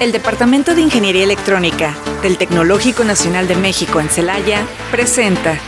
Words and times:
El 0.00 0.12
Departamento 0.12 0.76
de 0.76 0.80
Ingeniería 0.80 1.24
Electrónica 1.24 1.96
del 2.22 2.38
Tecnológico 2.38 3.02
Nacional 3.02 3.48
de 3.48 3.56
México 3.56 4.00
en 4.00 4.08
Celaya 4.08 4.64
presenta 4.92 5.58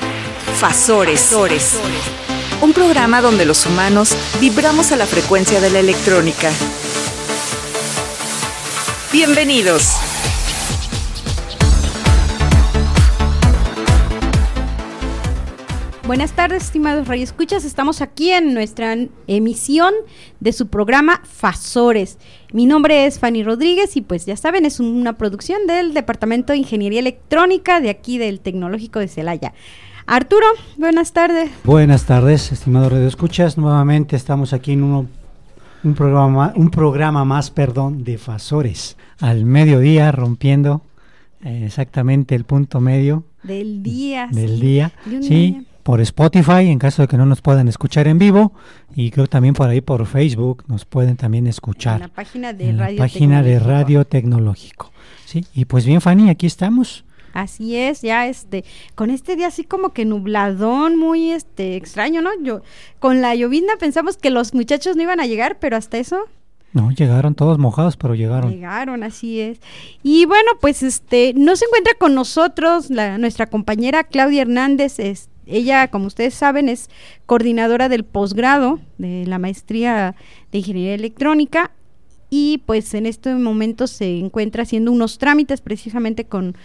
Fasores, 0.60 1.32
un 2.60 2.72
programa 2.72 3.22
donde 3.22 3.44
los 3.44 3.66
humanos 3.66 4.14
vibramos 4.40 4.92
a 4.92 4.96
la 4.96 5.06
frecuencia 5.06 5.60
de 5.60 5.70
la 5.70 5.80
electrónica. 5.80 6.48
Bienvenidos. 9.10 10.09
Buenas 16.10 16.32
tardes, 16.32 16.64
estimados 16.64 17.06
radioescuchas. 17.06 17.64
Estamos 17.64 18.02
aquí 18.02 18.32
en 18.32 18.52
nuestra 18.52 18.96
emisión 19.28 19.94
de 20.40 20.52
su 20.52 20.66
programa 20.66 21.20
Fasores. 21.22 22.18
Mi 22.52 22.66
nombre 22.66 23.06
es 23.06 23.20
Fanny 23.20 23.44
Rodríguez 23.44 23.96
y 23.96 24.00
pues 24.00 24.26
ya 24.26 24.36
saben, 24.36 24.66
es 24.66 24.80
una 24.80 25.16
producción 25.16 25.68
del 25.68 25.94
Departamento 25.94 26.52
de 26.52 26.58
Ingeniería 26.58 26.98
Electrónica 26.98 27.80
de 27.80 27.90
aquí 27.90 28.18
del 28.18 28.40
Tecnológico 28.40 28.98
de 28.98 29.06
Celaya. 29.06 29.54
Arturo, 30.04 30.46
buenas 30.78 31.12
tardes. 31.12 31.48
Buenas 31.62 32.06
tardes, 32.06 32.50
estimados 32.50 32.90
radioescuchas. 32.90 33.56
Nuevamente 33.56 34.16
estamos 34.16 34.52
aquí 34.52 34.72
en 34.72 34.82
un 34.82 35.94
programa, 35.94 36.52
un 36.56 36.72
programa 36.72 37.24
más, 37.24 37.52
perdón, 37.52 38.02
de 38.02 38.18
Fasores. 38.18 38.96
Al 39.20 39.44
mediodía, 39.44 40.10
rompiendo 40.10 40.82
eh, 41.44 41.62
exactamente 41.66 42.34
el 42.34 42.42
punto 42.42 42.80
medio. 42.80 43.22
Del 43.44 43.84
día. 43.84 44.28
Del 44.32 44.58
día. 44.58 44.90
sí 45.22 45.68
por 45.90 46.00
Spotify 46.02 46.68
en 46.68 46.78
caso 46.78 47.02
de 47.02 47.08
que 47.08 47.16
no 47.16 47.26
nos 47.26 47.40
puedan 47.40 47.66
escuchar 47.66 48.06
en 48.06 48.16
vivo 48.16 48.52
y 48.94 49.10
creo 49.10 49.26
también 49.26 49.54
por 49.54 49.68
ahí 49.68 49.80
por 49.80 50.06
Facebook 50.06 50.62
nos 50.68 50.84
pueden 50.84 51.16
también 51.16 51.48
escuchar. 51.48 51.96
En 51.96 52.02
la 52.02 52.08
página 52.08 52.52
de 52.52 52.70
Radio 52.70 52.96
página 52.96 53.42
de 53.42 53.58
Radio 53.58 54.04
Tecnológico. 54.04 54.92
Sí, 55.24 55.44
y 55.52 55.64
pues 55.64 55.84
bien 55.86 56.00
Fanny, 56.00 56.30
aquí 56.30 56.46
estamos. 56.46 57.04
Así 57.32 57.76
es, 57.76 58.02
ya 58.02 58.28
este, 58.28 58.64
con 58.94 59.10
este 59.10 59.34
día 59.34 59.48
así 59.48 59.64
como 59.64 59.92
que 59.92 60.04
nubladón, 60.04 60.96
muy 60.96 61.32
este 61.32 61.74
extraño, 61.74 62.22
¿no? 62.22 62.30
Yo 62.40 62.62
con 63.00 63.20
la 63.20 63.34
llovizna 63.34 63.72
pensamos 63.80 64.16
que 64.16 64.30
los 64.30 64.54
muchachos 64.54 64.94
no 64.94 65.02
iban 65.02 65.18
a 65.18 65.26
llegar, 65.26 65.58
pero 65.58 65.76
hasta 65.76 65.98
eso 65.98 66.28
no, 66.72 66.92
llegaron 66.92 67.34
todos 67.34 67.58
mojados, 67.58 67.96
pero 67.96 68.14
llegaron. 68.14 68.52
Llegaron, 68.52 69.02
así 69.02 69.40
es. 69.40 69.58
Y 70.04 70.24
bueno, 70.26 70.52
pues 70.60 70.84
este, 70.84 71.32
no 71.34 71.56
se 71.56 71.64
encuentra 71.64 71.94
con 71.98 72.14
nosotros 72.14 72.90
la, 72.90 73.18
nuestra 73.18 73.46
compañera 73.46 74.04
Claudia 74.04 74.42
Hernández, 74.42 75.00
es, 75.00 75.29
ella, 75.50 75.88
como 75.88 76.06
ustedes 76.06 76.34
saben, 76.34 76.68
es 76.68 76.88
coordinadora 77.26 77.88
del 77.88 78.04
posgrado 78.04 78.80
de 78.98 79.26
la 79.26 79.38
maestría 79.38 80.14
de 80.52 80.58
Ingeniería 80.58 80.94
Electrónica 80.94 81.72
y 82.30 82.62
pues 82.64 82.94
en 82.94 83.06
este 83.06 83.34
momento 83.34 83.88
se 83.88 84.18
encuentra 84.18 84.62
haciendo 84.62 84.92
unos 84.92 85.18
trámites 85.18 85.60
precisamente 85.60 86.24
con 86.24 86.56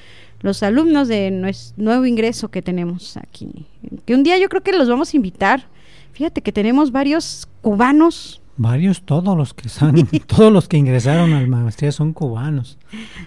los 0.41 0.61
alumnos 0.61 1.08
de 1.08 1.31
nuestro 1.31 1.83
nuevo 1.83 2.06
ingreso 2.06 2.50
que 2.50 2.61
tenemos 2.61 3.17
aquí. 3.17 3.66
Que 4.06 4.13
un 4.13 4.23
día 4.23 4.38
yo 4.38 4.47
creo 4.47 4.61
que 4.61 4.73
los 4.73 4.88
vamos 4.88 5.13
a 5.13 5.17
invitar. 5.17 5.67
Fíjate 6.13 6.41
que 6.41 6.52
tenemos 6.52 6.91
varios 6.91 7.47
cubanos. 7.61 8.41
Varios, 8.58 9.02
todos 9.02 9.36
los 9.36 9.53
que 9.53 9.67
son, 9.67 10.08
todos 10.28 10.53
los 10.53 10.67
que 10.67 10.78
ingresaron 10.78 11.33
a 11.33 11.41
la 11.41 11.47
maestría 11.47 11.91
son 11.91 12.13
cubanos. 12.13 12.78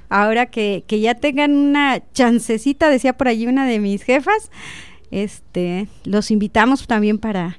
Ahora 0.09 0.47
que, 0.47 0.85
que 0.87 1.01
ya 1.01 1.17
tengan 1.17 1.55
una 1.55 2.03
chancecita, 2.13 2.89
decía 2.89 3.15
por 3.15 3.29
allí 3.29 3.47
una 3.47 3.67
de 3.67 3.81
mis 3.81 4.05
jefas, 4.05 4.51
este, 5.11 5.89
los 6.05 6.31
invitamos 6.31 6.87
también 6.87 7.19
para, 7.19 7.59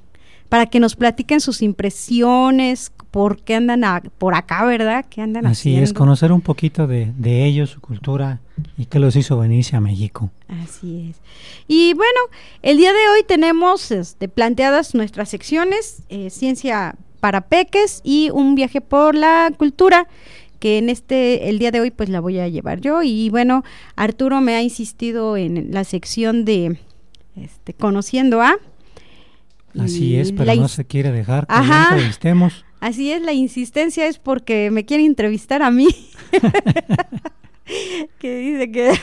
para 0.49 0.65
que 0.65 0.79
nos 0.79 0.95
platiquen 0.95 1.41
sus 1.41 1.61
impresiones, 1.61 2.91
por 3.11 3.41
qué 3.41 3.55
andan 3.55 3.83
por 4.17 4.35
acá, 4.35 4.65
¿verdad? 4.65 5.05
¿Qué 5.09 5.21
andan 5.21 5.45
Así 5.45 5.75
es, 5.75 5.93
conocer 5.93 6.31
un 6.31 6.41
poquito 6.41 6.87
de, 6.87 7.13
ellos, 7.45 7.71
su 7.71 7.81
cultura 7.81 8.39
y 8.77 8.85
qué 8.85 8.99
los 8.99 9.15
hizo 9.15 9.37
venirse 9.37 9.75
a 9.75 9.81
México. 9.81 10.29
Así 10.47 11.09
es. 11.09 11.17
Y 11.67 11.93
bueno, 11.93 12.19
el 12.61 12.77
día 12.77 12.91
de 12.91 13.09
hoy 13.09 13.23
tenemos 13.27 13.91
este, 13.91 14.27
planteadas 14.27 14.93
nuestras 14.95 15.29
secciones, 15.29 16.03
eh, 16.09 16.29
ciencia 16.29 16.95
para 17.19 17.41
peques 17.41 18.01
y 18.03 18.29
un 18.31 18.55
viaje 18.55 18.81
por 18.81 19.15
la 19.15 19.51
cultura 19.57 20.07
que 20.59 20.77
en 20.77 20.89
este 20.89 21.49
el 21.49 21.57
día 21.57 21.71
de 21.71 21.79
hoy 21.79 21.91
pues 21.91 22.09
la 22.09 22.19
voy 22.19 22.39
a 22.39 22.47
llevar 22.47 22.81
yo 22.81 23.01
y 23.01 23.29
bueno 23.29 23.63
Arturo 23.95 24.41
me 24.41 24.55
ha 24.55 24.61
insistido 24.61 25.37
en 25.37 25.71
la 25.71 25.83
sección 25.83 26.43
de 26.45 26.77
este, 27.43 27.73
conociendo 27.73 28.41
a. 28.41 28.55
Así 29.77 30.15
es, 30.15 30.31
pero 30.31 30.55
no 30.55 30.67
se 30.67 30.85
quiere 30.85 31.11
dejar 31.11 31.45
que 31.45 31.53
entrevistemos. 31.55 32.65
Así 32.79 33.11
es, 33.11 33.21
la 33.21 33.33
insistencia 33.33 34.07
es 34.07 34.17
porque 34.17 34.71
me 34.71 34.85
quiere 34.85 35.05
entrevistar 35.05 35.61
a 35.61 35.69
mí. 35.69 35.87
que 38.19 38.37
dice 38.37 38.71
que... 38.71 38.93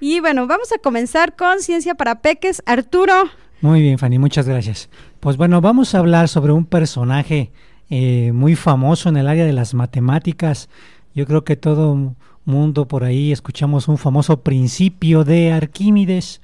y 0.00 0.20
bueno, 0.20 0.46
vamos 0.46 0.72
a 0.72 0.78
comenzar 0.78 1.36
con 1.36 1.60
Ciencia 1.60 1.94
para 1.94 2.22
Peques. 2.22 2.62
Arturo. 2.64 3.12
Muy 3.60 3.82
bien, 3.82 3.98
Fanny, 3.98 4.18
muchas 4.18 4.48
gracias. 4.48 4.88
Pues 5.20 5.36
bueno, 5.36 5.60
vamos 5.60 5.94
a 5.94 5.98
hablar 5.98 6.28
sobre 6.28 6.52
un 6.52 6.64
personaje 6.64 7.50
eh, 7.90 8.30
muy 8.32 8.54
famoso 8.54 9.08
en 9.08 9.16
el 9.16 9.26
área 9.26 9.44
de 9.44 9.52
las 9.52 9.74
matemáticas. 9.74 10.68
Yo 11.14 11.26
creo 11.26 11.42
que 11.42 11.56
todo 11.56 12.14
mundo 12.44 12.86
por 12.86 13.02
ahí 13.02 13.32
escuchamos 13.32 13.88
un 13.88 13.98
famoso 13.98 14.42
principio 14.42 15.24
de 15.24 15.52
Arquímedes 15.52 16.40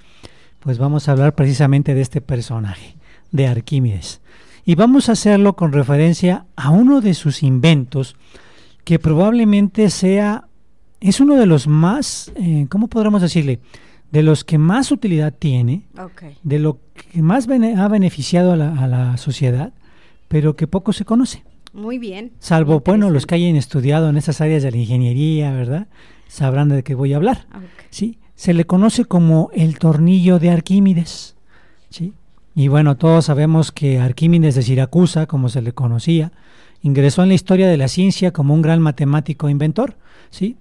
pues 0.64 0.78
vamos 0.78 1.08
a 1.08 1.12
hablar 1.12 1.34
precisamente 1.34 1.94
de 1.94 2.00
este 2.00 2.22
personaje, 2.22 2.96
de 3.30 3.46
Arquímedes. 3.46 4.22
Y 4.64 4.76
vamos 4.76 5.10
a 5.10 5.12
hacerlo 5.12 5.56
con 5.56 5.72
referencia 5.72 6.46
a 6.56 6.70
uno 6.70 7.02
de 7.02 7.12
sus 7.12 7.42
inventos 7.42 8.16
que 8.82 8.98
probablemente 8.98 9.90
sea, 9.90 10.48
es 11.00 11.20
uno 11.20 11.36
de 11.36 11.44
los 11.44 11.66
más, 11.66 12.32
eh, 12.36 12.66
¿cómo 12.70 12.88
podríamos 12.88 13.20
decirle? 13.20 13.60
De 14.10 14.22
los 14.22 14.42
que 14.42 14.56
más 14.56 14.90
utilidad 14.90 15.34
tiene, 15.38 15.82
de 16.42 16.58
lo 16.58 16.78
que 17.12 17.20
más 17.20 17.46
ha 17.46 17.88
beneficiado 17.88 18.52
a 18.52 18.56
la, 18.56 19.16
sociedad, 19.18 19.74
pero 20.28 20.56
que 20.56 20.66
poco 20.66 20.94
se 20.94 21.04
conoce. 21.04 21.44
Muy 21.74 21.98
bien. 21.98 22.32
Salvo, 22.38 22.80
bueno, 22.80 23.10
los 23.10 23.26
que 23.26 23.34
hayan 23.34 23.56
estudiado 23.56 24.08
en 24.08 24.16
esas 24.16 24.40
áreas 24.40 24.62
de 24.62 24.70
la 24.70 24.78
ingeniería, 24.78 25.52
¿verdad? 25.52 25.88
Sabrán 26.28 26.70
de 26.70 26.82
qué 26.82 26.94
voy 26.94 27.12
a 27.12 27.16
hablar. 27.16 27.46
Sí, 27.90 28.18
se 28.34 28.54
le 28.54 28.64
conoce 28.64 29.04
como 29.04 29.50
el 29.54 29.78
tornillo 29.78 30.38
de 30.38 30.50
Arquímedes. 30.50 31.36
¿sí? 31.90 32.12
Y 32.54 32.68
bueno, 32.68 32.96
todos 32.96 33.26
sabemos 33.26 33.72
que 33.72 33.98
Arquímedes 33.98 34.54
de 34.54 34.62
Siracusa, 34.62 35.26
como 35.26 35.48
se 35.48 35.62
le 35.62 35.72
conocía, 35.72 36.32
ingresó 36.82 37.22
en 37.22 37.28
la 37.28 37.34
historia 37.34 37.68
de 37.68 37.76
la 37.76 37.88
ciencia 37.88 38.32
como 38.32 38.54
un 38.54 38.62
gran 38.62 38.80
matemático 38.80 39.48
inventor. 39.48 39.96
¿sí? 40.30 40.56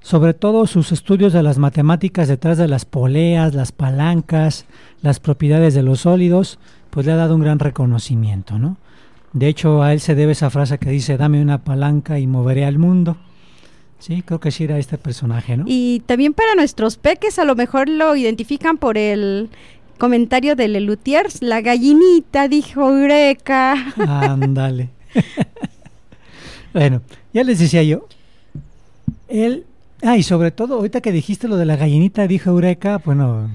Sobre 0.00 0.34
todo 0.34 0.66
sus 0.66 0.92
estudios 0.92 1.32
de 1.32 1.42
las 1.42 1.58
matemáticas 1.58 2.28
detrás 2.28 2.58
de 2.58 2.68
las 2.68 2.84
poleas, 2.84 3.54
las 3.54 3.72
palancas, 3.72 4.66
las 5.00 5.20
propiedades 5.20 5.74
de 5.74 5.82
los 5.82 6.00
sólidos, 6.00 6.58
pues 6.90 7.06
le 7.06 7.12
ha 7.12 7.16
dado 7.16 7.34
un 7.34 7.42
gran 7.42 7.58
reconocimiento. 7.58 8.58
¿no? 8.58 8.76
De 9.32 9.48
hecho, 9.48 9.82
a 9.82 9.92
él 9.92 10.00
se 10.00 10.14
debe 10.14 10.32
esa 10.32 10.50
frase 10.50 10.78
que 10.78 10.90
dice, 10.90 11.16
dame 11.16 11.40
una 11.40 11.64
palanca 11.64 12.18
y 12.18 12.26
moveré 12.26 12.64
al 12.64 12.78
mundo. 12.78 13.16
Sí, 14.02 14.22
creo 14.22 14.40
que 14.40 14.50
sí 14.50 14.64
era 14.64 14.78
este 14.78 14.98
personaje, 14.98 15.56
¿no? 15.56 15.62
Y 15.68 16.02
también 16.06 16.34
para 16.34 16.56
nuestros 16.56 16.96
peques 16.96 17.38
a 17.38 17.44
lo 17.44 17.54
mejor 17.54 17.88
lo 17.88 18.16
identifican 18.16 18.76
por 18.76 18.98
el 18.98 19.48
comentario 19.96 20.56
de 20.56 20.66
Lelutiers, 20.66 21.40
la 21.40 21.60
gallinita 21.60 22.48
dijo 22.48 22.90
Eureka. 22.90 23.76
Ándale. 23.96 24.88
bueno, 26.74 27.00
ya 27.32 27.44
les 27.44 27.60
decía 27.60 27.84
yo, 27.84 28.08
él, 29.28 29.66
ah, 30.02 30.16
y 30.16 30.24
sobre 30.24 30.50
todo, 30.50 30.74
ahorita 30.74 31.00
que 31.00 31.12
dijiste 31.12 31.46
lo 31.46 31.56
de 31.56 31.66
la 31.66 31.76
gallinita 31.76 32.26
dijo 32.26 32.50
Eureka, 32.50 33.00
bueno, 33.04 33.48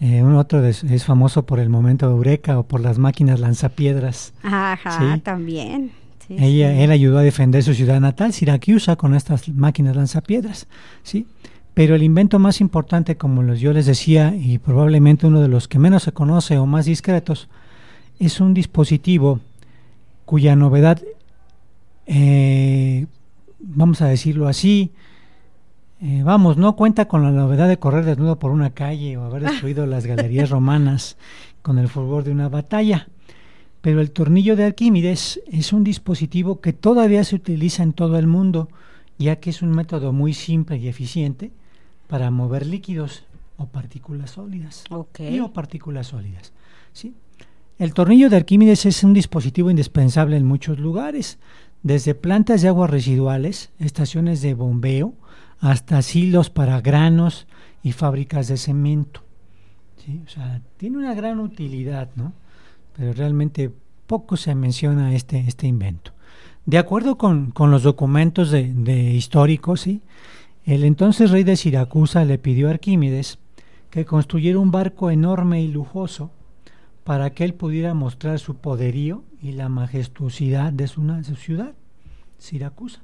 eh, 0.00 0.24
un 0.24 0.34
otro 0.34 0.66
es, 0.66 1.04
famoso 1.04 1.46
por 1.46 1.60
el 1.60 1.68
momento 1.68 2.08
de 2.08 2.14
Eureka 2.16 2.58
o 2.58 2.64
por 2.64 2.80
las 2.80 2.98
máquinas 2.98 3.38
lanzapiedras. 3.38 4.32
Ajá, 4.42 5.20
también. 5.22 5.92
Ella, 6.38 6.82
Él 6.82 6.90
ayudó 6.92 7.18
a 7.18 7.22
defender 7.22 7.62
su 7.62 7.74
ciudad 7.74 8.00
natal, 8.00 8.32
Siracusa, 8.32 8.96
con 8.96 9.14
estas 9.14 9.48
máquinas 9.48 9.96
lanzapiedras, 9.96 10.68
¿sí? 11.02 11.26
Pero 11.74 11.94
el 11.94 12.02
invento 12.02 12.38
más 12.38 12.60
importante, 12.60 13.16
como 13.16 13.42
los 13.42 13.60
yo 13.60 13.72
les 13.72 13.86
decía, 13.86 14.34
y 14.34 14.58
probablemente 14.58 15.26
uno 15.26 15.40
de 15.40 15.48
los 15.48 15.66
que 15.66 15.78
menos 15.78 16.04
se 16.04 16.12
conoce 16.12 16.58
o 16.58 16.66
más 16.66 16.84
discretos, 16.84 17.48
es 18.18 18.40
un 18.40 18.54
dispositivo 18.54 19.40
cuya 20.24 20.54
novedad, 20.54 21.00
eh, 22.06 23.06
vamos 23.58 24.02
a 24.02 24.06
decirlo 24.06 24.46
así, 24.46 24.92
eh, 26.02 26.22
vamos, 26.24 26.56
no 26.56 26.76
cuenta 26.76 27.06
con 27.08 27.22
la 27.22 27.30
novedad 27.30 27.68
de 27.68 27.78
correr 27.78 28.04
desnudo 28.04 28.38
por 28.38 28.52
una 28.52 28.70
calle 28.70 29.16
o 29.16 29.24
haber 29.24 29.42
destruido 29.42 29.86
las 29.86 30.06
galerías 30.06 30.50
romanas 30.50 31.16
con 31.62 31.78
el 31.78 31.88
fulgor 31.88 32.24
de 32.24 32.30
una 32.30 32.48
batalla. 32.48 33.08
Pero 33.80 34.00
el 34.00 34.10
tornillo 34.10 34.56
de 34.56 34.64
Arquímedes 34.64 35.40
es 35.50 35.72
un 35.72 35.84
dispositivo 35.84 36.60
que 36.60 36.72
todavía 36.72 37.24
se 37.24 37.36
utiliza 37.36 37.82
en 37.82 37.92
todo 37.92 38.18
el 38.18 38.26
mundo, 38.26 38.68
ya 39.18 39.36
que 39.36 39.50
es 39.50 39.62
un 39.62 39.70
método 39.70 40.12
muy 40.12 40.34
simple 40.34 40.76
y 40.76 40.88
eficiente 40.88 41.50
para 42.06 42.30
mover 42.30 42.66
líquidos 42.66 43.24
o 43.56 43.66
partículas 43.66 44.32
sólidas. 44.32 44.84
Okay. 44.90 45.40
o 45.40 45.52
partículas 45.52 46.08
sólidas. 46.08 46.52
¿sí? 46.92 47.14
El 47.78 47.94
tornillo 47.94 48.28
de 48.28 48.36
Arquímedes 48.36 48.84
es 48.84 49.02
un 49.04 49.14
dispositivo 49.14 49.70
indispensable 49.70 50.36
en 50.36 50.44
muchos 50.44 50.78
lugares, 50.78 51.38
desde 51.82 52.14
plantas 52.14 52.60
de 52.60 52.68
aguas 52.68 52.90
residuales, 52.90 53.70
estaciones 53.78 54.42
de 54.42 54.52
bombeo, 54.52 55.14
hasta 55.60 56.02
silos 56.02 56.50
para 56.50 56.80
granos 56.80 57.46
y 57.82 57.92
fábricas 57.92 58.48
de 58.48 58.58
cemento. 58.58 59.22
¿sí? 60.04 60.20
O 60.26 60.28
sea, 60.28 60.60
tiene 60.76 60.98
una 60.98 61.14
gran 61.14 61.40
utilidad, 61.40 62.10
¿no? 62.16 62.32
Pero 62.96 63.12
realmente 63.12 63.70
poco 64.06 64.36
se 64.36 64.54
menciona 64.54 65.14
este, 65.14 65.38
este 65.46 65.66
invento. 65.66 66.12
De 66.66 66.78
acuerdo 66.78 67.16
con, 67.16 67.50
con 67.50 67.70
los 67.70 67.82
documentos 67.82 68.50
de, 68.50 69.12
históricos, 69.12 69.80
¿sí? 69.80 70.02
el 70.64 70.84
entonces 70.84 71.30
rey 71.30 71.42
de 71.42 71.56
Siracusa 71.56 72.24
le 72.24 72.38
pidió 72.38 72.68
a 72.68 72.72
Arquímedes 72.72 73.38
que 73.90 74.04
construyera 74.04 74.58
un 74.58 74.70
barco 74.70 75.10
enorme 75.10 75.62
y 75.62 75.68
lujoso 75.68 76.30
para 77.04 77.30
que 77.30 77.44
él 77.44 77.54
pudiera 77.54 77.94
mostrar 77.94 78.38
su 78.38 78.56
poderío 78.56 79.24
y 79.42 79.52
la 79.52 79.68
majestuosidad 79.68 80.72
de 80.72 80.86
su, 80.86 81.02
de 81.02 81.24
su 81.24 81.36
ciudad, 81.36 81.72
Siracusa. 82.38 83.00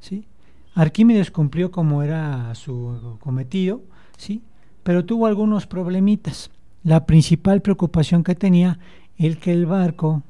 ¿sí? 0.00 0.26
Arquímedes 0.74 1.30
cumplió 1.30 1.70
como 1.70 2.02
era 2.02 2.54
su 2.54 3.16
cometido, 3.20 3.82
¿sí? 4.16 4.42
pero 4.82 5.04
tuvo 5.04 5.26
algunos 5.26 5.66
problemitas. 5.66 6.50
La 6.84 7.06
principal 7.06 7.62
preocupación 7.62 8.24
que 8.24 8.34
tenía 8.34 8.78
el 9.18 9.38
que 9.38 9.52
el 9.52 9.66
barco 9.66 10.22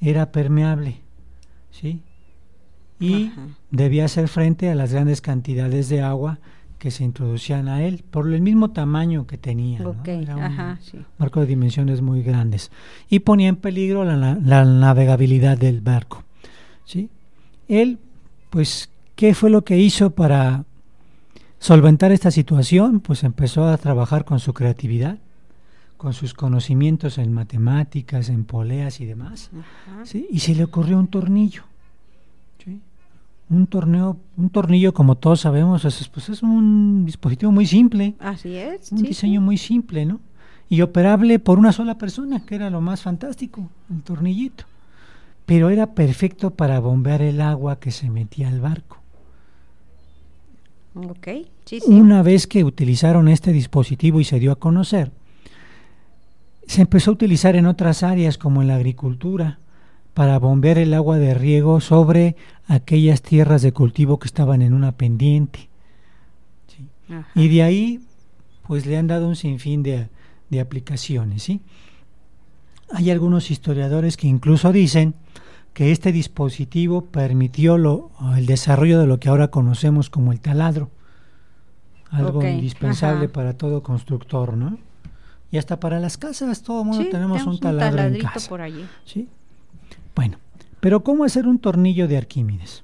era 0.00 0.32
permeable, 0.32 1.00
¿sí? 1.70 2.02
y 3.00 3.26
Ajá. 3.26 3.48
debía 3.70 4.04
hacer 4.04 4.28
frente 4.28 4.70
a 4.70 4.74
las 4.74 4.92
grandes 4.92 5.20
cantidades 5.20 5.88
de 5.88 6.00
agua 6.00 6.38
que 6.78 6.90
se 6.90 7.04
introducían 7.04 7.68
a 7.68 7.82
él 7.82 8.04
por 8.10 8.30
el 8.32 8.42
mismo 8.42 8.70
tamaño 8.70 9.26
que 9.26 9.38
tenía. 9.38 9.80
Era 10.04 10.36
un 10.36 10.42
ajá, 10.42 10.78
sí. 10.82 10.98
barco 11.18 11.40
de 11.40 11.46
dimensiones 11.46 12.02
muy 12.02 12.22
grandes 12.22 12.70
y 13.08 13.20
ponía 13.20 13.48
en 13.48 13.56
peligro 13.56 14.04
la, 14.04 14.16
la 14.16 14.64
navegabilidad 14.64 15.56
del 15.56 15.80
barco. 15.80 16.24
¿sí? 16.84 17.08
Él, 17.68 17.98
pues, 18.50 18.90
¿qué 19.14 19.34
fue 19.34 19.50
lo 19.50 19.64
que 19.64 19.78
hizo 19.78 20.10
para 20.10 20.64
solventar 21.58 22.12
esta 22.12 22.30
situación? 22.30 23.00
Pues 23.00 23.24
empezó 23.24 23.66
a 23.66 23.78
trabajar 23.78 24.24
con 24.24 24.38
su 24.38 24.52
creatividad, 24.52 25.18
con 26.04 26.12
sus 26.12 26.34
conocimientos 26.34 27.16
en 27.16 27.32
matemáticas, 27.32 28.28
en 28.28 28.44
poleas 28.44 29.00
y 29.00 29.06
demás. 29.06 29.50
Y 30.12 30.40
se 30.40 30.54
le 30.54 30.64
ocurrió 30.64 30.98
un 30.98 31.06
tornillo. 31.08 31.62
¿sí? 32.62 32.78
Un 33.48 33.66
torneo, 33.66 34.18
un 34.36 34.50
tornillo, 34.50 34.92
como 34.92 35.14
todos 35.14 35.40
sabemos, 35.40 35.86
es, 35.86 36.06
pues 36.08 36.28
es 36.28 36.42
un 36.42 37.06
dispositivo 37.06 37.52
muy 37.52 37.64
simple, 37.64 38.16
Así 38.18 38.54
es. 38.54 38.92
un 38.92 38.98
sí, 38.98 39.06
diseño 39.06 39.40
muy 39.40 39.56
simple, 39.56 40.04
¿no? 40.04 40.20
Y 40.68 40.82
operable 40.82 41.38
por 41.38 41.58
una 41.58 41.72
sola 41.72 41.96
persona, 41.96 42.44
que 42.44 42.56
era 42.56 42.68
lo 42.68 42.82
más 42.82 43.00
fantástico, 43.00 43.70
el 43.90 44.02
tornillito. 44.02 44.64
Pero 45.46 45.70
era 45.70 45.94
perfecto 45.94 46.50
para 46.50 46.80
bombear 46.80 47.22
el 47.22 47.40
agua 47.40 47.80
que 47.80 47.90
se 47.90 48.10
metía 48.10 48.48
al 48.48 48.60
barco. 48.60 48.98
Ok, 50.96 51.28
sí, 51.64 51.80
sí. 51.80 51.86
Una 51.86 52.22
vez 52.22 52.46
que 52.46 52.62
utilizaron 52.62 53.28
este 53.28 53.52
dispositivo 53.52 54.20
y 54.20 54.24
se 54.24 54.38
dio 54.38 54.52
a 54.52 54.56
conocer, 54.56 55.10
se 56.66 56.82
empezó 56.82 57.10
a 57.10 57.14
utilizar 57.14 57.56
en 57.56 57.66
otras 57.66 58.02
áreas 58.02 58.38
como 58.38 58.62
en 58.62 58.68
la 58.68 58.76
agricultura 58.76 59.58
para 60.14 60.38
bombear 60.38 60.78
el 60.78 60.94
agua 60.94 61.18
de 61.18 61.34
riego 61.34 61.80
sobre 61.80 62.36
aquellas 62.68 63.20
tierras 63.22 63.62
de 63.62 63.72
cultivo 63.72 64.18
que 64.18 64.26
estaban 64.26 64.62
en 64.62 64.72
una 64.72 64.92
pendiente. 64.92 65.68
Y 67.34 67.48
de 67.48 67.62
ahí, 67.62 68.00
pues 68.66 68.86
le 68.86 68.96
han 68.96 69.08
dado 69.08 69.28
un 69.28 69.36
sinfín 69.36 69.82
de, 69.82 70.08
de 70.50 70.60
aplicaciones, 70.60 71.42
¿sí? 71.42 71.60
Hay 72.92 73.10
algunos 73.10 73.50
historiadores 73.50 74.16
que 74.16 74.26
incluso 74.28 74.72
dicen 74.72 75.14
que 75.74 75.90
este 75.90 76.12
dispositivo 76.12 77.06
permitió 77.06 77.76
lo- 77.76 78.10
el 78.36 78.46
desarrollo 78.46 79.00
de 79.00 79.06
lo 79.06 79.18
que 79.18 79.28
ahora 79.28 79.48
conocemos 79.48 80.08
como 80.10 80.32
el 80.32 80.40
taladro, 80.40 80.90
algo 82.10 82.40
indispensable 82.54 83.24
ajá. 83.24 83.32
para 83.32 83.52
todo 83.54 83.82
constructor, 83.82 84.56
¿no? 84.56 84.78
Y 85.54 85.56
hasta 85.58 85.78
para 85.78 86.00
las 86.00 86.18
casas, 86.18 86.62
todo 86.64 86.80
el 86.80 86.86
mundo 86.88 87.04
Sí, 87.04 87.10
tenemos 87.10 87.46
un 87.46 87.60
taladro 87.60 87.86
en 87.86 87.94
taladrito 87.96 88.28
casa. 88.32 88.48
por 88.48 88.60
allí. 88.60 88.84
¿sí? 89.04 89.28
Bueno, 90.16 90.38
pero 90.80 91.04
¿cómo 91.04 91.22
hacer 91.22 91.46
un 91.46 91.60
tornillo 91.60 92.08
de 92.08 92.16
Arquímedes? 92.16 92.82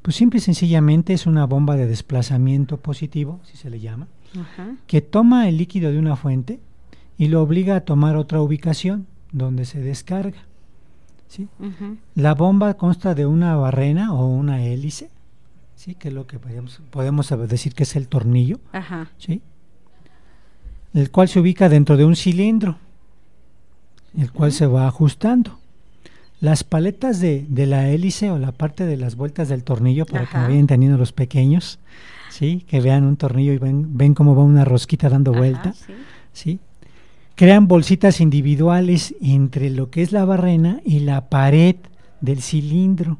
Pues 0.00 0.16
simple 0.16 0.38
y 0.38 0.40
sencillamente 0.40 1.12
es 1.12 1.26
una 1.26 1.44
bomba 1.44 1.76
de 1.76 1.86
desplazamiento 1.86 2.78
positivo, 2.78 3.40
si 3.44 3.58
se 3.58 3.68
le 3.68 3.80
llama, 3.80 4.06
Ajá. 4.34 4.76
que 4.86 5.02
toma 5.02 5.46
el 5.46 5.58
líquido 5.58 5.92
de 5.92 5.98
una 5.98 6.16
fuente 6.16 6.58
y 7.18 7.28
lo 7.28 7.42
obliga 7.42 7.76
a 7.76 7.80
tomar 7.82 8.16
otra 8.16 8.40
ubicación 8.40 9.06
donde 9.32 9.66
se 9.66 9.80
descarga. 9.80 10.38
¿sí? 11.28 11.48
La 12.14 12.32
bomba 12.32 12.78
consta 12.78 13.14
de 13.14 13.26
una 13.26 13.56
barrena 13.56 14.14
o 14.14 14.26
una 14.26 14.62
hélice, 14.64 15.10
¿sí? 15.76 15.96
que 15.96 16.08
es 16.08 16.14
lo 16.14 16.26
que 16.26 16.38
podemos, 16.38 16.80
podemos 16.90 17.28
decir 17.46 17.74
que 17.74 17.82
es 17.82 17.94
el 17.94 18.08
tornillo, 18.08 18.58
Ajá. 18.72 19.10
¿sí? 19.18 19.42
El 20.94 21.10
cual 21.10 21.28
se 21.28 21.40
ubica 21.40 21.68
dentro 21.68 21.96
de 21.96 22.04
un 22.04 22.16
cilindro, 22.16 22.78
el 24.16 24.30
cual 24.30 24.52
se 24.52 24.66
va 24.66 24.86
ajustando. 24.86 25.58
Las 26.40 26.62
paletas 26.62 27.20
de, 27.20 27.44
de 27.48 27.66
la 27.66 27.88
hélice 27.88 28.30
o 28.30 28.38
la 28.38 28.52
parte 28.52 28.86
de 28.86 28.96
las 28.96 29.16
vueltas 29.16 29.48
del 29.48 29.64
tornillo, 29.64 30.06
para 30.06 30.26
que 30.26 30.38
me 30.38 30.48
vayan 30.48 30.66
teniendo 30.66 30.96
los 30.96 31.12
pequeños, 31.12 31.78
¿sí? 32.30 32.64
que 32.68 32.80
vean 32.80 33.04
un 33.04 33.16
tornillo 33.16 33.52
y 33.52 33.58
ven, 33.58 33.96
ven 33.96 34.14
cómo 34.14 34.36
va 34.36 34.44
una 34.44 34.64
rosquita 34.64 35.08
dando 35.08 35.32
Ajá, 35.32 35.40
vuelta, 35.40 35.72
sí. 35.72 35.92
¿sí? 36.32 36.60
crean 37.34 37.66
bolsitas 37.66 38.20
individuales 38.20 39.14
entre 39.20 39.70
lo 39.70 39.90
que 39.90 40.02
es 40.02 40.12
la 40.12 40.24
barrena 40.24 40.80
y 40.84 41.00
la 41.00 41.28
pared 41.28 41.76
del 42.20 42.40
cilindro. 42.42 43.18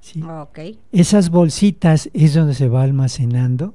¿sí? 0.00 0.22
Esas 0.92 1.30
bolsitas 1.30 2.10
es 2.12 2.34
donde 2.34 2.54
se 2.54 2.68
va 2.68 2.82
almacenando 2.82 3.74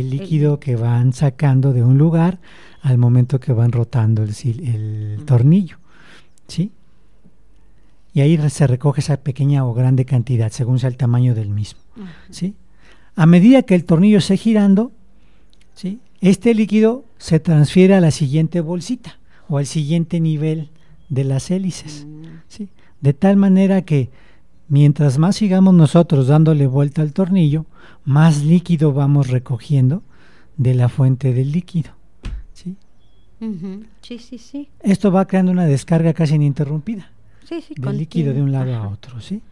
el 0.00 0.10
líquido 0.10 0.58
que 0.58 0.76
van 0.76 1.12
sacando 1.12 1.72
de 1.72 1.82
un 1.82 1.98
lugar 1.98 2.40
al 2.82 2.98
momento 2.98 3.40
que 3.40 3.52
van 3.52 3.72
rotando 3.72 4.22
el, 4.24 5.22
tornillo. 5.24 5.78
¿Sí? 6.48 6.72
Y 8.12 8.20
ahí 8.20 8.38
se 8.50 8.66
recoge 8.66 9.00
esa 9.00 9.16
pequeña 9.18 9.64
o 9.64 9.72
grande 9.72 10.04
cantidad 10.04 10.50
según 10.50 10.78
sea 10.78 10.88
el 10.88 10.96
tamaño 10.96 11.34
del 11.34 11.48
mismo. 11.48 11.80
Ajá. 11.96 12.12
¿sí? 12.30 12.54
A 13.16 13.26
medida 13.26 13.62
que 13.62 13.74
el 13.74 13.84
tornillo 13.84 14.18
esté 14.18 14.36
girando, 14.36 14.92
¿sí? 15.74 16.00
este 16.20 16.54
líquido 16.54 17.04
se 17.18 17.40
transfiere 17.40 17.94
a 17.94 18.00
la 18.00 18.10
siguiente 18.10 18.60
bolsita 18.60 19.18
o 19.48 19.58
al 19.58 19.66
siguiente 19.66 20.20
nivel 20.20 20.70
de 21.08 21.24
las 21.24 21.50
hélices. 21.50 22.06
Mm, 22.06 22.24
¿sí? 22.48 22.68
De 23.00 23.12
tal 23.12 23.36
manera 23.36 23.82
que 23.82 24.10
mientras 24.68 25.18
más 25.18 25.36
sigamos 25.36 25.74
nosotros 25.74 26.26
dándole 26.28 26.66
vuelta 26.66 27.02
al 27.02 27.12
tornillo, 27.12 27.66
más 28.04 28.42
líquido 28.44 28.92
vamos 28.92 29.28
recogiendo 29.28 30.02
de 30.56 30.74
la 30.74 30.88
fuente 30.88 31.32
del 31.32 31.52
líquido. 31.52 31.90
¿sí? 32.52 32.76
Sí, 34.02 34.18
sí, 34.18 34.38
sí. 34.38 34.68
Esto 34.80 35.10
va 35.12 35.26
creando 35.26 35.52
una 35.52 35.66
descarga 35.66 36.14
casi 36.14 36.34
ininterrumpida 36.36 37.10
Sí, 37.48 37.60
sí. 37.60 37.74
del 37.76 37.98
líquido 37.98 38.32
de 38.32 38.40
un 38.42 38.52
lado 38.52 38.74
a 38.74 38.88
otro. 38.88 39.20
¿sí? 39.20 39.42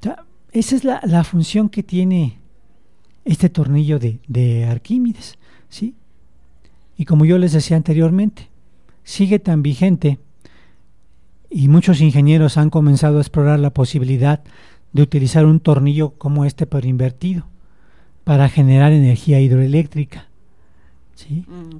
O 0.00 0.02
sea, 0.02 0.24
esa 0.52 0.76
es 0.76 0.84
la, 0.84 1.00
la 1.04 1.22
función 1.24 1.68
que 1.68 1.82
tiene 1.82 2.38
este 3.24 3.48
tornillo 3.50 3.98
de, 3.98 4.18
de 4.26 4.64
Arquímedes. 4.64 5.38
¿sí? 5.68 5.94
Y 6.96 7.04
como 7.04 7.24
yo 7.24 7.38
les 7.38 7.52
decía 7.52 7.76
anteriormente, 7.76 8.48
sigue 9.04 9.38
tan 9.38 9.62
vigente 9.62 10.18
y 11.50 11.68
muchos 11.68 12.00
ingenieros 12.00 12.56
han 12.58 12.70
comenzado 12.70 13.18
a 13.18 13.20
explorar 13.20 13.58
la 13.58 13.70
posibilidad 13.70 14.40
de 14.92 15.02
utilizar 15.02 15.46
un 15.46 15.60
tornillo 15.60 16.10
como 16.10 16.44
este 16.44 16.66
pero 16.66 16.86
invertido 16.86 17.46
para 18.24 18.48
generar 18.48 18.92
energía 18.92 19.40
hidroeléctrica. 19.40 20.26
¿sí? 21.14 21.44
Mm, 21.46 21.78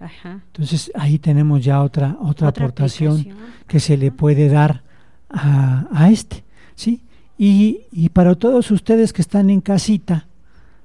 ajá. 0.00 0.42
Entonces 0.46 0.90
ahí 0.94 1.18
tenemos 1.18 1.64
ya 1.64 1.82
otra, 1.82 2.16
otra, 2.20 2.48
Otra 2.48 2.48
aportación 2.48 3.12
aplicación, 3.12 3.48
que 3.66 3.80
se 3.80 3.96
le 3.96 4.10
puede 4.10 4.48
dar 4.48 4.82
a, 5.30 5.86
a 5.92 6.10
este, 6.10 6.44
¿sí? 6.74 7.00
Y, 7.36 7.80
y 7.90 8.10
para 8.10 8.34
todos 8.34 8.70
ustedes 8.70 9.12
que 9.12 9.22
están 9.22 9.50
en 9.50 9.60
casita, 9.60 10.28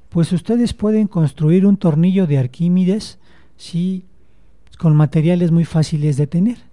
pues 0.10 0.32
ustedes 0.32 0.74
pueden 0.74 1.08
construir 1.08 1.66
un 1.66 1.78
tornillo 1.78 2.26
de 2.26 2.40
Arquímedes, 2.40 3.20
¿sí? 3.58 4.06
Con 4.80 4.96
materiales 4.96 5.52
muy 5.52 5.66
fáciles 5.66 6.18
de 6.18 6.26
tener. 6.26 6.69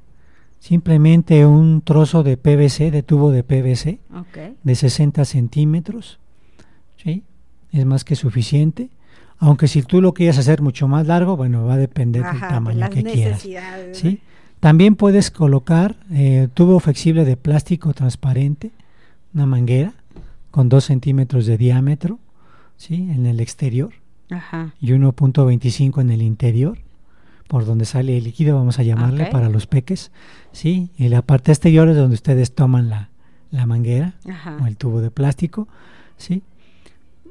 Simplemente 0.58 1.46
un 1.46 1.80
trozo 1.82 2.22
de 2.22 2.36
PVC, 2.36 2.90
de 2.90 3.02
tubo 3.02 3.30
de 3.30 3.44
PVC, 3.44 4.00
de 4.62 4.74
60 4.74 5.24
centímetros, 5.24 6.18
¿sí? 6.96 7.22
Es 7.72 7.84
más 7.84 8.04
que 8.04 8.16
suficiente. 8.16 8.90
Aunque 9.38 9.68
si 9.68 9.82
tú 9.82 10.00
lo 10.00 10.14
quieres 10.14 10.38
hacer 10.38 10.62
mucho 10.62 10.88
más 10.88 11.06
largo, 11.06 11.36
bueno, 11.36 11.66
va 11.66 11.74
a 11.74 11.78
depender 11.78 12.22
del 12.22 12.36
Ajá, 12.36 12.48
tamaño 12.48 12.78
las 12.78 12.90
que 12.90 13.04
quieras. 13.04 13.46
¿sí? 13.92 14.20
También 14.60 14.96
puedes 14.96 15.30
colocar 15.30 15.96
eh, 16.10 16.48
tubo 16.54 16.80
flexible 16.80 17.24
de 17.24 17.36
plástico 17.36 17.92
transparente, 17.92 18.70
una 19.34 19.46
manguera 19.46 19.92
con 20.50 20.70
2 20.70 20.82
centímetros 20.82 21.44
de 21.44 21.58
diámetro 21.58 22.18
¿sí? 22.78 22.94
en 22.94 23.26
el 23.26 23.40
exterior 23.40 23.92
Ajá. 24.30 24.74
y 24.80 24.92
1.25 24.92 26.00
en 26.00 26.10
el 26.10 26.22
interior, 26.22 26.78
por 27.48 27.64
donde 27.64 27.84
sale 27.84 28.16
el 28.16 28.24
líquido, 28.24 28.56
vamos 28.56 28.78
a 28.78 28.82
llamarle 28.82 29.26
para 29.26 29.48
los 29.48 29.66
peques. 29.66 30.10
¿sí? 30.52 30.90
Y 30.96 31.08
la 31.08 31.22
parte 31.22 31.52
exterior 31.52 31.88
es 31.88 31.96
donde 31.96 32.14
ustedes 32.14 32.54
toman 32.54 32.88
la, 32.88 33.10
la 33.50 33.66
manguera 33.66 34.14
Ajá. 34.28 34.56
o 34.62 34.66
el 34.66 34.76
tubo 34.76 35.00
de 35.00 35.10
plástico, 35.10 35.68
¿sí? 36.16 36.42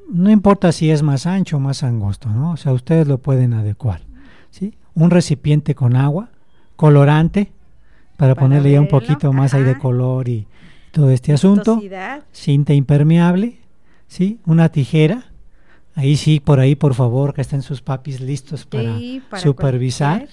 No 0.08 0.30
importa 0.30 0.70
si 0.70 0.90
es 0.90 1.02
más 1.02 1.26
ancho 1.26 1.56
o 1.56 1.60
más 1.60 1.82
angosto, 1.82 2.28
¿no? 2.30 2.52
O 2.52 2.56
sea, 2.56 2.72
ustedes 2.72 3.08
lo 3.08 3.18
pueden 3.18 3.54
adecuar, 3.54 4.02
¿sí? 4.50 4.74
Un 4.94 5.10
recipiente 5.10 5.74
con 5.74 5.96
agua, 5.96 6.30
colorante, 6.76 7.52
para, 8.16 8.34
Para 8.34 8.46
ponerle 8.46 8.72
ya 8.72 8.80
un 8.80 8.88
poquito 8.88 9.32
más 9.32 9.52
ahí 9.52 9.62
de 9.62 9.76
color 9.76 10.28
y 10.28 10.46
todo 10.92 11.10
este 11.10 11.32
asunto, 11.32 11.82
cinta 12.32 12.72
impermeable, 12.72 13.58
¿sí? 14.08 14.40
Una 14.46 14.70
tijera, 14.70 15.24
ahí 15.96 16.16
sí, 16.16 16.38
por 16.38 16.60
ahí, 16.60 16.76
por 16.76 16.94
favor, 16.94 17.34
que 17.34 17.40
estén 17.40 17.62
sus 17.62 17.82
papis 17.82 18.20
listos 18.20 18.64
para 18.64 18.96
Sí, 18.98 19.22
para 19.28 19.42
supervisar. 19.42 20.28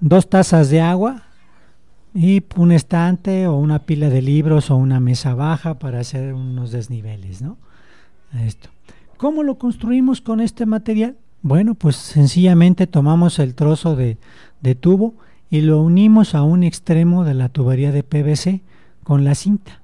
Dos 0.00 0.30
tazas 0.30 0.70
de 0.70 0.80
agua 0.80 1.24
y 2.14 2.44
un 2.54 2.70
estante 2.70 3.48
o 3.48 3.56
una 3.56 3.80
pila 3.80 4.08
de 4.08 4.22
libros 4.22 4.70
o 4.70 4.76
una 4.76 5.00
mesa 5.00 5.34
baja 5.34 5.78
para 5.78 6.00
hacer 6.00 6.34
unos 6.34 6.70
desniveles, 6.70 7.42
¿no? 7.42 7.56
Esto. 8.44 8.68
¿Cómo 9.16 9.42
lo 9.42 9.56
construimos 9.56 10.20
con 10.20 10.40
este 10.40 10.66
material? 10.66 11.16
Bueno, 11.42 11.74
pues 11.74 11.96
sencillamente 11.96 12.86
tomamos 12.86 13.38
el 13.38 13.54
trozo 13.54 13.96
de, 13.96 14.18
de 14.60 14.74
tubo 14.74 15.14
y 15.48 15.62
lo 15.62 15.80
unimos 15.80 16.34
a 16.34 16.42
un 16.42 16.62
extremo 16.62 17.24
de 17.24 17.34
la 17.34 17.48
tubería 17.48 17.92
de 17.92 18.02
PVC 18.02 18.62
con 19.04 19.24
la 19.24 19.34
cinta, 19.34 19.80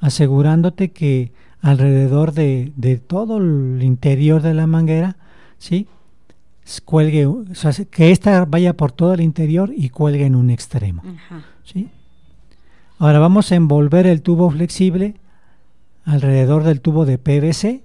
asegurándote 0.00 0.92
que 0.92 1.32
alrededor 1.60 2.32
de, 2.32 2.72
de 2.76 2.96
todo 2.98 3.38
el 3.38 3.82
interior 3.82 4.42
de 4.42 4.54
la 4.54 4.66
manguera, 4.66 5.16
¿sí? 5.58 5.88
Cuelgue, 6.84 7.26
o 7.26 7.44
sea, 7.54 7.72
se- 7.72 7.86
que 7.86 8.10
ésta 8.10 8.44
vaya 8.44 8.76
por 8.76 8.90
todo 8.92 9.14
el 9.14 9.20
interior 9.20 9.72
y 9.76 9.88
cuelgue 9.90 10.26
en 10.26 10.34
un 10.34 10.50
extremo. 10.50 11.02
Ajá. 11.06 11.44
¿sí? 11.64 11.88
Ahora 12.98 13.18
vamos 13.20 13.52
a 13.52 13.54
envolver 13.56 14.06
el 14.06 14.22
tubo 14.22 14.50
flexible 14.50 15.14
alrededor 16.04 16.64
del 16.64 16.80
tubo 16.80 17.04
de 17.06 17.18
PVC, 17.18 17.82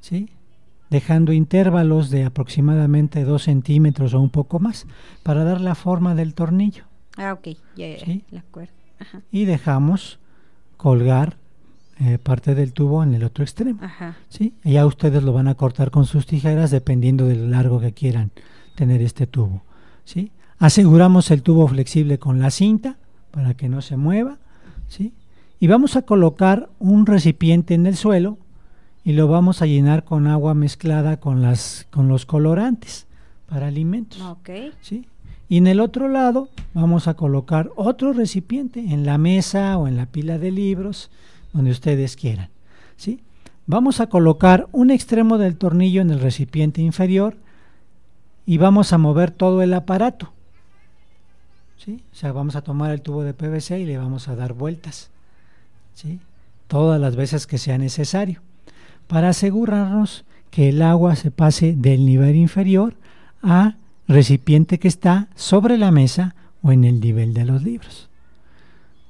¿sí? 0.00 0.28
dejando 0.90 1.32
intervalos 1.32 2.08
de 2.10 2.24
aproximadamente 2.24 3.24
2 3.24 3.42
centímetros 3.44 4.14
o 4.14 4.20
un 4.20 4.30
poco 4.30 4.58
más 4.58 4.86
para 5.22 5.44
dar 5.44 5.60
la 5.60 5.74
forma 5.74 6.14
del 6.14 6.34
tornillo. 6.34 6.84
Ah, 7.16 7.32
ok. 7.34 7.48
Ya, 7.76 7.98
Sí. 8.04 8.24
de 8.30 8.38
acuerdo. 8.38 8.72
Ajá. 8.98 9.22
Y 9.30 9.44
dejamos 9.44 10.18
colgar 10.76 11.36
eh, 12.00 12.18
parte 12.18 12.54
del 12.54 12.72
tubo 12.72 13.02
en 13.02 13.14
el 13.14 13.24
otro 13.24 13.44
extremo. 13.44 13.80
Ajá. 13.82 14.16
¿sí? 14.28 14.54
Y 14.64 14.72
ya 14.72 14.86
ustedes 14.86 15.22
lo 15.22 15.32
van 15.32 15.48
a 15.48 15.54
cortar 15.54 15.90
con 15.90 16.06
sus 16.06 16.26
tijeras 16.26 16.70
dependiendo 16.70 17.26
del 17.26 17.50
largo 17.50 17.80
que 17.80 17.92
quieran 17.92 18.30
tener 18.74 19.02
este 19.02 19.26
tubo. 19.26 19.62
¿sí? 20.04 20.30
Aseguramos 20.58 21.30
el 21.30 21.42
tubo 21.42 21.66
flexible 21.66 22.18
con 22.18 22.38
la 22.38 22.50
cinta 22.50 22.96
para 23.30 23.54
que 23.54 23.68
no 23.68 23.82
se 23.82 23.96
mueva. 23.96 24.38
¿sí? 24.88 25.12
Y 25.60 25.66
vamos 25.66 25.96
a 25.96 26.02
colocar 26.02 26.68
un 26.78 27.06
recipiente 27.06 27.74
en 27.74 27.86
el 27.86 27.96
suelo 27.96 28.38
y 29.02 29.12
lo 29.12 29.26
vamos 29.26 29.62
a 29.62 29.66
llenar 29.66 30.04
con 30.04 30.26
agua 30.26 30.54
mezclada 30.54 31.18
con, 31.18 31.42
las, 31.42 31.86
con 31.90 32.08
los 32.08 32.26
colorantes 32.26 33.06
para 33.48 33.66
alimentos. 33.66 34.22
¿sí? 34.82 35.06
Y 35.48 35.56
en 35.56 35.66
el 35.66 35.80
otro 35.80 36.08
lado 36.08 36.48
vamos 36.74 37.08
a 37.08 37.14
colocar 37.14 37.70
otro 37.74 38.12
recipiente 38.12 38.80
en 38.80 39.06
la 39.06 39.16
mesa 39.16 39.78
o 39.78 39.88
en 39.88 39.96
la 39.96 40.06
pila 40.06 40.38
de 40.38 40.50
libros, 40.50 41.10
donde 41.58 41.72
ustedes 41.72 42.14
quieran. 42.14 42.50
¿sí? 42.96 43.18
Vamos 43.66 44.00
a 44.00 44.06
colocar 44.06 44.68
un 44.70 44.92
extremo 44.92 45.38
del 45.38 45.56
tornillo 45.56 46.00
en 46.00 46.10
el 46.10 46.20
recipiente 46.20 46.80
inferior 46.82 47.36
y 48.46 48.58
vamos 48.58 48.92
a 48.92 48.98
mover 48.98 49.32
todo 49.32 49.60
el 49.60 49.74
aparato. 49.74 50.32
¿sí? 51.76 52.00
O 52.12 52.14
sea, 52.14 52.30
vamos 52.30 52.54
a 52.54 52.62
tomar 52.62 52.92
el 52.92 53.02
tubo 53.02 53.24
de 53.24 53.34
PVC 53.34 53.80
y 53.80 53.86
le 53.86 53.98
vamos 53.98 54.28
a 54.28 54.36
dar 54.36 54.52
vueltas. 54.52 55.10
¿sí? 55.94 56.20
Todas 56.68 57.00
las 57.00 57.16
veces 57.16 57.48
que 57.48 57.58
sea 57.58 57.76
necesario. 57.76 58.40
Para 59.08 59.30
asegurarnos 59.30 60.24
que 60.52 60.68
el 60.68 60.80
agua 60.80 61.16
se 61.16 61.32
pase 61.32 61.74
del 61.74 62.06
nivel 62.06 62.36
inferior 62.36 62.94
a 63.42 63.74
recipiente 64.06 64.78
que 64.78 64.86
está 64.86 65.26
sobre 65.34 65.76
la 65.76 65.90
mesa 65.90 66.36
o 66.62 66.70
en 66.70 66.84
el 66.84 67.00
nivel 67.00 67.34
de 67.34 67.44
los 67.46 67.64
libros. 67.64 68.08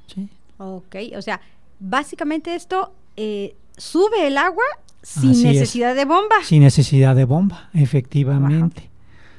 ¿Sí? 0.07 0.31
Ok. 0.57 0.97
O 1.15 1.21
sea, 1.21 1.43
básicamente 1.81 2.55
esto 2.55 2.93
eh, 3.17 3.55
sube 3.77 4.27
el 4.27 4.39
agua 4.39 4.65
sin 5.03 5.31
Así 5.31 5.47
es. 5.47 5.55
necesidad 5.55 5.95
de 5.95 6.05
bomba. 6.05 6.37
Sin 6.45 6.63
necesidad 6.63 7.15
de 7.17 7.25
bomba, 7.25 7.71
efectivamente. 7.75 8.91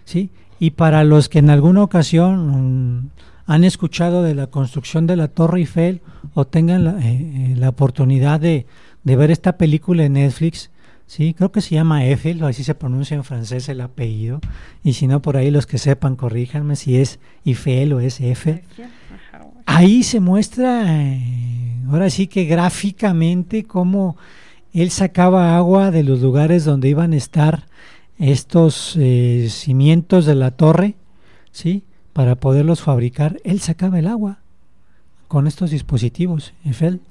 ¿Sí? 0.05 0.29
Y 0.59 0.71
para 0.71 1.03
los 1.03 1.29
que 1.29 1.39
en 1.39 1.49
alguna 1.49 1.83
ocasión 1.83 2.97
mm, 2.97 3.09
han 3.45 3.63
escuchado 3.63 4.23
de 4.23 4.35
la 4.35 4.47
construcción 4.47 5.07
de 5.07 5.15
la 5.15 5.27
Torre 5.27 5.59
Eiffel 5.59 6.01
o 6.33 6.45
tengan 6.45 6.83
la, 6.83 6.91
eh, 6.99 7.51
eh, 7.51 7.53
la 7.55 7.69
oportunidad 7.69 8.39
de, 8.39 8.65
de 9.03 9.15
ver 9.15 9.31
esta 9.31 9.57
película 9.57 10.03
en 10.03 10.13
Netflix, 10.13 10.69
sí, 11.07 11.33
creo 11.33 11.51
que 11.51 11.61
se 11.61 11.75
llama 11.75 12.05
Eiffel, 12.05 12.43
o 12.43 12.47
así 12.47 12.63
se 12.63 12.75
pronuncia 12.75 13.15
en 13.15 13.23
francés 13.23 13.69
el 13.69 13.81
apellido, 13.81 14.41
y 14.83 14.93
si 14.93 15.07
no 15.07 15.21
por 15.21 15.37
ahí 15.37 15.49
los 15.51 15.65
que 15.65 15.77
sepan 15.77 16.15
corríjanme 16.15 16.75
si 16.75 16.97
es 16.97 17.19
Eiffel 17.45 17.93
o 17.93 17.99
es 17.99 18.19
Eiffel. 18.19 18.61
Ahí 19.65 20.03
se 20.03 20.19
muestra, 20.19 20.83
eh, 20.87 21.68
ahora 21.91 22.09
sí 22.09 22.27
que 22.27 22.45
gráficamente, 22.45 23.63
cómo 23.65 24.17
él 24.73 24.91
sacaba 24.91 25.57
agua 25.57 25.91
de 25.91 26.03
los 26.03 26.21
lugares 26.21 26.65
donde 26.65 26.89
iban 26.89 27.13
a 27.13 27.17
estar 27.17 27.65
estos 28.17 28.95
eh, 28.97 29.47
cimientos 29.49 30.25
de 30.25 30.35
la 30.35 30.51
torre, 30.51 30.95
¿sí? 31.51 31.83
Para 32.13 32.35
poderlos 32.35 32.81
fabricar. 32.81 33.39
Él 33.43 33.59
sacaba 33.61 33.99
el 33.99 34.07
agua 34.07 34.39
con 35.27 35.47
estos 35.47 35.71
dispositivos, 35.71 36.53
Eiffel, 36.65 37.01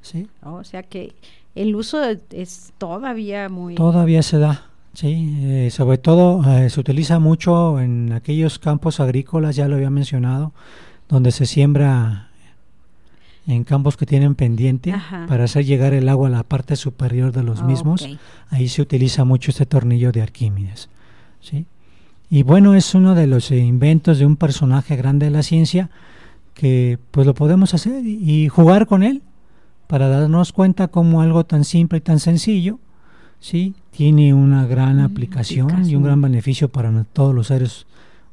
¿sí? 0.00 0.28
O 0.42 0.62
sea 0.62 0.82
que 0.82 1.14
el 1.54 1.74
uso 1.74 2.02
es 2.30 2.72
todavía 2.78 3.48
muy... 3.48 3.74
Todavía 3.74 4.22
se 4.22 4.38
da, 4.38 4.70
sí. 4.94 5.36
eh, 5.40 5.70
sobre 5.70 5.98
todo 5.98 6.42
eh, 6.48 6.70
se 6.70 6.80
utiliza 6.80 7.18
mucho 7.18 7.80
en 7.80 8.12
aquellos 8.12 8.58
campos 8.58 9.00
agrícolas, 9.00 9.56
ya 9.56 9.68
lo 9.68 9.76
había 9.76 9.90
mencionado, 9.90 10.52
donde 11.08 11.32
se 11.32 11.46
siembra 11.46 12.30
en 13.46 13.64
campos 13.64 13.96
que 13.96 14.06
tienen 14.06 14.34
pendiente 14.34 14.92
Ajá. 14.92 15.26
para 15.28 15.44
hacer 15.44 15.64
llegar 15.64 15.94
el 15.94 16.08
agua 16.08 16.28
a 16.28 16.30
la 16.30 16.42
parte 16.44 16.76
superior 16.76 17.32
de 17.32 17.42
los 17.42 17.62
mismos. 17.62 18.02
ok. 18.02 18.18
Ahí 18.50 18.68
se 18.68 18.82
utiliza 18.82 19.24
mucho 19.24 19.50
este 19.50 19.66
tornillo 19.66 20.12
de 20.12 20.22
Arquímedes, 20.22 20.88
¿sí? 21.40 21.66
Y 22.30 22.44
bueno, 22.44 22.74
es 22.74 22.94
uno 22.94 23.14
de 23.14 23.26
los 23.26 23.50
eh, 23.50 23.58
inventos 23.58 24.18
de 24.18 24.26
un 24.26 24.36
personaje 24.36 24.96
grande 24.96 25.26
de 25.26 25.32
la 25.32 25.42
ciencia 25.42 25.90
que 26.54 26.98
pues 27.10 27.26
lo 27.26 27.34
podemos 27.34 27.74
hacer 27.74 28.04
y, 28.06 28.48
jugar 28.48 28.86
con 28.86 29.02
él 29.02 29.22
para 29.86 30.08
darnos 30.08 30.52
cuenta 30.52 30.88
cómo 30.88 31.20
algo 31.20 31.44
tan 31.44 31.64
simple 31.64 31.98
y 31.98 32.00
tan 32.00 32.20
sencillo, 32.20 32.78
¿sí? 33.40 33.74
Tiene 33.90 34.32
una 34.32 34.66
gran 34.66 34.96
Mm, 34.98 35.04
aplicación, 35.04 35.58
y 35.58 35.62
un 35.62 35.70
aplicación. 35.72 36.02
gran 36.04 36.22
beneficio 36.22 36.68
para 36.70 37.04
todos 37.12 37.34
los 37.34 37.48
seres 37.48 37.86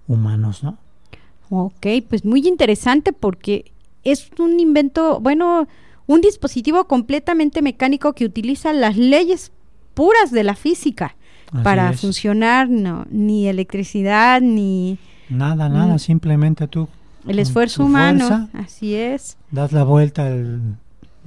humanos, 0.08 0.64
¿no? 0.64 0.78
Ok, 1.50 1.88
pues 2.08 2.24
muy 2.24 2.48
interesante 2.48 3.12
porque 3.12 3.72
es 4.04 4.30
un 4.40 4.60
invento, 4.60 5.20
bueno, 5.20 5.68
un 6.08 6.22
dispositivo 6.22 6.86
completamente 6.88 7.62
mecánico 7.62 8.14
que 8.14 8.26
utiliza 8.26 8.74
las 8.74 8.98
leyes 8.98 9.52
puras 9.94 10.32
de 10.32 10.44
la 10.44 10.56
física 10.56 11.16
Así 11.52 11.64
para 11.64 11.92
es. 11.92 12.02
funcionar, 12.02 12.70
no, 12.70 13.06
ni 13.10 13.48
electricidad, 13.48 14.42
ni 14.42 14.98
Nada, 15.30 15.70
nada, 15.70 15.96
Mm. 15.96 16.00
simplemente 16.00 16.68
tú 16.68 16.88
el 17.28 17.38
esfuerzo 17.40 17.84
humano. 17.86 18.28
fuerza. 18.28 18.50
Así 18.54 18.96
es. 18.96 19.38
das 19.52 19.72
la 19.72 19.84
vuelta 19.84 20.26
al, 20.26 20.60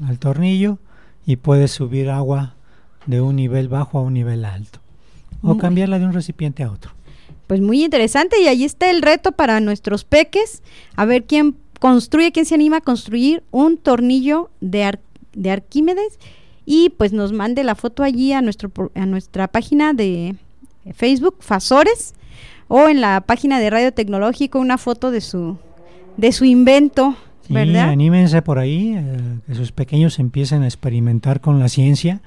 al 0.07 0.19
tornillo 0.19 0.79
y 1.27 1.37
puedes 1.37 1.71
subir 1.71 2.11
agua 2.11 2.55
de 3.07 3.21
un 3.21 3.37
nivel 3.37 3.69
bajo 3.69 3.99
a 3.99 4.03
un 4.03 4.15
nivel 4.15 4.45
alto 4.45 4.81
o 5.43 5.49
Muy- 5.49 5.59
cambiarla 5.59 5.99
de 5.99 6.07
un 6.07 6.13
recipiente 6.13 6.63
a 6.65 6.71
otro. 6.73 6.93
Pues 7.47 7.61
muy 7.61 7.85
interesante 7.85 8.41
y 8.41 8.47
ahí 8.47 8.65
está 8.65 8.91
el 8.91 9.03
reto 9.03 9.33
para 9.33 9.61
nuestros 9.61 10.05
peques, 10.05 10.63
a 10.97 11.05
ver 11.05 11.25
quién 11.25 11.55
construye, 11.83 12.31
quién 12.31 12.47
se 12.47 12.55
anima 12.55 12.77
a 12.77 12.81
construir 12.81 13.43
un 13.51 13.77
tornillo 13.77 14.51
de, 14.61 14.85
Ar- 14.85 15.01
de 15.35 15.51
Arquímedes 15.51 16.21
y 16.65 16.91
pues 16.91 17.13
nos 17.13 17.33
mande 17.33 17.65
la 17.65 17.75
foto 17.75 18.05
allí 18.05 18.33
a, 18.33 18.41
nuestro, 18.41 18.71
a 18.95 19.05
nuestra 19.05 19.49
página 19.49 19.93
de 19.93 20.37
Facebook, 20.95 21.35
Fasores, 21.41 22.15
o 22.69 22.89
en 22.89 23.01
la 23.01 23.21
página 23.23 23.59
de 23.59 23.69
Radio 23.69 23.93
Tecnológico 23.93 24.61
una 24.61 24.79
foto 24.79 25.11
de 25.11 25.21
su, 25.21 25.59
de 26.17 26.31
su 26.31 26.45
invento, 26.45 27.17
Sí, 27.49 27.53
¿verdad? 27.53 27.89
anímense 27.89 28.43
por 28.43 28.61
ahí, 28.61 28.95
eh, 28.97 29.05
que 29.49 29.57
sus 29.57 29.73
pequeños 29.73 30.21
empiecen 30.21 30.63
a 30.63 30.67
experimentar 30.67 31.41
con 31.41 31.59
la 31.59 31.69
ciencia, 31.69 32.21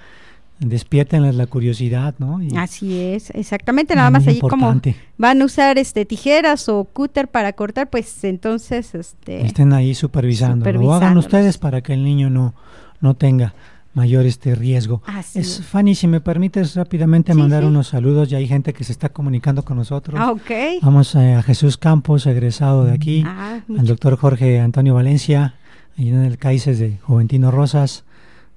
despiértenles 0.59 1.35
la 1.35 1.47
curiosidad, 1.47 2.15
¿no? 2.17 2.41
Y 2.41 2.55
Así 2.55 2.99
es, 2.99 3.29
exactamente, 3.31 3.95
nada 3.95 4.09
más 4.09 4.27
allí 4.27 4.39
como 4.39 4.79
van 5.17 5.41
a 5.41 5.45
usar 5.45 5.77
este 5.77 6.05
tijeras 6.05 6.69
o 6.69 6.85
cúter 6.85 7.27
para 7.27 7.53
cortar, 7.53 7.89
pues 7.89 8.23
entonces 8.23 8.95
este 8.95 9.45
estén 9.45 9.73
ahí 9.73 9.93
supervisando. 9.93 10.71
Lo 10.71 10.93
hagan 10.93 11.17
ustedes 11.17 11.57
para 11.57 11.81
que 11.81 11.93
el 11.93 12.03
niño 12.03 12.29
no, 12.29 12.53
no 13.01 13.15
tenga 13.15 13.53
mayor 13.93 14.25
este 14.25 14.55
riesgo. 14.55 15.01
así 15.07 15.39
Es, 15.39 15.59
es. 15.59 15.65
Fanny, 15.65 15.93
si 15.95 16.07
me 16.07 16.19
permites 16.21 16.75
rápidamente 16.75 17.31
Sí, 17.33 17.37
mandar 17.39 17.63
sí. 17.63 17.67
unos 17.67 17.87
saludos, 17.87 18.29
ya 18.29 18.37
hay 18.37 18.47
gente 18.47 18.73
que 18.73 18.83
se 18.83 18.91
está 18.93 19.09
comunicando 19.09 19.63
con 19.63 19.77
nosotros. 19.77 20.17
Ah, 20.19 20.31
ok. 20.31 20.81
Vamos 20.81 21.15
eh, 21.15 21.33
a 21.35 21.41
Jesús 21.43 21.77
Campos, 21.77 22.25
egresado 22.27 22.85
de 22.85 22.93
aquí, 22.93 23.23
Ah, 23.25 23.59
al 23.77 23.85
doctor 23.87 24.17
Jorge 24.17 24.59
Antonio 24.61 24.93
Valencia, 24.95 25.55
ahí 25.97 26.09
en 26.09 26.23
el 26.25 26.37
CAICES 26.37 26.79
de 26.79 26.97
Juventino 27.03 27.51
Rosas, 27.51 28.03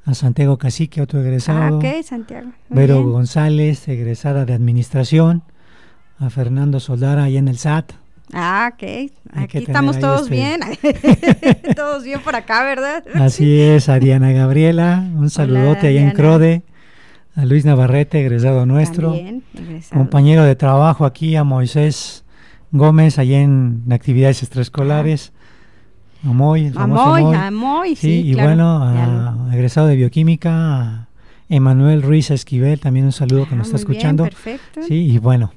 a 0.08 0.14
Santiago 0.14 0.56
Cacique, 0.56 1.02
otro 1.02 1.20
egresado. 1.20 1.62
Ah, 1.62 1.70
ok, 1.76 2.02
Santiago. 2.02 2.46
Muy 2.70 2.78
Vero 2.80 3.00
bien. 3.00 3.12
González, 3.12 3.86
egresada 3.88 4.46
de 4.46 4.54
Administración, 4.54 5.42
a 6.18 6.30
Fernando 6.30 6.80
Soldara, 6.80 7.24
ahí 7.24 7.36
en 7.36 7.46
el 7.48 7.58
SAT. 7.58 7.92
Ah, 8.32 8.70
ok. 8.72 9.10
Aquí 9.34 9.58
estamos 9.58 9.98
todos 9.98 10.22
este- 10.22 10.34
bien. 10.34 10.60
todos 11.76 12.04
bien 12.04 12.20
por 12.20 12.34
acá, 12.36 12.64
¿verdad? 12.64 13.04
Así 13.14 13.60
es, 13.60 13.90
a 13.90 13.98
Diana 13.98 14.32
Gabriela, 14.32 15.04
un 15.14 15.28
saludote 15.28 15.88
allá 15.88 16.00
en. 16.00 16.10
Crode, 16.12 16.62
a 17.36 17.44
Luis 17.44 17.66
Navarrete, 17.66 18.20
egresado 18.22 18.64
nuestro, 18.64 19.12
También, 19.12 19.42
egresado. 19.54 20.00
compañero 20.00 20.42
de 20.44 20.56
trabajo 20.56 21.04
aquí, 21.04 21.36
a 21.36 21.44
Moisés 21.44 22.24
Gómez, 22.72 23.18
allá 23.18 23.40
en 23.42 23.82
actividades 23.90 24.42
extraescolares, 24.42 25.32
Moy, 26.22 26.66
el 26.66 26.74
famoso 26.74 27.02
Amoy, 27.02 27.22
Moy. 27.22 27.34
Amoy, 27.36 27.96
sí, 27.96 28.22
Sí, 28.22 28.30
y 28.30 28.32
claro. 28.34 28.48
bueno, 28.48 28.82
a, 28.82 29.54
egresado 29.54 29.86
de 29.86 29.96
bioquímica, 29.96 31.06
Emanuel 31.48 32.02
Ruiz 32.02 32.30
Esquivel, 32.30 32.80
también 32.80 33.06
un 33.06 33.12
saludo 33.12 33.46
que 33.48 33.54
Ah, 33.54 33.58
nos 33.58 33.68
está 33.68 33.78
muy 33.78 33.84
bien, 33.86 33.96
escuchando. 33.96 34.24
perfecto. 34.24 34.82
Sí, 34.82 34.94
y 35.12 35.18
bueno, 35.18 35.52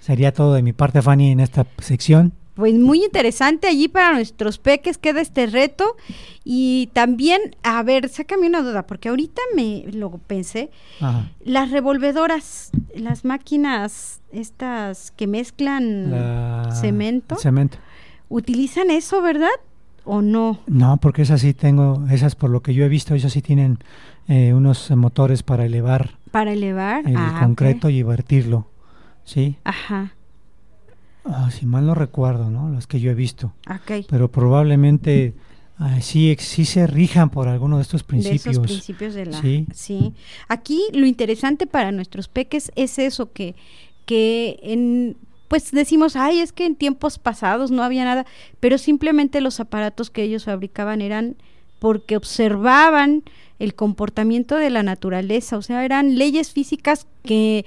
sería 0.00 0.32
todo 0.32 0.54
de 0.54 0.62
mi 0.62 0.72
parte, 0.72 1.02
Fanny, 1.02 1.32
en 1.32 1.40
esta 1.40 1.66
sección. 1.78 2.32
Pues 2.54 2.74
muy 2.74 3.04
interesante 3.04 3.68
allí 3.68 3.88
para 3.88 4.12
nuestros 4.12 4.58
peques 4.58 4.98
queda 4.98 5.20
este 5.20 5.46
reto 5.46 5.96
y 6.44 6.90
también, 6.92 7.40
a 7.62 7.82
ver, 7.82 8.08
sácame 8.08 8.48
una 8.48 8.60
duda, 8.60 8.86
porque 8.86 9.08
ahorita 9.08 9.40
me 9.54 9.84
lo 9.92 10.10
pensé, 10.18 10.70
Ajá. 11.00 11.30
las 11.44 11.70
revolvedoras, 11.70 12.70
las 12.94 13.24
máquinas 13.24 14.20
estas 14.32 15.10
que 15.12 15.26
mezclan 15.26 16.10
La- 16.10 16.70
cemento, 16.74 17.36
Cemento. 17.36 17.78
utilizan 18.28 18.90
eso, 18.90 19.22
¿verdad? 19.22 19.48
¿O 20.12 20.22
no? 20.22 20.58
No, 20.66 20.96
porque 20.96 21.22
esas 21.22 21.40
sí 21.40 21.54
tengo, 21.54 22.04
esas 22.10 22.34
por 22.34 22.50
lo 22.50 22.62
que 22.62 22.74
yo 22.74 22.84
he 22.84 22.88
visto, 22.88 23.14
esas 23.14 23.32
sí 23.32 23.42
tienen 23.42 23.78
eh, 24.26 24.52
unos 24.54 24.90
motores 24.90 25.42
para 25.44 25.64
elevar 25.64 26.16
Para 26.32 26.52
elevar. 26.52 27.06
el 27.06 27.16
Ah, 27.16 27.38
concreto 27.40 27.88
y 27.90 28.02
vertirlo. 28.02 28.66
Sí, 29.24 29.56
Ajá, 29.62 30.14
Ah, 31.24 31.50
si 31.50 31.66
mal 31.66 31.86
no 31.86 31.94
recuerdo, 31.94 32.50
¿no? 32.50 32.70
Las 32.70 32.86
que 32.86 32.98
yo 32.98 33.10
he 33.10 33.14
visto. 33.14 33.52
ok. 33.68 34.06
Pero 34.08 34.28
probablemente 34.32 35.34
ah, 35.78 36.00
sí, 36.00 36.34
sí 36.40 36.64
se 36.64 36.86
rijan 36.86 37.30
por 37.30 37.46
alguno 37.46 37.76
de 37.76 37.82
estos 37.82 38.00
De 38.02 38.06
principios. 38.08 38.46
esos 38.56 38.66
principios 38.66 39.14
de 39.14 39.26
la... 39.26 39.40
Sí. 39.40 39.66
sí. 39.72 40.12
Aquí 40.48 40.80
lo 40.92 41.06
interesante 41.06 41.66
para 41.66 41.92
nuestros 41.92 42.26
peques 42.28 42.72
es 42.74 42.98
eso, 42.98 43.30
que, 43.32 43.54
que 44.06 44.58
en... 44.62 45.16
Pues 45.50 45.72
decimos, 45.72 46.14
ay, 46.14 46.38
es 46.38 46.52
que 46.52 46.64
en 46.64 46.76
tiempos 46.76 47.18
pasados 47.18 47.72
no 47.72 47.82
había 47.82 48.04
nada, 48.04 48.24
pero 48.60 48.78
simplemente 48.78 49.40
los 49.40 49.58
aparatos 49.58 50.08
que 50.08 50.22
ellos 50.22 50.44
fabricaban 50.44 51.00
eran 51.02 51.34
porque 51.80 52.16
observaban 52.16 53.24
el 53.58 53.74
comportamiento 53.74 54.54
de 54.54 54.70
la 54.70 54.84
naturaleza, 54.84 55.56
o 55.58 55.62
sea, 55.62 55.84
eran 55.84 56.16
leyes 56.16 56.52
físicas 56.52 57.08
que 57.24 57.66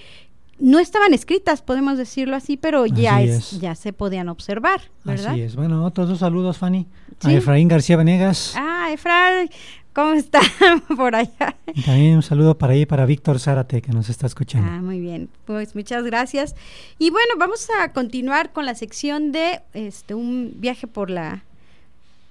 no 0.59 0.79
estaban 0.79 1.13
escritas, 1.13 1.61
podemos 1.61 1.97
decirlo 1.97 2.37
así, 2.37 2.55
pero 2.55 2.85
ya, 2.85 3.21
es- 3.21 3.51
es. 3.53 3.59
ya 3.59 3.75
se 3.75 3.91
podían 3.91 4.29
observar, 4.29 4.79
¿verdad? 5.03 5.31
Así 5.33 5.41
es. 5.41 5.57
Bueno, 5.57 5.83
otros 5.83 6.07
dos 6.07 6.19
saludos, 6.19 6.57
Fanny. 6.57 6.87
A. 7.21 7.33
Efraín 7.33 7.67
García 7.67 7.97
Venegas. 7.97 8.53
Ah, 8.55 8.87
Efra, 8.93 9.45
¿cómo 9.93 10.13
está 10.13 10.39
por 10.97 11.15
allá? 11.15 11.55
Y 11.73 11.81
también 11.83 12.15
un 12.17 12.23
saludo 12.23 12.57
para 12.57 12.73
ahí, 12.73 12.85
para 12.85 13.05
Víctor 13.05 13.39
Zárate, 13.39 13.81
que 13.81 13.91
nos 13.91 14.09
está 14.09 14.27
escuchando. 14.27 14.69
Ah, 14.71 14.81
muy 14.81 15.00
bien. 15.00 15.29
Pues 15.45 15.75
muchas 15.75 16.03
gracias. 16.03 16.55
Y 17.00 17.09
bueno, 17.09 17.33
vamos 17.38 17.67
a 17.81 17.91
continuar 17.93 18.51
con 18.51 18.65
la 18.65 18.75
sección 18.75 19.31
de 19.31 19.62
este 19.73 20.13
un 20.15 20.53
viaje 20.58 20.88
por 20.88 21.10
la 21.10 21.43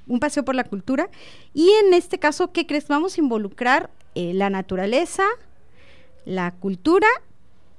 un 0.08 0.18
paseo 0.18 0.44
por 0.44 0.54
la 0.56 0.64
cultura 0.64 1.08
y 1.54 1.70
en 1.86 1.94
este 1.94 2.18
caso, 2.18 2.52
¿qué 2.52 2.66
crees? 2.66 2.88
Vamos 2.88 3.16
a 3.16 3.20
involucrar 3.20 3.88
eh, 4.16 4.32
la 4.34 4.50
naturaleza, 4.50 5.22
la 6.24 6.50
cultura, 6.50 7.06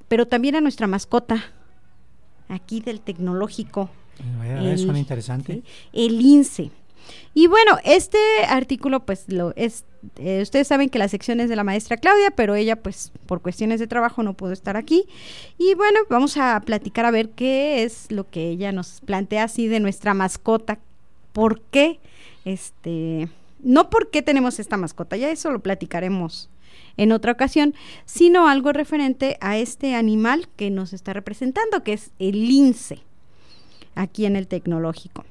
pero 0.07 0.25
también 0.25 0.55
a 0.55 0.61
nuestra 0.61 0.87
mascota 0.87 1.43
aquí 2.47 2.79
del 2.79 3.01
tecnológico. 3.01 3.89
A 4.39 4.41
ver, 4.43 4.57
a 4.57 4.61
ver, 4.61 4.71
el- 4.73 4.79
suena 4.79 4.99
interesante. 4.99 5.53
¿sí? 5.53 5.63
El 5.91 6.21
INSE. 6.21 6.71
Y 7.33 7.47
bueno, 7.47 7.77
este 7.83 8.17
artículo, 8.47 9.05
pues 9.05 9.25
lo 9.27 9.53
es. 9.55 9.85
eh, 10.17 10.41
ustedes 10.41 10.67
saben 10.67 10.89
que 10.89 10.99
la 10.99 11.07
sección 11.07 11.39
es 11.39 11.49
de 11.49 11.55
la 11.55 11.63
maestra 11.63 11.97
Claudia, 11.97 12.31
pero 12.31 12.55
ella, 12.55 12.75
pues, 12.75 13.11
por 13.25 13.41
cuestiones 13.41 13.79
de 13.79 13.87
trabajo 13.87 14.21
no 14.23 14.33
pudo 14.33 14.51
estar 14.51 14.77
aquí. 14.77 15.05
Y 15.57 15.73
bueno, 15.73 16.01
vamos 16.09 16.37
a 16.37 16.61
platicar 16.61 17.05
a 17.05 17.11
ver 17.11 17.29
qué 17.29 17.83
es 17.83 18.11
lo 18.11 18.29
que 18.29 18.49
ella 18.49 18.71
nos 18.71 19.01
plantea 19.01 19.45
así 19.45 19.67
de 19.67 19.79
nuestra 19.79 20.13
mascota. 20.13 20.79
¿Por 21.31 21.61
qué? 21.61 21.99
Este. 22.45 23.29
No 23.59 23.89
por 23.89 24.11
qué 24.11 24.21
tenemos 24.21 24.59
esta 24.59 24.77
mascota, 24.77 25.15
ya 25.15 25.31
eso 25.31 25.49
lo 25.51 25.61
platicaremos 25.61 26.49
en 26.97 27.11
otra 27.11 27.31
ocasión, 27.31 27.73
sino 28.05 28.47
algo 28.47 28.73
referente 28.73 29.37
a 29.41 29.57
este 29.57 29.95
animal 29.95 30.47
que 30.57 30.69
nos 30.69 30.93
está 30.93 31.13
representando, 31.13 31.81
que 31.83 31.93
es 31.93 32.11
el 32.19 32.47
lince 32.47 32.99
aquí 33.95 34.25
en 34.25 34.35
el 34.35 34.47
tecnológico. 34.47 35.23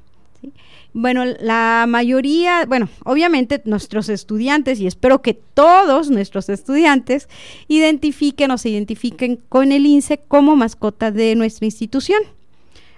Bueno, 0.94 1.24
la 1.24 1.86
mayoría, 1.88 2.66
bueno, 2.66 2.88
obviamente 3.04 3.62
nuestros 3.64 4.08
estudiantes, 4.08 4.78
y 4.80 4.86
espero 4.86 5.22
que 5.22 5.34
todos 5.34 6.10
nuestros 6.10 6.48
estudiantes 6.48 7.28
identifiquen 7.68 8.50
o 8.50 8.58
se 8.58 8.70
identifiquen 8.70 9.40
con 9.48 9.72
el 9.72 9.86
INSE 9.86 10.18
como 10.28 10.54
mascota 10.54 11.10
de 11.10 11.34
nuestra 11.34 11.64
institución. 11.64 12.20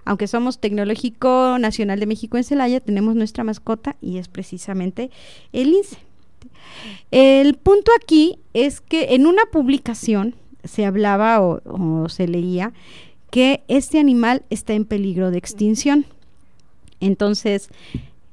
Aunque 0.05 0.27
somos 0.27 0.59
Tecnológico 0.59 1.57
Nacional 1.59 2.01
de 2.01 2.07
México 2.07 2.37
en 2.37 2.45
Celaya, 2.45 2.81
tenemos 2.81 3.15
nuestra 3.15 3.45
mascota 3.45 3.97
y 4.03 4.19
es 4.19 4.29
precisamente 4.29 5.11
el 5.53 5.69
INSE. 5.69 5.97
El 7.11 7.55
punto 7.55 7.93
aquí 8.01 8.39
es 8.53 8.81
que 8.81 9.15
en 9.15 9.27
una 9.27 9.45
publicación 9.47 10.35
se 10.65 10.85
hablaba 10.85 11.41
o 11.41 12.09
se 12.09 12.27
leía 12.27 12.73
que 13.31 13.65
este 13.69 13.99
animal 13.99 14.43
está 14.51 14.75
en 14.75 14.85
peligro 14.85 15.31
de 15.31 15.39
extinción. 15.39 16.07
Entonces, 17.01 17.69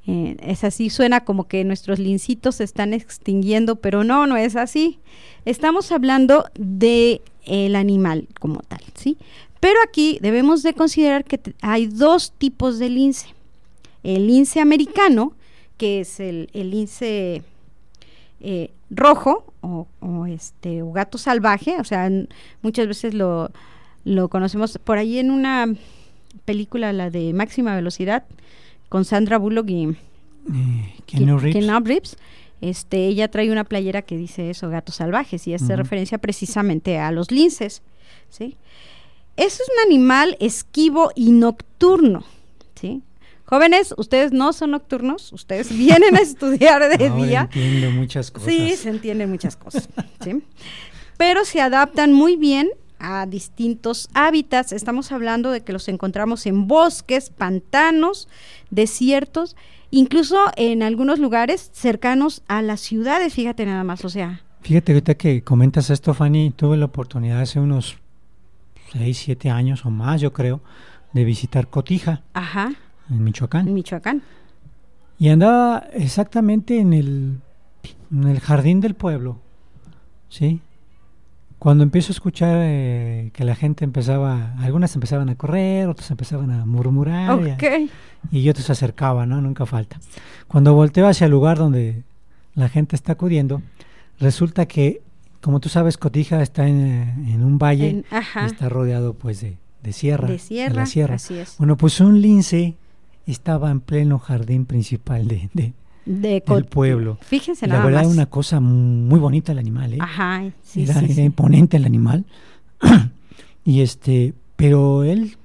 eh, 0.07 0.37
es 0.41 0.63
así, 0.63 0.89
suena 0.89 1.23
como 1.23 1.47
que 1.47 1.63
nuestros 1.63 1.99
lincitos 1.99 2.55
se 2.55 2.63
están 2.63 2.93
extinguiendo, 2.93 3.75
pero 3.75 4.03
no, 4.03 4.25
no 4.27 4.37
es 4.37 4.55
así. 4.55 4.99
Estamos 5.45 5.91
hablando 5.91 6.45
de 6.55 7.21
el 7.45 7.75
animal 7.75 8.27
como 8.39 8.61
tal, 8.61 8.81
¿sí? 8.95 9.17
Pero 9.59 9.79
aquí 9.87 10.17
debemos 10.21 10.63
de 10.63 10.73
considerar 10.73 11.23
que 11.23 11.39
hay 11.61 11.85
dos 11.85 12.31
tipos 12.31 12.79
de 12.79 12.89
lince. 12.89 13.27
El 14.03 14.27
lince 14.27 14.59
americano, 14.59 15.33
que 15.77 15.99
es 16.01 16.19
el, 16.19 16.49
el 16.53 16.71
lince 16.71 17.43
eh, 18.39 18.71
rojo 18.89 19.45
o, 19.61 19.87
o 19.99 20.25
este 20.25 20.81
o 20.81 20.91
gato 20.91 21.19
salvaje, 21.19 21.79
o 21.79 21.83
sea, 21.83 22.09
muchas 22.63 22.87
veces 22.87 23.13
lo, 23.13 23.51
lo 24.03 24.29
conocemos 24.29 24.79
por 24.83 24.97
ahí 24.97 25.19
en 25.19 25.29
una 25.29 25.67
película, 26.45 26.91
la 26.91 27.11
de 27.11 27.33
máxima 27.33 27.75
velocidad, 27.75 28.23
con 28.91 29.05
Sandra 29.05 29.37
Bullock 29.37 29.69
y 29.69 29.83
Eh, 29.85 29.95
Keanu 31.05 31.37
Ke- 31.37 31.41
Reeves. 31.43 31.65
Keanu 31.65 31.85
Reeves, 31.85 32.17
Este, 32.59 33.07
ella 33.07 33.31
trae 33.31 33.49
una 33.51 33.63
playera 33.63 34.01
que 34.03 34.17
dice 34.17 34.49
eso, 34.51 34.69
gatos 34.69 34.95
salvajes, 34.95 35.47
y 35.47 35.53
hace 35.55 35.75
referencia 35.75 36.17
precisamente 36.19 36.99
a 36.99 37.11
los 37.11 37.31
linces, 37.31 37.81
¿sí? 38.29 38.55
Eso 39.37 39.63
es 39.63 39.69
un 39.69 39.89
animal 39.91 40.35
esquivo 40.39 41.11
y 41.15 41.31
nocturno, 41.31 42.23
¿sí? 42.79 43.01
Jóvenes, 43.45 43.93
ustedes 43.97 44.31
no 44.31 44.53
son 44.53 44.71
nocturnos, 44.71 45.31
ustedes 45.33 45.69
vienen 45.77 46.15
a 46.15 46.19
estudiar 46.19 46.81
de 46.97 47.07
Ahora 47.07 47.25
día. 47.25 47.41
entiendo 47.51 47.89
muchas 47.91 48.29
cosas. 48.29 48.49
Sí, 48.49 48.75
se 48.75 48.89
entienden 48.89 49.29
muchas 49.31 49.55
cosas, 49.55 49.89
¿sí? 50.23 50.43
Pero 51.17 51.45
se 51.45 51.61
adaptan 51.61 52.13
muy 52.13 52.35
bien 52.35 52.69
a 53.01 53.25
distintos 53.25 54.09
hábitats. 54.13 54.71
Estamos 54.71 55.11
hablando 55.11 55.51
de 55.51 55.61
que 55.61 55.73
los 55.73 55.87
encontramos 55.87 56.45
en 56.45 56.67
bosques, 56.67 57.29
pantanos, 57.29 58.27
desiertos, 58.69 59.55
incluso 59.89 60.37
en 60.55 60.83
algunos 60.83 61.19
lugares 61.19 61.71
cercanos 61.73 62.43
a 62.47 62.61
las 62.61 62.79
ciudades, 62.79 63.33
fíjate 63.33 63.65
nada 63.65 63.83
más, 63.83 64.05
o 64.05 64.09
sea, 64.09 64.41
Fíjate 64.61 64.91
ahorita 64.91 65.15
que 65.15 65.43
comentas 65.43 65.89
esto, 65.89 66.13
Fanny, 66.13 66.51
tuve 66.51 66.77
la 66.77 66.85
oportunidad 66.85 67.41
hace 67.41 67.59
unos 67.59 67.97
6, 68.93 69.17
7 69.17 69.49
años 69.49 69.85
o 69.85 69.89
más, 69.89 70.21
yo 70.21 70.33
creo, 70.33 70.61
de 71.13 71.23
visitar 71.23 71.67
Cotija, 71.67 72.21
ajá, 72.33 72.71
en 73.09 73.15
en 73.17 73.23
Michoacán. 73.23 73.73
Michoacán. 73.73 74.21
Y 75.17 75.29
andaba 75.29 75.87
exactamente 75.93 76.79
en 76.79 76.93
el, 76.93 77.39
en 78.11 78.27
el 78.27 78.39
jardín 78.39 78.81
del 78.81 78.93
pueblo, 78.93 79.39
¿sí? 80.29 80.61
Cuando 81.61 81.83
empiezo 81.83 82.11
a 82.11 82.15
escuchar 82.15 82.55
eh, 82.59 83.29
que 83.35 83.43
la 83.43 83.53
gente 83.53 83.85
empezaba, 83.85 84.55
algunas 84.57 84.95
empezaban 84.95 85.29
a 85.29 85.35
correr, 85.35 85.87
otras 85.89 86.09
empezaban 86.09 86.49
a 86.49 86.65
murmurar, 86.65 87.39
y 88.31 88.39
y 88.39 88.49
otros 88.49 88.65
se 88.65 88.71
acercaban, 88.71 89.29
¿no? 89.29 89.41
Nunca 89.41 89.67
falta. 89.67 89.99
Cuando 90.47 90.73
volteo 90.73 91.07
hacia 91.07 91.25
el 91.25 91.31
lugar 91.31 91.59
donde 91.59 92.01
la 92.55 92.67
gente 92.67 92.95
está 92.95 93.11
acudiendo, 93.11 93.61
resulta 94.19 94.65
que, 94.65 95.03
como 95.39 95.59
tú 95.59 95.69
sabes, 95.69 95.97
Cotija 95.99 96.41
está 96.41 96.67
en, 96.67 97.27
en 97.27 97.43
un 97.43 97.59
valle, 97.59 97.89
En- 97.91 98.05
y 98.09 98.45
está 98.47 98.67
rodeado 98.67 99.13
pues 99.13 99.41
de, 99.41 99.57
de 99.83 99.93
sierra. 99.93 100.27
de 100.29 100.39
sierra, 100.39 100.73
la 100.77 100.85
sierra. 100.87 101.15
así 101.15 101.37
es. 101.37 101.57
Bueno, 101.59 101.77
pues 101.77 101.99
un 101.99 102.21
lince 102.23 102.73
estaba 103.27 103.69
en 103.69 103.81
pleno 103.81 104.17
jardín 104.17 104.65
principal 104.65 105.27
de, 105.27 105.51
de, 105.53 105.73
de 106.05 106.43
del 106.45 106.65
pueblo. 106.65 107.17
Fíjense 107.21 107.65
Y 107.65 107.69
la 107.69 107.75
nada 107.75 107.85
verdad, 107.85 108.03
más. 108.03 108.13
una 108.13 108.25
cosa 108.25 108.59
muy 108.59 109.19
bonita 109.19 109.51
el 109.51 109.59
animal, 109.59 109.93
¿eh? 109.93 109.97
Ajá, 109.99 110.43
sí, 110.63 110.83
era, 110.83 110.93
sí, 110.95 111.05
era 111.05 111.13
sí. 111.13 111.21
imponente 111.21 111.77
el 111.77 111.85
animal. 111.85 112.25
y 113.65 113.81
este, 113.81 114.33
pero 114.55 115.03
él 115.03 115.37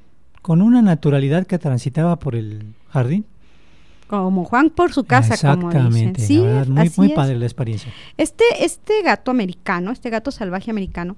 con 0.42 0.62
una 0.62 0.81
naturalidad 0.83 1.47
que 1.47 1.59
transitaba 1.59 2.19
por 2.19 2.37
el 2.37 2.75
jardín. 2.90 3.27
Como 4.07 4.45
Juan 4.45 4.71
por 4.71 4.92
su 4.92 5.03
casa, 5.05 5.37
como 5.37 5.69
dicen. 5.69 5.79
Exactamente, 5.79 6.23
Sí, 6.23 6.38
la 6.38 6.45
verdad, 6.45 6.66
muy, 6.69 6.92
muy 6.97 7.07
es. 7.09 7.12
padre 7.14 7.37
la 7.37 7.45
experiencia. 7.45 7.92
Este, 8.16 8.45
este 8.61 9.03
gato 9.03 9.33
americano, 9.33 9.90
este 9.90 10.11
gato 10.11 10.31
salvaje 10.31 10.71
americano, 10.71 11.16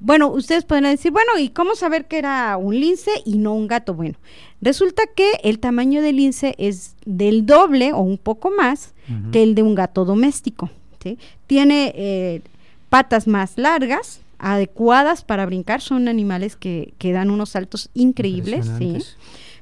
bueno, 0.00 0.28
ustedes 0.28 0.64
podrán 0.64 0.92
decir, 0.92 1.12
bueno, 1.12 1.38
¿y 1.38 1.50
cómo 1.50 1.74
saber 1.74 2.06
que 2.06 2.18
era 2.18 2.56
un 2.56 2.78
lince 2.78 3.10
y 3.26 3.36
no 3.36 3.54
un 3.54 3.68
gato? 3.68 3.94
Bueno, 3.94 4.16
resulta 4.62 5.02
que 5.14 5.32
el 5.44 5.58
tamaño 5.58 6.00
del 6.00 6.16
lince 6.16 6.54
es 6.58 6.96
del 7.04 7.44
doble 7.44 7.92
o 7.92 8.00
un 8.00 8.16
poco 8.18 8.50
más 8.50 8.94
que 9.32 9.42
el 9.42 9.54
de 9.54 9.62
un 9.62 9.74
gato 9.74 10.04
doméstico. 10.04 10.70
¿sí? 11.02 11.18
Tiene 11.46 11.92
eh, 11.96 12.42
patas 12.88 13.26
más 13.26 13.58
largas, 13.58 14.20
adecuadas 14.38 15.22
para 15.22 15.44
brincar, 15.44 15.82
son 15.82 16.08
animales 16.08 16.56
que, 16.56 16.94
que 16.98 17.12
dan 17.12 17.30
unos 17.30 17.50
saltos 17.50 17.90
increíbles, 17.92 18.70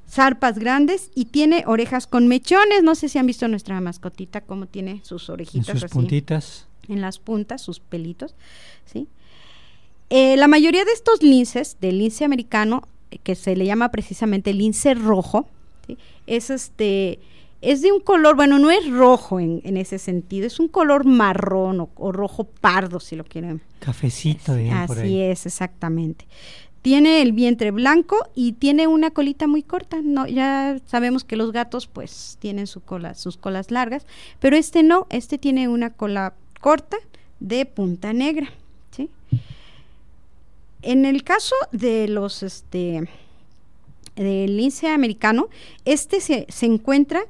zarpas 0.08 0.58
grandes 0.58 1.10
y 1.14 1.26
tiene 1.26 1.64
orejas 1.66 2.06
con 2.06 2.28
mechones. 2.28 2.82
No 2.82 2.94
sé 2.94 3.08
si 3.08 3.18
han 3.18 3.26
visto 3.26 3.48
nuestra 3.48 3.80
mascotita, 3.80 4.40
cómo 4.40 4.66
tiene 4.66 5.00
sus 5.04 5.28
En 5.28 5.32
orejitas 5.34 5.66
sus 5.66 5.84
así 5.84 5.94
puntitas. 5.94 6.66
en 6.88 7.00
las 7.00 7.18
puntas, 7.18 7.60
sus 7.60 7.80
pelitos, 7.80 8.34
¿sí? 8.86 9.08
Eh, 10.10 10.36
la 10.36 10.48
mayoría 10.48 10.84
de 10.84 10.92
estos 10.92 11.22
linces, 11.22 11.76
del 11.80 11.98
lince 11.98 12.24
americano, 12.24 12.82
eh, 13.10 13.18
que 13.22 13.34
se 13.34 13.56
le 13.56 13.66
llama 13.66 13.90
precisamente 13.90 14.52
lince 14.52 14.94
rojo, 14.94 15.48
¿sí? 15.86 15.98
es 16.26 16.50
este 16.50 17.18
es 17.60 17.82
de 17.82 17.90
un 17.90 18.00
color, 18.00 18.36
bueno, 18.36 18.58
no 18.60 18.70
es 18.70 18.88
rojo 18.88 19.40
en, 19.40 19.60
en 19.64 19.76
ese 19.76 19.98
sentido, 19.98 20.46
es 20.46 20.60
un 20.60 20.68
color 20.68 21.04
marrón 21.04 21.80
o, 21.80 21.90
o 21.96 22.12
rojo 22.12 22.44
pardo, 22.44 23.00
si 23.00 23.16
lo 23.16 23.24
quieren. 23.24 23.60
Cafecito, 23.80 24.52
por 24.86 24.98
Así 24.98 25.00
ahí. 25.00 25.20
es, 25.22 25.44
exactamente. 25.44 26.26
Tiene 26.82 27.20
el 27.20 27.32
vientre 27.32 27.72
blanco 27.72 28.16
y 28.36 28.52
tiene 28.52 28.86
una 28.86 29.10
colita 29.10 29.48
muy 29.48 29.64
corta. 29.64 29.98
No, 30.02 30.28
ya 30.28 30.78
sabemos 30.86 31.24
que 31.24 31.34
los 31.34 31.50
gatos, 31.50 31.88
pues, 31.88 32.38
tienen 32.40 32.68
su 32.68 32.80
cola, 32.80 33.14
sus 33.14 33.36
colas 33.36 33.72
largas, 33.72 34.06
pero 34.38 34.56
este 34.56 34.84
no. 34.84 35.08
Este 35.10 35.38
tiene 35.38 35.66
una 35.68 35.90
cola 35.90 36.34
corta 36.60 36.96
de 37.40 37.66
punta 37.66 38.12
negra. 38.12 38.50
En 40.82 41.04
el 41.04 41.24
caso 41.24 41.54
de 41.72 42.08
los, 42.08 42.42
este, 42.42 43.08
del 44.16 44.56
lince 44.56 44.88
americano, 44.88 45.48
este 45.84 46.20
se, 46.20 46.46
se 46.48 46.66
encuentra 46.66 47.22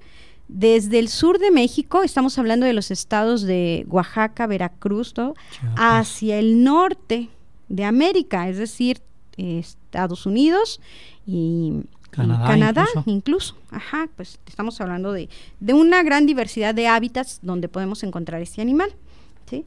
desde 0.48 0.98
el 0.98 1.08
sur 1.08 1.38
de 1.38 1.50
México, 1.50 2.02
estamos 2.02 2.38
hablando 2.38 2.64
de 2.64 2.72
los 2.72 2.90
estados 2.90 3.42
de 3.42 3.84
Oaxaca, 3.88 4.46
Veracruz, 4.46 5.12
todo, 5.12 5.34
hacia 5.76 6.38
el 6.38 6.64
norte 6.64 7.28
de 7.68 7.84
América, 7.84 8.48
es 8.48 8.56
decir, 8.56 9.00
eh, 9.36 9.58
Estados 9.58 10.24
Unidos 10.24 10.80
y 11.26 11.82
Canadá 12.10 12.86
incluso. 12.88 13.10
incluso. 13.10 13.56
Ajá, 13.70 14.08
pues 14.16 14.40
estamos 14.46 14.80
hablando 14.80 15.12
de, 15.12 15.28
de 15.60 15.74
una 15.74 16.02
gran 16.02 16.24
diversidad 16.24 16.74
de 16.74 16.88
hábitats 16.88 17.40
donde 17.42 17.68
podemos 17.68 18.02
encontrar 18.02 18.40
este 18.40 18.62
animal, 18.62 18.94
¿sí? 19.48 19.66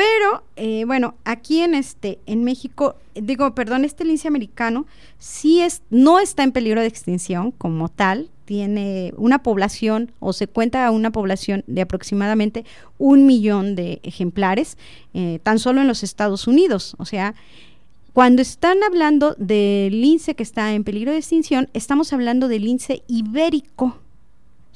Pero, 0.00 0.42
eh, 0.56 0.84
bueno, 0.86 1.14
aquí 1.26 1.60
en 1.60 1.74
este, 1.74 2.20
en 2.24 2.42
México, 2.42 2.96
digo, 3.14 3.54
perdón, 3.54 3.84
este 3.84 4.06
lince 4.06 4.28
americano 4.28 4.86
sí 5.18 5.60
es, 5.60 5.82
no 5.90 6.18
está 6.18 6.42
en 6.42 6.52
peligro 6.52 6.80
de 6.80 6.86
extinción 6.86 7.50
como 7.50 7.90
tal, 7.90 8.30
tiene 8.46 9.12
una 9.18 9.42
población, 9.42 10.10
o 10.18 10.32
se 10.32 10.46
cuenta 10.46 10.90
una 10.90 11.12
población 11.12 11.64
de 11.66 11.82
aproximadamente 11.82 12.64
un 12.96 13.26
millón 13.26 13.74
de 13.74 14.00
ejemplares, 14.02 14.78
eh, 15.12 15.38
tan 15.42 15.58
solo 15.58 15.82
en 15.82 15.86
los 15.86 16.02
Estados 16.02 16.46
Unidos. 16.46 16.94
O 16.96 17.04
sea, 17.04 17.34
cuando 18.14 18.40
están 18.40 18.82
hablando 18.82 19.34
del 19.36 20.00
lince 20.00 20.34
que 20.34 20.42
está 20.42 20.72
en 20.72 20.82
peligro 20.82 21.12
de 21.12 21.18
extinción, 21.18 21.68
estamos 21.74 22.14
hablando 22.14 22.48
del 22.48 22.64
lince 22.64 23.02
ibérico, 23.06 23.98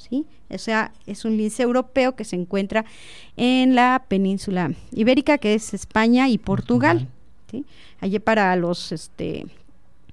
¿sí? 0.09 0.25
O 0.49 0.57
sea, 0.57 0.91
es 1.05 1.25
un 1.25 1.37
lince 1.37 1.63
europeo 1.63 2.15
que 2.15 2.23
se 2.23 2.35
encuentra 2.35 2.85
en 3.37 3.75
la 3.75 4.05
península 4.07 4.73
ibérica, 4.91 5.37
que 5.37 5.53
es 5.53 5.73
España 5.73 6.29
y 6.29 6.37
Portugal, 6.37 7.07
¿sí? 7.49 7.65
Allí 7.99 8.19
para 8.19 8.55
los 8.55 8.91
este, 8.91 9.45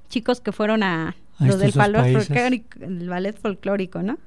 chicos 0.08 0.40
que 0.40 0.52
fueron 0.52 0.82
a, 0.82 1.16
A 1.38 1.46
los 1.46 1.58
del 1.58 1.72
folclórico, 1.72 2.78
el 2.80 3.08
ballet 3.08 3.38
folclórico, 3.38 4.02
¿no? 4.02 4.18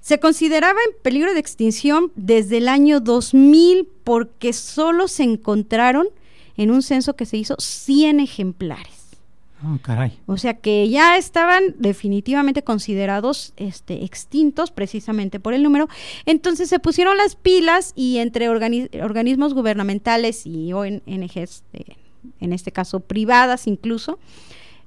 Se 0.00 0.18
consideraba 0.18 0.80
en 0.88 1.00
peligro 1.02 1.32
de 1.32 1.38
extinción 1.38 2.10
desde 2.16 2.58
el 2.58 2.68
año 2.68 2.98
2000 2.98 3.86
porque 4.02 4.52
solo 4.52 5.06
se 5.06 5.22
encontraron 5.22 6.08
en 6.56 6.72
un 6.72 6.82
censo 6.82 7.14
que 7.14 7.24
se 7.24 7.36
hizo 7.36 7.54
100 7.58 8.18
ejemplares. 8.18 9.01
Ah. 9.64 9.78
O 10.26 10.36
sea 10.36 10.54
que 10.54 10.88
ya 10.88 11.16
estaban 11.16 11.62
definitivamente 11.78 12.62
considerados 12.62 13.52
este, 13.56 14.04
extintos 14.04 14.70
precisamente 14.70 15.38
por 15.40 15.54
el 15.54 15.62
número. 15.62 15.88
Entonces 16.26 16.68
se 16.68 16.78
pusieron 16.78 17.16
las 17.16 17.36
pilas 17.36 17.92
y 17.94 18.18
entre 18.18 18.48
organi- 18.50 18.88
organismos 19.02 19.54
gubernamentales 19.54 20.46
y 20.46 20.72
ONGs, 20.72 21.64
eh, 21.72 21.96
en 22.40 22.52
este 22.52 22.72
caso 22.72 23.00
privadas 23.00 23.66
incluso, 23.66 24.18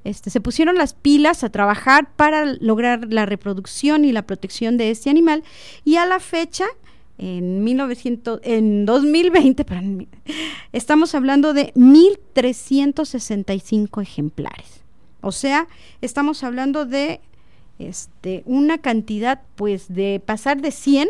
este, 0.04 0.30
se 0.30 0.40
pusieron 0.40 0.76
las 0.76 0.94
pilas 0.94 1.44
a 1.44 1.50
trabajar 1.50 2.12
para 2.16 2.46
lograr 2.46 3.12
la 3.12 3.26
reproducción 3.26 4.06
y 4.06 4.12
la 4.12 4.22
protección 4.28 4.78
de 4.78 4.92
este 4.92 5.10
animal. 5.10 5.44
Y 5.84 5.96
a 5.96 6.06
la 6.06 6.20
fecha, 6.20 6.66
en 7.18 7.64
1900, 7.64 8.42
en 8.44 8.86
2020, 8.86 9.64
perdón, 9.66 10.08
estamos 10.74 11.16
hablando 11.16 11.54
de 11.54 11.74
1.365 11.76 14.02
ejemplares. 14.02 14.82
O 15.22 15.32
sea, 15.32 15.68
estamos 16.02 16.44
hablando 16.44 16.86
de 16.86 17.20
este, 17.80 18.44
una 18.46 18.78
cantidad, 18.78 19.42
pues, 19.56 19.88
de 19.94 20.22
pasar 20.24 20.62
de 20.62 20.72
100 20.72 21.08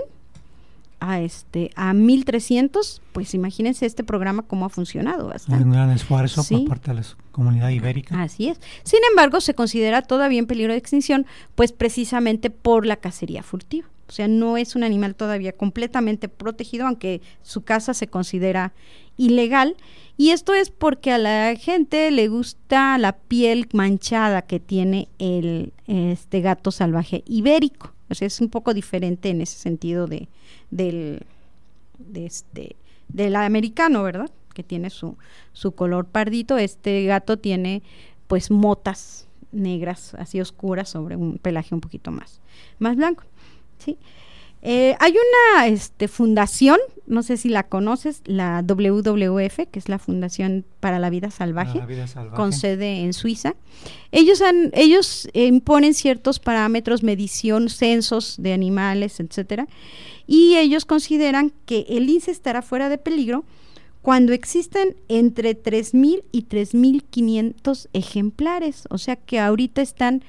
a 1.02 1.20
este 1.20 1.72
a 1.76 1.94
1300, 1.94 3.02
pues 3.12 3.34
imagínense 3.34 3.86
este 3.86 4.06
programa 4.06 4.44
cómo 4.44 4.66
ha 4.66 4.70
funcionado 4.70 5.26
Hay 5.28 5.34
bastante. 5.34 5.64
un 5.66 5.72
gran 5.72 5.92
esfuerzo 5.92 6.42
Sí. 6.42 6.56
por 6.60 6.70
parte 6.70 6.92
de 6.92 7.02
la 7.02 7.06
comunidad 7.34 7.70
ibérica. 7.70 8.20
Así 8.22 8.48
es. 8.48 8.60
Sin 8.84 9.02
embargo, 9.12 9.42
se 9.42 9.54
considera 9.54 10.02
todavía 10.02 10.40
en 10.40 10.48
peligro 10.48 10.72
de 10.72 10.80
extinción, 10.80 11.26
pues 11.56 11.74
precisamente 11.74 12.50
por 12.50 12.86
la 12.86 12.96
cacería 12.96 13.44
furtiva. 13.44 13.88
O 14.08 14.12
sea, 14.12 14.28
no 14.28 14.58
es 14.58 14.76
un 14.76 14.84
animal 14.84 15.16
todavía 15.16 15.52
completamente 15.52 16.30
protegido, 16.30 16.86
aunque 16.86 17.22
su 17.42 17.64
caza 17.64 17.94
se 17.94 18.08
considera 18.08 18.74
ilegal. 19.18 19.76
Y 20.18 20.30
esto 20.30 20.54
es 20.54 20.70
porque 20.70 21.12
a 21.12 21.18
la 21.18 21.56
gente 21.58 22.10
le 22.12 22.28
gusta 22.28 22.98
la 22.98 23.14
piel 23.14 23.68
manchada 23.74 24.44
que 24.44 24.60
tiene 24.60 25.10
el 25.20 25.74
este 25.88 26.42
gato 26.42 26.72
salvaje 26.72 27.24
ibérico. 27.26 27.94
O 28.10 28.16
sea, 28.16 28.28
es 28.28 28.40
un 28.40 28.50
poco 28.50 28.74
diferente 28.74 29.30
en 29.30 29.42
ese 29.42 29.58
sentido 29.58 30.08
de, 30.08 30.30
del, 30.70 31.26
de 31.98 32.26
este, 32.26 32.76
del 33.08 33.36
americano, 33.36 34.04
¿verdad? 34.04 34.30
Que 34.54 34.64
tiene 34.64 34.90
su, 34.90 35.18
su 35.54 35.74
color 35.74 36.06
pardito. 36.06 36.58
Este 36.58 37.04
gato 37.06 37.38
tiene 37.38 37.82
pues 38.28 38.52
motas 38.52 39.28
negras 39.52 40.14
así 40.16 40.40
oscuras 40.40 40.90
sobre 40.90 41.16
un 41.16 41.38
pelaje 41.40 41.74
un 41.74 41.82
poquito 41.82 42.12
más, 42.12 42.42
más 42.78 42.96
blanco. 42.96 43.24
¿Sí? 43.78 43.98
Eh, 44.68 44.96
hay 45.00 45.12
una 45.12 45.68
este, 45.68 46.08
fundación, 46.08 46.80
no 47.06 47.22
sé 47.22 47.38
si 47.38 47.50
la 47.50 47.62
conoces, 47.62 48.24
la 48.26 48.64
WWF, 48.64 49.68
que 49.70 49.78
es 49.78 49.90
la 49.90 50.00
Fundación 50.00 50.66
para 50.80 50.98
la 50.98 51.12
Vida 51.12 51.30
Salvaje, 51.30 51.78
La 51.78 51.86
vida 51.86 52.08
salvaje. 52.08 52.36
con 52.36 52.52
sede 52.52 53.02
en 53.04 53.14
Suiza. 53.14 53.54
Ellos, 54.12 54.42
han, 54.42 54.72
ellos 54.74 55.30
eh, 55.34 55.46
imponen 55.46 55.94
ciertos 55.94 56.40
parámetros, 56.40 57.04
medición, 57.04 57.70
censos 57.70 58.38
de 58.40 58.54
animales, 58.54 59.20
etcétera, 59.20 59.68
y 60.26 60.56
ellos 60.56 60.86
consideran 60.86 61.54
que 61.68 61.86
el 61.88 62.08
lince 62.08 62.32
estará 62.32 62.64
fuera 62.64 62.90
de 62.90 62.98
peligro 62.98 63.46
cuando 64.02 64.34
existen 64.34 64.96
entre 65.10 65.56
3.000 65.62 66.24
y 66.32 66.46
3.500 66.46 67.88
ejemplares, 67.94 68.86
o 68.90 68.98
sea 68.98 69.16
que 69.16 69.40
ahorita 69.40 69.84
están 69.84 70.24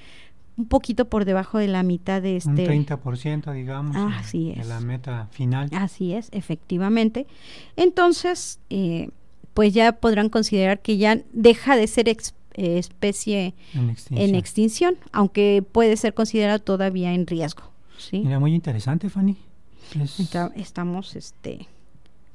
un 0.56 0.66
poquito 0.68 1.04
por 1.06 1.24
debajo 1.26 1.58
de 1.58 1.68
la 1.68 1.82
mitad 1.82 2.22
de 2.22 2.40
Un 2.46 2.58
este... 2.58 2.66
30%, 2.68 3.52
digamos, 3.52 3.94
Ah, 3.96 4.08
de- 4.08 4.14
así 4.16 4.52
de 4.54 4.60
es. 4.60 4.66
la 4.66 4.80
meta 4.80 5.28
final. 5.30 5.68
Así 5.72 6.14
es, 6.14 6.28
efectivamente. 6.32 7.26
Entonces, 7.76 8.58
eh, 8.70 9.10
pues 9.54 9.74
ya 9.74 9.92
podrán 9.92 10.28
considerar 10.28 10.80
que 10.80 10.96
ya 10.96 11.18
deja 11.32 11.76
de 11.76 11.86
ser 11.86 12.08
ex- 12.08 12.34
eh, 12.54 12.78
especie 12.78 13.54
en 13.74 13.90
extinción. 13.90 14.28
en 14.28 14.34
extinción, 14.34 14.96
aunque 15.12 15.62
puede 15.72 15.96
ser 15.96 16.14
considerado 16.14 16.58
todavía 16.58 17.12
en 17.12 17.26
riesgo. 17.26 17.62
¿sí? 17.98 18.20
Mira, 18.20 18.38
muy 18.40 18.54
interesante, 18.54 19.10
Fanny. 19.10 19.36
Es- 20.00 20.18
Esta- 20.20 20.52
estamos, 20.56 21.16
este, 21.16 21.66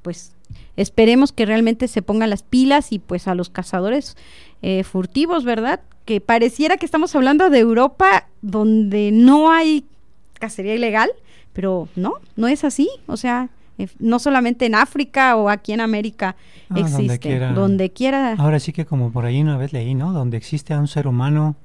pues, 0.03 0.33
esperemos 0.77 1.31
que 1.31 1.45
realmente 1.45 1.87
se 1.87 2.01
pongan 2.01 2.29
las 2.29 2.43
pilas 2.43 2.91
y 2.91 2.99
pues 2.99 3.27
a 3.27 3.35
los 3.35 3.49
cazadores 3.49 4.15
eh, 4.61 4.83
furtivos, 4.83 5.43
¿verdad? 5.43 5.81
Que 6.11 6.19
pareciera 6.19 6.75
que 6.75 6.85
estamos 6.85 7.15
hablando 7.15 7.49
de 7.49 7.59
Europa 7.59 8.27
donde 8.41 9.11
no 9.13 9.49
hay 9.49 9.85
cacería 10.33 10.75
ilegal, 10.75 11.09
pero 11.53 11.87
no, 11.95 12.15
no 12.35 12.49
es 12.49 12.65
así, 12.65 12.89
o 13.07 13.15
sea, 13.15 13.47
eh, 13.77 13.87
no 13.97 14.19
solamente 14.19 14.65
en 14.65 14.75
África 14.75 15.37
o 15.37 15.47
aquí 15.47 15.71
en 15.71 15.79
América 15.79 16.35
Ah, 16.69 16.73
donde 16.75 16.81
existe, 16.91 17.19
quiera. 17.19 17.53
donde 17.53 17.91
quiera. 17.91 18.33
Ahora 18.37 18.59
sí 18.59 18.73
que 18.73 18.85
como 18.85 19.13
por 19.13 19.23
ahí 19.23 19.39
una 19.41 19.55
vez 19.55 19.71
leí, 19.71 19.93
¿no? 19.95 20.11
Donde 20.11 20.35
existe 20.35 20.73
a 20.73 20.79
un 20.79 20.89
ser 20.89 21.07
humano, 21.07 21.55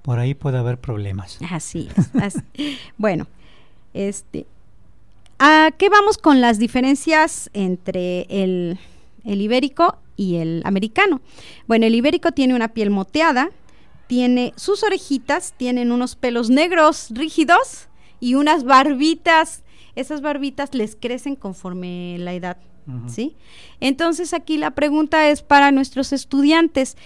por 0.00 0.18
ahí 0.18 0.32
puede 0.32 0.56
haber 0.56 0.78
problemas. 0.78 1.38
Así 1.50 1.90
es. 1.94 2.10
así- 2.16 2.40
bueno, 2.96 3.26
este, 3.92 4.46
¿a 5.38 5.72
qué 5.76 5.90
vamos 5.90 6.16
con 6.16 6.40
las 6.40 6.58
diferencias 6.58 7.50
entre 7.52 8.22
el, 8.30 8.78
el 9.26 9.42
ibérico 9.42 9.98
y 10.16 10.36
el 10.36 10.62
americano? 10.64 11.20
Bueno, 11.68 11.84
el 11.84 11.94
ibérico 11.94 12.32
tiene 12.32 12.54
una 12.54 12.68
piel 12.68 12.88
moteada, 12.88 13.50
tiene 14.10 14.52
sus 14.56 14.82
orejitas, 14.82 15.54
tienen 15.56 15.92
unos 15.92 16.16
pelos 16.16 16.50
negros 16.50 17.06
rígidos 17.10 17.86
y 18.18 18.34
unas 18.34 18.64
barbitas. 18.64 19.62
Esas 19.94 20.20
barbitas 20.20 20.74
les 20.74 20.96
crecen 20.96 21.36
conforme 21.36 22.16
la 22.18 22.32
edad. 22.34 22.56
¿sí? 23.06 23.36
Entonces 23.78 24.34
aquí 24.34 24.56
la 24.58 24.72
pregunta 24.72 25.28
es 25.30 25.42
para 25.42 25.70
nuestros 25.70 26.12
estudiantes. 26.12 26.96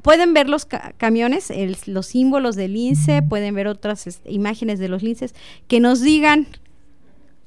Pueden 0.00 0.32
ver 0.32 0.48
los 0.48 0.64
ca- 0.64 0.94
camiones, 0.96 1.50
el- 1.50 1.76
los 1.84 2.06
símbolos 2.06 2.56
del 2.56 2.72
lince, 2.72 3.20
pueden 3.20 3.54
ver 3.54 3.66
otras 3.68 4.06
es- 4.06 4.22
imágenes 4.24 4.78
de 4.78 4.88
los 4.88 5.02
linces, 5.02 5.34
que 5.68 5.80
nos 5.80 6.00
digan 6.00 6.46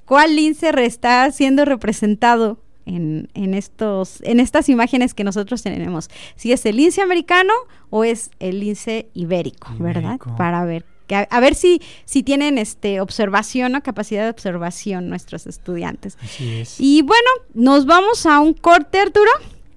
cuál 0.06 0.36
lince 0.36 0.72
re- 0.72 0.86
está 0.86 1.32
siendo 1.32 1.66
representado 1.66 2.60
en, 2.86 3.30
en 3.34 3.54
estos, 3.54 4.22
en 4.24 4.40
estas 4.40 4.70
imágenes 4.70 5.14
que 5.14 5.24
nosotros 5.24 5.62
tenemos. 5.64 6.10
Si 6.36 6.52
es 6.52 6.66
el 6.66 6.78
lince 6.78 7.02
americano 7.02 7.54
o 7.90 8.04
es 8.04 8.32
el 8.40 8.60
lince 8.60 9.10
ibérico, 9.14 9.70
¿verdad? 9.80 10.20
Para 10.38 10.64
ver. 10.66 10.86
que 11.08 11.16
a, 11.16 11.28
a 11.32 11.40
ver 11.40 11.56
si, 11.56 11.82
si 12.06 12.24
tienen 12.24 12.58
este 12.58 13.00
observación 13.02 13.76
o 13.76 13.82
capacidad 13.84 14.24
de 14.24 14.30
observación 14.32 15.10
nuestros 15.10 15.46
estudiantes. 15.48 16.18
Así 16.24 16.52
es. 16.56 16.80
Y 16.80 17.02
bueno, 17.02 17.30
nos 17.54 17.86
vamos 17.86 18.26
a 18.26 18.40
un 18.40 18.54
corte, 18.54 19.00
Arturo. 19.00 19.30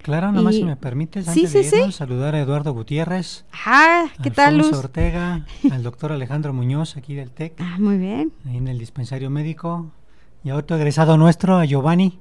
Claro, 0.02 0.32
nomás 0.32 0.54
y- 0.54 0.58
si 0.58 0.64
me 0.64 0.76
permites, 0.76 1.26
Sí, 1.26 1.30
antes 1.44 1.52
de 1.52 1.64
sí, 1.64 1.76
sí. 1.84 1.92
saludar 1.92 2.34
a 2.34 2.40
Eduardo 2.40 2.72
Gutiérrez, 2.72 3.44
Ah, 3.66 4.06
¿qué 4.22 4.30
tal, 4.30 4.56
Luz? 4.56 4.72
Ortega, 4.72 5.44
al 5.70 5.82
doctor 5.82 6.12
Alejandro 6.12 6.54
Muñoz, 6.54 6.96
aquí 6.96 7.14
del 7.14 7.30
TEC, 7.30 7.54
Ah, 7.58 7.76
muy 7.78 7.98
bien. 7.98 8.32
ahí 8.46 8.56
en 8.56 8.68
el 8.68 8.78
dispensario 8.78 9.28
médico, 9.28 9.90
y 10.44 10.48
a 10.50 10.56
otro 10.56 10.76
egresado 10.78 11.18
nuestro, 11.18 11.56
a 11.58 11.66
Giovanni. 11.66 12.18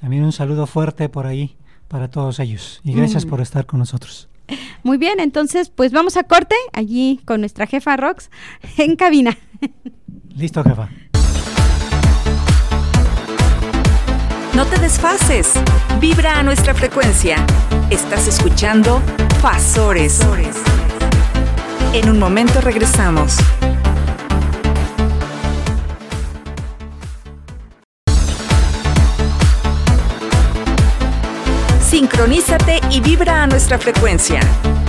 También 0.00 0.24
un 0.24 0.32
saludo 0.32 0.66
fuerte 0.66 1.08
por 1.08 1.26
ahí 1.26 1.56
para 1.88 2.08
todos 2.08 2.38
ellos. 2.40 2.80
Y 2.84 2.92
gracias 2.94 3.24
Mm. 3.26 3.28
por 3.28 3.40
estar 3.40 3.66
con 3.66 3.78
nosotros. 3.80 4.28
Muy 4.82 4.96
bien, 4.96 5.20
entonces 5.20 5.70
pues 5.70 5.92
vamos 5.92 6.16
a 6.16 6.24
corte 6.24 6.54
allí 6.72 7.20
con 7.26 7.40
nuestra 7.40 7.66
jefa 7.66 7.96
Rox 7.96 8.30
en 8.78 8.96
cabina. 8.96 9.36
Listo, 10.34 10.62
jefa. 10.62 10.88
No 14.54 14.64
te 14.66 14.78
desfases. 14.78 15.52
Vibra 16.00 16.38
a 16.38 16.42
nuestra 16.42 16.74
frecuencia. 16.74 17.44
Estás 17.90 18.26
escuchando 18.26 19.00
Fasores. 19.40 20.20
En 21.92 22.08
un 22.10 22.18
momento 22.18 22.60
regresamos. 22.60 23.36
Sincronízate 32.18 32.80
y 32.90 32.98
vibra 32.98 33.44
a 33.44 33.46
nuestra 33.46 33.78
frecuencia. 33.78 34.40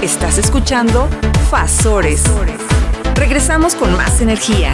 Estás 0.01 0.39
escuchando 0.39 1.07
Fasores. 1.51 2.23
Regresamos 3.13 3.75
con 3.75 3.95
más 3.95 4.19
energía. 4.19 4.73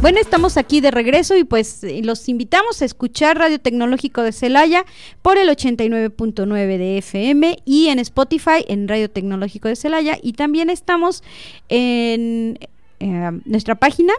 Bueno, 0.00 0.18
estamos 0.18 0.56
aquí 0.56 0.80
de 0.80 0.90
regreso 0.90 1.36
y 1.36 1.44
pues 1.44 1.84
los 2.02 2.26
invitamos 2.30 2.80
a 2.80 2.86
escuchar 2.86 3.36
Radio 3.36 3.60
Tecnológico 3.60 4.22
de 4.22 4.32
Celaya 4.32 4.86
por 5.20 5.36
el 5.36 5.50
89.9 5.50 6.78
de 6.78 6.96
FM 6.96 7.58
y 7.66 7.88
en 7.88 7.98
Spotify 7.98 8.64
en 8.66 8.88
Radio 8.88 9.10
Tecnológico 9.10 9.68
de 9.68 9.76
Celaya 9.76 10.16
y 10.22 10.32
también 10.32 10.70
estamos 10.70 11.22
en 11.68 12.58
eh, 13.00 13.30
nuestra 13.44 13.74
página 13.74 14.14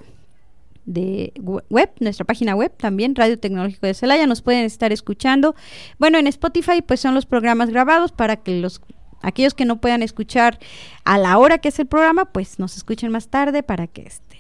de 0.90 1.32
we- 1.40 1.62
web, 1.70 1.92
nuestra 2.00 2.26
página 2.26 2.56
web 2.56 2.72
también, 2.76 3.16
Radio 3.16 3.40
Tecnológico 3.40 3.86
de 3.86 3.94
Celaya, 3.94 4.26
nos 4.28 4.42
pueden 4.42 4.66
estar 4.66 4.92
escuchando. 4.92 5.56
Bueno, 6.00 6.18
en 6.18 6.26
Spotify 6.28 6.82
pues 6.86 7.00
son 7.00 7.14
los 7.16 7.26
programas 7.26 7.70
grabados 7.70 8.12
para 8.12 8.36
que 8.38 8.60
los 8.60 8.82
aquellos 9.22 9.54
que 9.54 9.66
no 9.66 9.80
puedan 9.82 10.02
escuchar 10.02 10.60
a 11.04 11.18
la 11.18 11.38
hora 11.38 11.58
que 11.60 11.70
es 11.70 11.78
el 11.80 11.86
programa, 11.88 12.26
pues 12.26 12.58
nos 12.58 12.76
escuchen 12.78 13.12
más 13.12 13.28
tarde 13.28 13.64
para 13.64 13.86
que 13.88 14.02
este 14.04 14.38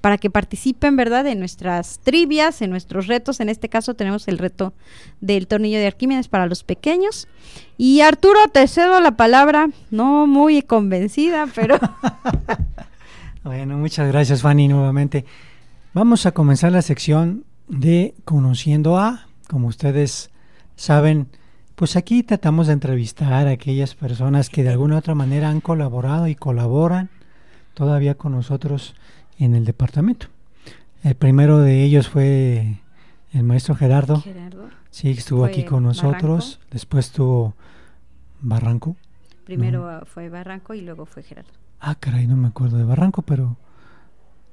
para 0.00 0.16
que 0.16 0.30
participen, 0.30 0.94
¿verdad?, 0.94 1.26
en 1.26 1.40
nuestras 1.40 1.98
trivias, 1.98 2.62
en 2.62 2.70
nuestros 2.70 3.08
retos. 3.08 3.40
En 3.40 3.48
este 3.48 3.68
caso 3.68 3.94
tenemos 3.94 4.28
el 4.28 4.38
reto 4.38 4.72
del 5.20 5.48
tornillo 5.48 5.78
de 5.80 5.88
Arquímedes 5.88 6.28
para 6.28 6.46
los 6.46 6.62
pequeños. 6.62 7.26
Y 7.78 8.00
Arturo, 8.02 8.38
te 8.52 8.68
cedo 8.68 9.00
la 9.00 9.16
palabra, 9.16 9.70
no 9.90 10.28
muy 10.28 10.62
convencida, 10.62 11.48
pero 11.52 11.78
Bueno, 13.42 13.76
muchas 13.78 14.06
gracias 14.08 14.42
Fanny 14.42 14.68
nuevamente. 14.68 15.24
Vamos 15.98 16.26
a 16.26 16.30
comenzar 16.30 16.70
la 16.70 16.82
sección 16.82 17.42
de 17.66 18.14
Conociendo 18.24 18.98
a, 18.98 19.26
como 19.48 19.66
ustedes 19.66 20.30
saben, 20.76 21.26
pues 21.74 21.96
aquí 21.96 22.22
tratamos 22.22 22.68
de 22.68 22.74
entrevistar 22.74 23.48
a 23.48 23.50
aquellas 23.50 23.96
personas 23.96 24.48
que 24.48 24.62
de 24.62 24.68
alguna 24.68 24.94
u 24.94 24.98
otra 24.98 25.16
manera 25.16 25.48
han 25.48 25.60
colaborado 25.60 26.28
y 26.28 26.36
colaboran 26.36 27.10
todavía 27.74 28.14
con 28.14 28.30
nosotros 28.30 28.94
en 29.40 29.56
el 29.56 29.64
departamento. 29.64 30.28
El 31.02 31.16
primero 31.16 31.58
de 31.58 31.82
ellos 31.82 32.08
fue 32.08 32.80
el 33.32 33.42
maestro 33.42 33.74
Gerardo, 33.74 34.20
Gerardo, 34.20 34.68
sí, 34.90 35.12
que 35.14 35.18
estuvo 35.18 35.44
aquí 35.44 35.64
con 35.64 35.82
nosotros. 35.82 36.60
Después 36.70 37.06
estuvo 37.06 37.56
Barranco. 38.40 38.94
primero 39.44 40.06
fue 40.06 40.28
Barranco 40.28 40.74
y 40.74 40.80
luego 40.82 41.06
fue 41.06 41.24
Gerardo. 41.24 41.50
Ah, 41.80 41.96
caray, 41.96 42.28
no 42.28 42.36
me 42.36 42.46
acuerdo 42.46 42.78
de 42.78 42.84
Barranco, 42.84 43.22
pero 43.22 43.56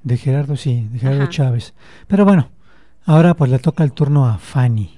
de 0.05 0.17
Gerardo 0.17 0.55
sí, 0.55 0.87
de 0.91 0.99
Gerardo 0.99 1.23
Ajá. 1.23 1.31
Chávez. 1.31 1.73
Pero 2.07 2.23
bueno, 2.25 2.51
ahora 3.05 3.33
pues 3.33 3.51
le 3.51 3.59
toca 3.59 3.83
el 3.83 3.91
turno 3.91 4.27
a 4.27 4.37
Fanny, 4.37 4.97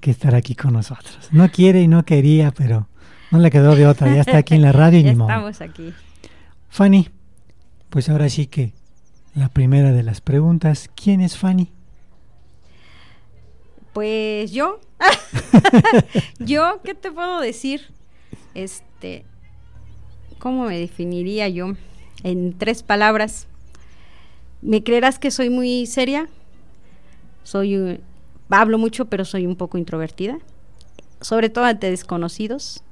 que 0.00 0.10
estará 0.10 0.38
aquí 0.38 0.54
con 0.56 0.72
nosotros. 0.72 1.28
No 1.30 1.48
quiere 1.50 1.82
y 1.82 1.88
no 1.88 2.04
quería, 2.04 2.50
pero 2.50 2.88
no 3.30 3.38
le 3.38 3.50
quedó 3.50 3.76
de 3.76 3.86
otra. 3.86 4.12
Ya 4.12 4.22
está 4.22 4.38
aquí 4.38 4.54
en 4.54 4.62
la 4.62 4.72
radio 4.72 4.98
y 4.98 5.02
ya 5.04 5.10
ni 5.10 5.16
modo. 5.16 5.28
estamos 5.28 5.60
aquí. 5.60 5.92
Fanny, 6.70 7.10
pues 7.90 8.08
ahora 8.08 8.30
sí 8.30 8.46
que 8.46 8.72
la 9.34 9.50
primera 9.50 9.92
de 9.92 10.02
las 10.02 10.22
preguntas, 10.22 10.90
¿quién 10.94 11.20
es 11.20 11.36
Fanny? 11.36 11.70
Pues 13.92 14.52
yo, 14.52 14.80
yo, 16.38 16.80
¿qué 16.82 16.94
te 16.94 17.12
puedo 17.12 17.40
decir? 17.40 17.92
Este, 18.54 19.26
¿cómo 20.38 20.64
me 20.64 20.78
definiría 20.78 21.48
yo? 21.50 21.74
En 22.22 22.56
tres 22.56 22.82
palabras. 22.82 23.48
¿Me 24.62 24.82
creerás 24.82 25.18
que 25.18 25.30
soy 25.30 25.50
muy 25.50 25.86
seria? 25.86 26.28
Soy, 27.44 28.00
hablo 28.50 28.78
mucho, 28.78 29.06
pero 29.06 29.24
soy 29.24 29.46
un 29.46 29.56
poco 29.56 29.78
introvertida. 29.78 30.38
Sobre 31.20 31.48
todo 31.48 31.64
ante 31.64 31.90
desconocidos. 31.90 32.82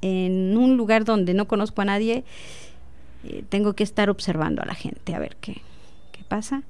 En 0.00 0.56
un 0.56 0.76
lugar 0.76 1.04
donde 1.04 1.34
no 1.34 1.46
conozco 1.46 1.82
a 1.82 1.84
nadie, 1.84 2.24
eh, 3.24 3.44
tengo 3.48 3.74
que 3.74 3.84
estar 3.84 4.10
observando 4.10 4.62
a 4.62 4.66
la 4.66 4.74
gente, 4.74 5.14
a 5.14 5.18
ver 5.20 5.36
qué, 5.40 5.62
qué 6.12 6.24
pasa. 6.24 6.62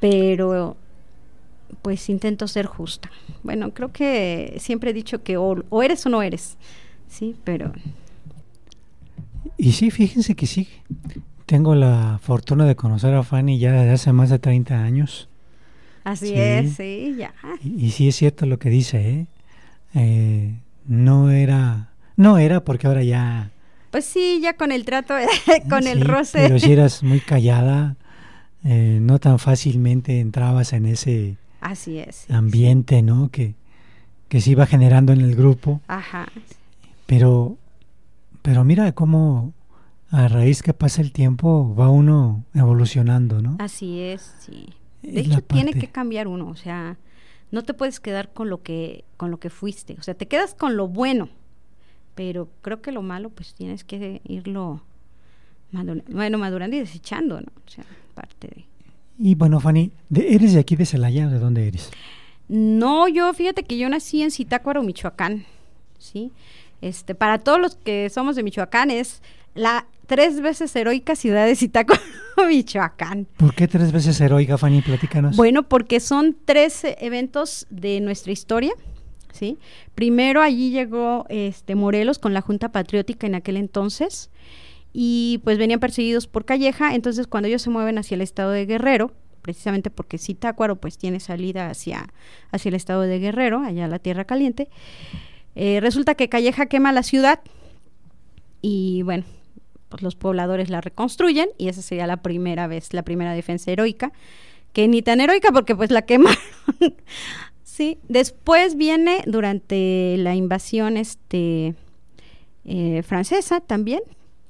Pero 0.00 0.76
pues 1.82 2.08
intento 2.08 2.48
ser 2.48 2.66
justa. 2.66 3.10
Bueno, 3.42 3.72
creo 3.72 3.92
que 3.92 4.56
siempre 4.58 4.90
he 4.90 4.94
dicho 4.94 5.22
que 5.22 5.36
o, 5.36 5.62
o 5.68 5.82
eres 5.82 6.04
o 6.06 6.08
no 6.08 6.22
eres, 6.22 6.56
sí, 7.08 7.36
pero 7.44 7.72
Y 9.56 9.72
sí, 9.72 9.90
fíjense 9.90 10.34
que 10.34 10.46
sí. 10.46 10.68
Tengo 11.46 11.74
la 11.74 12.18
fortuna 12.22 12.64
de 12.64 12.74
conocer 12.76 13.14
a 13.14 13.22
Fanny 13.22 13.58
ya 13.58 13.72
desde 13.72 13.92
hace 13.92 14.12
más 14.12 14.30
de 14.30 14.38
30 14.38 14.82
años. 14.82 15.28
así 16.04 16.28
Sí. 16.28 16.34
es, 16.36 16.72
sí, 16.74 17.14
ya. 17.18 17.34
Y, 17.62 17.86
y 17.86 17.90
sí 17.90 18.08
es 18.08 18.16
cierto 18.16 18.46
lo 18.46 18.58
que 18.58 18.70
dice, 18.70 19.10
¿eh? 19.10 19.26
Eh, 19.94 20.54
no 20.86 21.30
era, 21.30 21.90
no 22.16 22.38
era 22.38 22.64
porque 22.64 22.86
ahora 22.86 23.02
ya... 23.02 23.50
Pues 23.90 24.04
sí, 24.06 24.40
ya 24.42 24.54
con 24.56 24.72
el 24.72 24.84
trato, 24.84 25.14
con 25.68 25.86
el 25.86 26.00
roce. 26.00 26.38
Pero 26.40 26.58
si 26.58 26.72
eras 26.72 27.02
muy 27.02 27.20
callada, 27.20 27.96
eh, 28.64 28.98
no 29.00 29.18
tan 29.20 29.38
fácilmente 29.38 30.20
entrabas 30.20 30.72
en 30.72 30.86
ese 30.86 31.36
Así 31.60 31.98
es. 31.98 32.24
sí, 32.26 32.32
ambiente, 32.32 33.02
¿no? 33.02 33.28
Que, 33.30 33.54
que 34.28 34.40
se 34.40 34.50
iba 34.50 34.66
generando 34.66 35.12
en 35.12 35.20
el 35.20 35.36
grupo. 35.36 35.80
Ajá. 35.86 36.26
Pero, 37.06 37.56
pero 38.42 38.64
mira 38.64 38.90
cómo 38.92 39.52
a 40.14 40.28
raíz 40.28 40.62
que 40.62 40.72
pasa 40.72 41.02
el 41.02 41.10
tiempo 41.10 41.74
va 41.74 41.88
uno 41.88 42.44
evolucionando, 42.54 43.42
¿no? 43.42 43.56
Así 43.58 44.00
es, 44.00 44.34
sí. 44.38 44.68
De 45.02 45.20
hecho, 45.20 45.42
tiene 45.42 45.74
que 45.74 45.88
cambiar 45.88 46.28
uno, 46.28 46.48
o 46.48 46.56
sea, 46.56 46.96
no 47.50 47.62
te 47.62 47.74
puedes 47.74 48.00
quedar 48.00 48.32
con 48.32 48.48
lo 48.48 48.62
que 48.62 49.04
con 49.16 49.30
lo 49.30 49.38
que 49.38 49.50
fuiste, 49.50 49.96
o 49.98 50.02
sea, 50.02 50.14
te 50.14 50.26
quedas 50.26 50.54
con 50.54 50.76
lo 50.76 50.86
bueno, 50.88 51.28
pero 52.14 52.48
creo 52.62 52.80
que 52.80 52.92
lo 52.92 53.02
malo 53.02 53.30
pues 53.30 53.54
tienes 53.54 53.82
que 53.82 54.20
irlo 54.24 54.82
bueno, 56.08 56.38
madurando 56.38 56.76
y 56.76 56.78
desechando, 56.78 57.40
¿no? 57.40 57.48
O 57.66 57.68
sea, 57.68 57.84
parte 58.14 58.46
de... 58.46 58.64
Y 59.18 59.34
bueno, 59.34 59.58
Fanny, 59.58 59.90
¿eres 60.14 60.54
de 60.54 60.60
aquí 60.60 60.76
de 60.76 60.86
Celaya 60.86 61.26
de 61.26 61.40
dónde 61.40 61.66
eres? 61.66 61.90
No, 62.48 63.08
yo 63.08 63.32
fíjate 63.34 63.64
que 63.64 63.76
yo 63.76 63.88
nací 63.88 64.22
en 64.22 64.30
Zitácuaro, 64.30 64.84
Michoacán, 64.84 65.44
¿sí? 65.98 66.30
Este, 66.80 67.16
para 67.16 67.38
todos 67.38 67.60
los 67.60 67.74
que 67.74 68.08
somos 68.10 68.36
de 68.36 68.44
Michoacán 68.44 68.90
es 68.90 69.20
la 69.54 69.86
tres 70.06 70.40
veces 70.40 70.74
heroica 70.76 71.16
ciudad 71.16 71.46
de 71.46 71.56
Zitácuaro, 71.56 72.02
Michoacán. 72.48 73.26
¿Por 73.36 73.54
qué 73.54 73.68
tres 73.68 73.92
veces 73.92 74.20
heroica, 74.20 74.58
Fanny? 74.58 74.82
Platícanos. 74.82 75.36
Bueno, 75.36 75.64
porque 75.64 76.00
son 76.00 76.36
tres 76.44 76.82
eventos 76.98 77.66
de 77.70 78.00
nuestra 78.00 78.32
historia, 78.32 78.72
¿sí? 79.32 79.58
Primero 79.94 80.42
allí 80.42 80.70
llegó 80.70 81.26
este 81.28 81.74
Morelos 81.74 82.18
con 82.18 82.34
la 82.34 82.40
Junta 82.40 82.70
Patriótica 82.70 83.26
en 83.26 83.34
aquel 83.34 83.56
entonces 83.56 84.30
y 84.92 85.40
pues 85.44 85.58
venían 85.58 85.80
perseguidos 85.80 86.28
por 86.28 86.44
Calleja, 86.44 86.94
entonces 86.94 87.26
cuando 87.26 87.48
ellos 87.48 87.62
se 87.62 87.70
mueven 87.70 87.98
hacia 87.98 88.14
el 88.14 88.20
estado 88.20 88.52
de 88.52 88.64
Guerrero, 88.64 89.12
precisamente 89.42 89.90
porque 89.90 90.18
Zitácuaro 90.18 90.76
pues 90.76 90.96
tiene 90.96 91.18
salida 91.20 91.68
hacia, 91.68 92.14
hacia 92.52 92.68
el 92.68 92.76
estado 92.76 93.02
de 93.02 93.18
Guerrero, 93.18 93.60
allá 93.60 93.88
la 93.88 93.98
Tierra 93.98 94.24
Caliente, 94.24 94.68
eh, 95.56 95.80
resulta 95.80 96.14
que 96.14 96.28
Calleja 96.28 96.66
quema 96.66 96.92
la 96.92 97.02
ciudad 97.02 97.40
y 98.62 99.02
bueno, 99.02 99.24
pues 99.94 100.02
los 100.02 100.16
pobladores 100.16 100.70
la 100.70 100.80
reconstruyen 100.80 101.50
y 101.56 101.68
esa 101.68 101.80
sería 101.80 102.08
la 102.08 102.16
primera 102.16 102.66
vez, 102.66 102.92
la 102.92 103.04
primera 103.04 103.32
defensa 103.32 103.70
heroica, 103.70 104.10
que 104.72 104.88
ni 104.88 105.02
tan 105.02 105.20
heroica 105.20 105.52
porque 105.52 105.76
pues 105.76 105.92
la 105.92 106.02
quemaron. 106.02 106.36
sí, 107.62 107.98
después 108.08 108.74
viene 108.74 109.22
durante 109.24 110.16
la 110.18 110.34
invasión 110.34 110.96
este 110.96 111.76
eh, 112.64 113.04
francesa 113.04 113.60
también, 113.60 114.00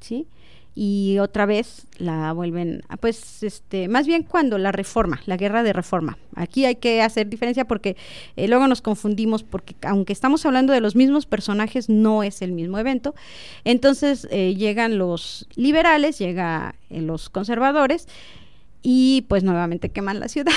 sí, 0.01 0.27
y 0.75 1.19
otra 1.21 1.47
vez 1.47 1.87
la 1.99 2.33
vuelven, 2.33 2.83
pues, 3.01 3.43
este, 3.43 3.87
más 3.89 4.07
bien 4.07 4.25
cuando 4.25 4.59
la 4.59 4.73
reforma, 4.73 5.21
la 5.27 5.37
guerra 5.37 5.63
de 5.63 5.73
reforma. 5.73 6.19
Aquí 6.35 6.65
hay 6.65 6.77
que 6.77 7.01
hacer 7.01 7.29
diferencia 7.29 7.65
porque 7.65 7.97
eh, 8.37 8.49
luego 8.49 8.67
nos 8.67 8.83
confundimos 8.83 9.45
porque 9.45 9.77
aunque 9.83 10.13
estamos 10.13 10.45
hablando 10.47 10.73
de 10.73 10.81
los 10.81 10.97
mismos 10.97 11.27
personajes, 11.27 11.89
no 11.89 12.25
es 12.25 12.43
el 12.43 12.53
mismo 12.53 12.79
evento. 12.79 13.15
Entonces 13.63 14.27
eh, 14.31 14.55
llegan 14.57 14.99
los 14.99 15.47
liberales, 15.55 16.19
llega 16.19 16.75
eh, 16.91 17.01
los 17.01 17.31
conservadores 17.31 18.09
y 18.83 19.25
pues 19.29 19.45
nuevamente 19.45 19.91
queman 19.91 20.19
la 20.19 20.29
ciudad. 20.29 20.53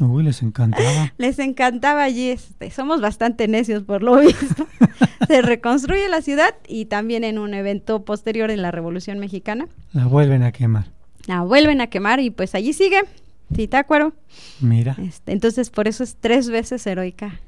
Uy, 0.00 0.22
les 0.22 0.42
encantaba. 0.42 1.12
les 1.18 1.38
encantaba 1.38 2.04
allí. 2.04 2.30
Este, 2.30 2.70
somos 2.70 3.00
bastante 3.00 3.48
necios 3.48 3.82
por 3.82 4.02
lo 4.02 4.16
visto. 4.16 4.66
Se 5.34 5.42
reconstruye 5.42 6.08
la 6.08 6.22
ciudad 6.22 6.54
y 6.66 6.86
también 6.86 7.24
en 7.24 7.38
un 7.38 7.54
evento 7.54 8.04
posterior 8.04 8.50
en 8.50 8.62
la 8.62 8.70
Revolución 8.70 9.18
Mexicana. 9.18 9.68
La 9.92 10.06
vuelven 10.06 10.42
a 10.42 10.52
quemar. 10.52 10.86
La 11.26 11.42
vuelven 11.42 11.80
a 11.80 11.88
quemar 11.88 12.20
y 12.20 12.30
pues 12.30 12.54
allí 12.54 12.72
sigue. 12.72 13.02
Zitácuaro. 13.54 14.12
Mira. 14.60 14.96
Este, 15.02 15.32
entonces 15.32 15.70
por 15.70 15.88
eso 15.88 16.04
es 16.04 16.16
tres 16.20 16.50
veces 16.50 16.86
heroica 16.86 17.40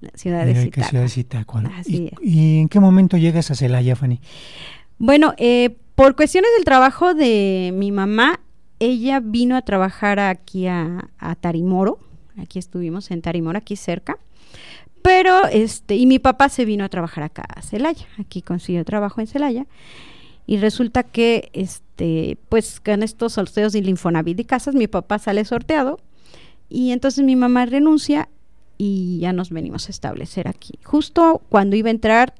la 0.00 0.10
ciudad 0.14 0.46
de 0.46 0.54
Zitácuaro. 0.54 0.88
ciudad 0.88 1.02
de 1.02 1.08
Zitácuaro. 1.08 1.70
¿Y, 1.86 2.10
¿Y, 2.22 2.58
en 2.60 2.68
qué 2.68 2.80
momento 2.80 3.16
llegas 3.16 3.50
a 3.50 3.54
Celaya, 3.54 3.96
Fanny? 3.96 4.20
Bueno, 4.98 5.34
eh, 5.36 5.76
por 5.94 6.16
cuestiones 6.16 6.50
del 6.56 6.64
trabajo 6.64 7.14
de 7.14 7.72
mi 7.74 7.92
mamá, 7.92 8.40
ella 8.78 9.20
vino 9.20 9.56
a 9.56 9.62
trabajar 9.62 10.18
aquí 10.20 10.66
a, 10.66 11.10
Tarimoro, 11.40 11.98
aquí 12.38 12.58
estuvimos 12.58 13.10
en 13.10 13.20
Tarimoro, 13.20 13.58
aquí 13.58 13.76
cerca, 13.76 14.18
pero 15.02 15.46
este, 15.46 15.96
y 15.96 16.06
mi 16.06 16.18
papá 16.18 16.48
se 16.48 16.64
vino 16.64 16.84
a 16.84 16.88
trabajar 16.88 17.24
acá 17.24 17.44
a 17.48 17.62
Celaya, 17.62 18.06
aquí 18.18 18.42
consiguió 18.42 18.84
trabajo 18.84 19.20
en 19.20 19.26
Celaya, 19.26 19.66
y 20.46 20.56
resulta 20.56 21.02
que, 21.04 21.50
este, 21.52 22.38
pues 22.48 22.80
con 22.80 23.02
estos 23.02 23.34
sorteos 23.34 23.72
de 23.72 23.78
Infonavit 23.80 24.36
de 24.36 24.44
casas, 24.44 24.74
mi 24.74 24.88
papá 24.88 25.18
sale 25.18 25.44
sorteado, 25.44 25.98
y 26.68 26.92
entonces 26.92 27.24
mi 27.24 27.36
mamá 27.36 27.66
renuncia 27.66 28.28
y 28.78 29.18
ya 29.20 29.32
nos 29.32 29.50
venimos 29.50 29.88
a 29.88 29.90
establecer 29.90 30.48
aquí. 30.48 30.78
Justo 30.84 31.42
cuando 31.50 31.76
iba 31.76 31.88
a 31.88 31.90
entrar 31.90 32.34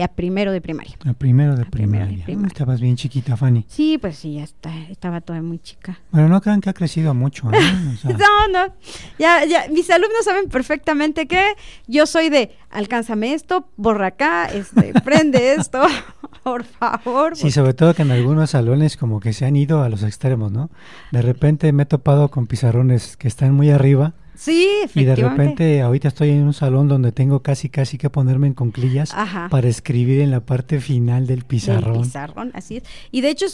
a 0.00 0.08
primero 0.08 0.52
de 0.52 0.60
primaria. 0.60 0.96
A 1.04 1.12
primero 1.12 1.56
de, 1.56 1.64
primaria. 1.64 2.24
Estabas 2.46 2.80
bien 2.80 2.96
chiquita, 2.96 3.36
Fanny. 3.36 3.64
Sí, 3.68 3.98
pues 3.98 4.16
sí, 4.16 4.34
ya 4.34 4.44
está, 4.44 4.74
estaba 4.90 5.20
todavía 5.20 5.46
muy 5.46 5.58
chica. 5.58 5.98
Bueno, 6.10 6.28
no 6.28 6.40
crean 6.40 6.60
que 6.60 6.70
ha 6.70 6.74
crecido 6.74 7.14
mucho. 7.14 7.50
¿eh? 7.52 7.58
no, 8.04 8.48
no. 8.52 8.74
Ya, 9.18 9.44
ya, 9.44 9.66
mis 9.70 9.90
alumnos 9.90 10.24
saben 10.24 10.48
perfectamente 10.48 11.26
que 11.26 11.54
yo 11.86 12.06
soy 12.06 12.28
de 12.28 12.56
alcánzame 12.70 13.34
esto, 13.34 13.68
borra 13.76 14.08
acá, 14.08 14.46
este, 14.46 14.92
prende 15.04 15.54
esto, 15.54 15.82
por 16.42 16.64
favor. 16.64 17.36
Sí, 17.36 17.50
sobre 17.50 17.74
todo 17.74 17.94
que 17.94 18.02
en 18.02 18.10
algunos 18.10 18.50
salones 18.50 18.96
como 18.96 19.20
que 19.20 19.32
se 19.32 19.46
han 19.46 19.56
ido 19.56 19.82
a 19.82 19.88
los 19.88 20.02
extremos, 20.02 20.52
¿no? 20.52 20.70
De 21.12 21.22
repente 21.22 21.72
me 21.72 21.84
he 21.84 21.86
topado 21.86 22.28
con 22.28 22.46
pizarrones 22.46 23.16
que 23.16 23.28
están 23.28 23.54
muy 23.54 23.70
arriba 23.70 24.14
Sí, 24.34 24.68
efectivamente. 24.82 25.00
Y 25.00 25.04
de 25.04 25.14
repente 25.16 25.82
ahorita 25.82 26.08
estoy 26.08 26.30
en 26.30 26.42
un 26.42 26.52
salón 26.52 26.88
donde 26.88 27.12
tengo 27.12 27.40
casi 27.40 27.68
casi 27.68 27.98
que 27.98 28.10
ponerme 28.10 28.46
en 28.46 28.54
conclillas 28.54 29.14
para 29.50 29.68
escribir 29.68 30.20
en 30.20 30.30
la 30.30 30.40
parte 30.40 30.80
final 30.80 31.26
del 31.26 31.44
pizarrón. 31.44 32.02
pizarrón, 32.02 32.50
así 32.54 32.78
es. 32.78 32.84
Y 33.10 33.20
de 33.20 33.30
hecho 33.30 33.46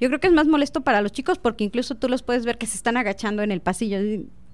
yo 0.00 0.08
creo 0.08 0.20
que 0.20 0.28
es 0.28 0.32
más 0.32 0.46
molesto 0.46 0.82
para 0.82 1.00
los 1.02 1.12
chicos 1.12 1.38
porque 1.38 1.64
incluso 1.64 1.96
tú 1.96 2.08
los 2.08 2.22
puedes 2.22 2.44
ver 2.44 2.58
que 2.58 2.66
se 2.66 2.76
están 2.76 2.96
agachando 2.96 3.42
en 3.42 3.50
el 3.50 3.60
pasillo 3.60 3.98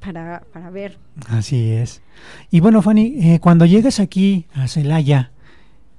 para, 0.00 0.42
para 0.52 0.70
ver. 0.70 0.98
Así 1.28 1.70
es. 1.70 2.02
Y 2.50 2.60
bueno, 2.60 2.82
Fanny, 2.82 3.14
eh, 3.20 3.40
cuando 3.40 3.66
llegas 3.66 4.00
aquí 4.00 4.46
a 4.54 4.68
Celaya, 4.68 5.32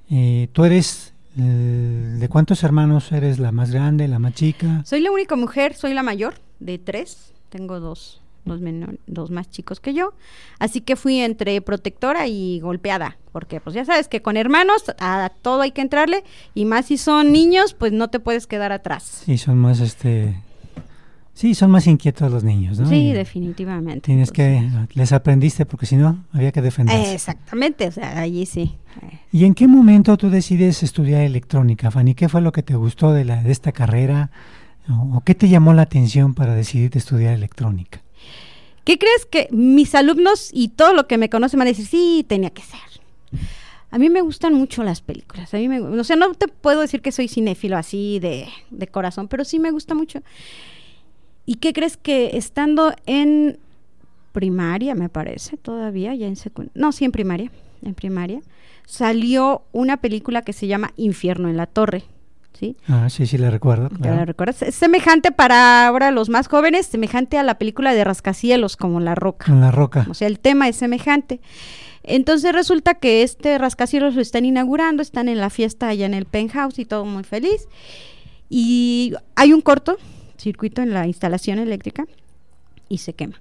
eh, 0.09 0.49
tú 0.53 0.65
eres 0.65 1.13
eh, 1.37 2.15
¿De 2.19 2.27
cuántos 2.27 2.63
hermanos 2.63 3.11
eres 3.11 3.39
la 3.39 3.51
más 3.51 3.71
grande, 3.71 4.07
la 4.07 4.19
más 4.19 4.33
chica? 4.33 4.83
Soy 4.85 4.99
la 4.99 5.11
única 5.11 5.35
mujer, 5.35 5.73
soy 5.73 5.93
la 5.93 6.03
mayor 6.03 6.33
de 6.59 6.77
tres. 6.79 7.33
Tengo 7.49 7.79
dos 7.79 8.21
dos, 8.45 8.59
dos 9.07 9.31
más 9.31 9.49
chicos 9.49 9.79
que 9.79 9.93
yo. 9.93 10.13
Así 10.59 10.81
que 10.81 10.95
fui 10.95 11.19
entre 11.19 11.61
protectora 11.61 12.27
y 12.27 12.59
golpeada, 12.59 13.17
porque 13.31 13.59
pues 13.59 13.75
ya 13.75 13.85
sabes 13.85 14.07
que 14.07 14.21
con 14.21 14.37
hermanos 14.37 14.83
a 14.99 15.31
todo 15.41 15.61
hay 15.61 15.71
que 15.71 15.81
entrarle 15.81 16.23
y 16.53 16.65
más 16.65 16.87
si 16.87 16.97
son 16.97 17.31
niños, 17.31 17.73
pues 17.73 17.91
no 17.91 18.09
te 18.09 18.19
puedes 18.19 18.47
quedar 18.47 18.71
atrás. 18.71 19.23
Sí, 19.25 19.37
son 19.37 19.57
más 19.57 19.79
este 19.79 20.35
Sí, 21.39 21.55
son 21.55 21.71
más 21.71 21.87
inquietos 21.87 22.29
los 22.29 22.43
niños, 22.43 22.77
¿no? 22.81 22.89
Sí, 22.89 23.13
definitivamente. 23.13 24.01
Tienes 24.01 24.29
que, 24.29 24.69
les 24.93 25.13
aprendiste 25.13 25.65
porque 25.65 25.85
si 25.85 25.95
no, 25.95 26.25
había 26.33 26.51
que 26.51 26.61
defenderse. 26.61 27.13
Exactamente, 27.13 27.87
o 27.87 27.91
sea, 27.93 28.19
allí 28.19 28.45
sí. 28.45 28.75
¿Y 29.31 29.45
en 29.45 29.53
qué 29.53 29.65
momento 29.65 30.17
tú 30.17 30.29
decides 30.29 30.83
estudiar 30.83 31.21
electrónica, 31.21 31.91
Fanny? 31.91 32.13
¿Qué 32.13 32.27
fue 32.27 32.41
lo 32.41 32.51
que 32.51 32.61
te 32.61 32.75
gustó 32.75 33.13
de, 33.13 33.23
la, 33.23 33.41
de 33.41 33.53
esta 33.53 33.71
carrera? 33.71 34.31
¿O 34.89 35.21
qué 35.21 35.33
te 35.33 35.47
llamó 35.47 35.73
la 35.73 35.83
atención 35.83 36.33
para 36.33 36.55
decidir 36.55 36.91
estudiar 36.97 37.35
electrónica? 37.35 38.01
¿Qué 38.83 38.97
crees 38.97 39.25
que 39.25 39.47
mis 39.51 39.95
alumnos 39.95 40.49
y 40.53 40.69
todo 40.69 40.93
lo 40.93 41.07
que 41.07 41.17
me 41.17 41.29
conocen 41.29 41.59
van 41.59 41.67
a 41.67 41.71
decir, 41.71 41.85
sí, 41.85 42.25
tenía 42.27 42.49
que 42.49 42.61
ser? 42.61 42.79
A 43.91 43.97
mí 43.97 44.09
me 44.09 44.21
gustan 44.21 44.53
mucho 44.53 44.83
las 44.83 45.01
películas. 45.01 45.53
A 45.53 45.57
mí 45.57 45.67
me, 45.67 45.79
o 45.79 46.03
sea, 46.03 46.15
no 46.15 46.33
te 46.33 46.47
puedo 46.47 46.81
decir 46.81 47.01
que 47.01 47.11
soy 47.11 47.27
cinéfilo 47.27 47.77
así 47.77 48.19
de, 48.19 48.47
de 48.69 48.87
corazón, 48.87 49.27
pero 49.27 49.43
sí 49.43 49.59
me 49.59 49.71
gusta 49.71 49.95
mucho. 49.95 50.21
¿Y 51.45 51.55
qué 51.55 51.73
crees 51.73 51.97
que 51.97 52.37
estando 52.37 52.93
en 53.05 53.57
primaria, 54.31 54.93
me 54.93 55.09
parece, 55.09 55.57
todavía, 55.57 56.13
ya 56.13 56.27
en 56.27 56.35
secundaria, 56.35 56.79
no, 56.79 56.91
sí 56.91 57.05
en 57.05 57.11
primaria, 57.11 57.51
en 57.81 57.95
primaria, 57.95 58.41
salió 58.85 59.63
una 59.71 59.97
película 59.97 60.43
que 60.43 60.53
se 60.53 60.67
llama 60.67 60.93
Infierno 60.95 61.49
en 61.49 61.57
la 61.57 61.65
Torre 61.65 62.03
¿sí? 62.59 62.75
Ah, 62.87 63.09
sí, 63.09 63.25
sí, 63.25 63.37
la 63.37 63.49
recuerdo. 63.49 63.89
¿La 63.99 64.25
recuerdas? 64.25 64.61
Es 64.61 64.75
semejante 64.75 65.31
para 65.31 65.87
ahora 65.87 66.11
los 66.11 66.29
más 66.29 66.47
jóvenes, 66.47 66.85
semejante 66.85 67.37
a 67.37 67.43
la 67.43 67.57
película 67.57 67.93
de 67.93 68.03
Rascacielos, 68.03 68.75
como 68.75 68.99
La 68.99 69.15
Roca. 69.15 69.45
Con 69.45 69.61
La 69.61 69.71
Roca. 69.71 70.05
O 70.09 70.13
sea, 70.13 70.27
el 70.27 70.39
tema 70.39 70.67
es 70.67 70.75
semejante. 70.75 71.39
Entonces 72.03 72.53
resulta 72.53 72.95
que 72.95 73.23
este 73.23 73.57
rascacielos 73.57 74.15
lo 74.15 74.21
están 74.21 74.45
inaugurando, 74.45 75.01
están 75.01 75.29
en 75.29 75.37
la 75.37 75.49
fiesta 75.49 75.89
allá 75.89 76.05
en 76.05 76.13
el 76.13 76.25
penthouse 76.25 76.79
y 76.79 76.85
todo 76.85 77.05
muy 77.05 77.23
feliz. 77.23 77.67
Y 78.49 79.13
hay 79.35 79.53
un 79.53 79.61
corto 79.61 79.97
circuito 80.37 80.81
en 80.81 80.93
la 80.93 81.07
instalación 81.07 81.59
eléctrica 81.59 82.05
y 82.87 82.99
se 82.99 83.13
quema. 83.13 83.39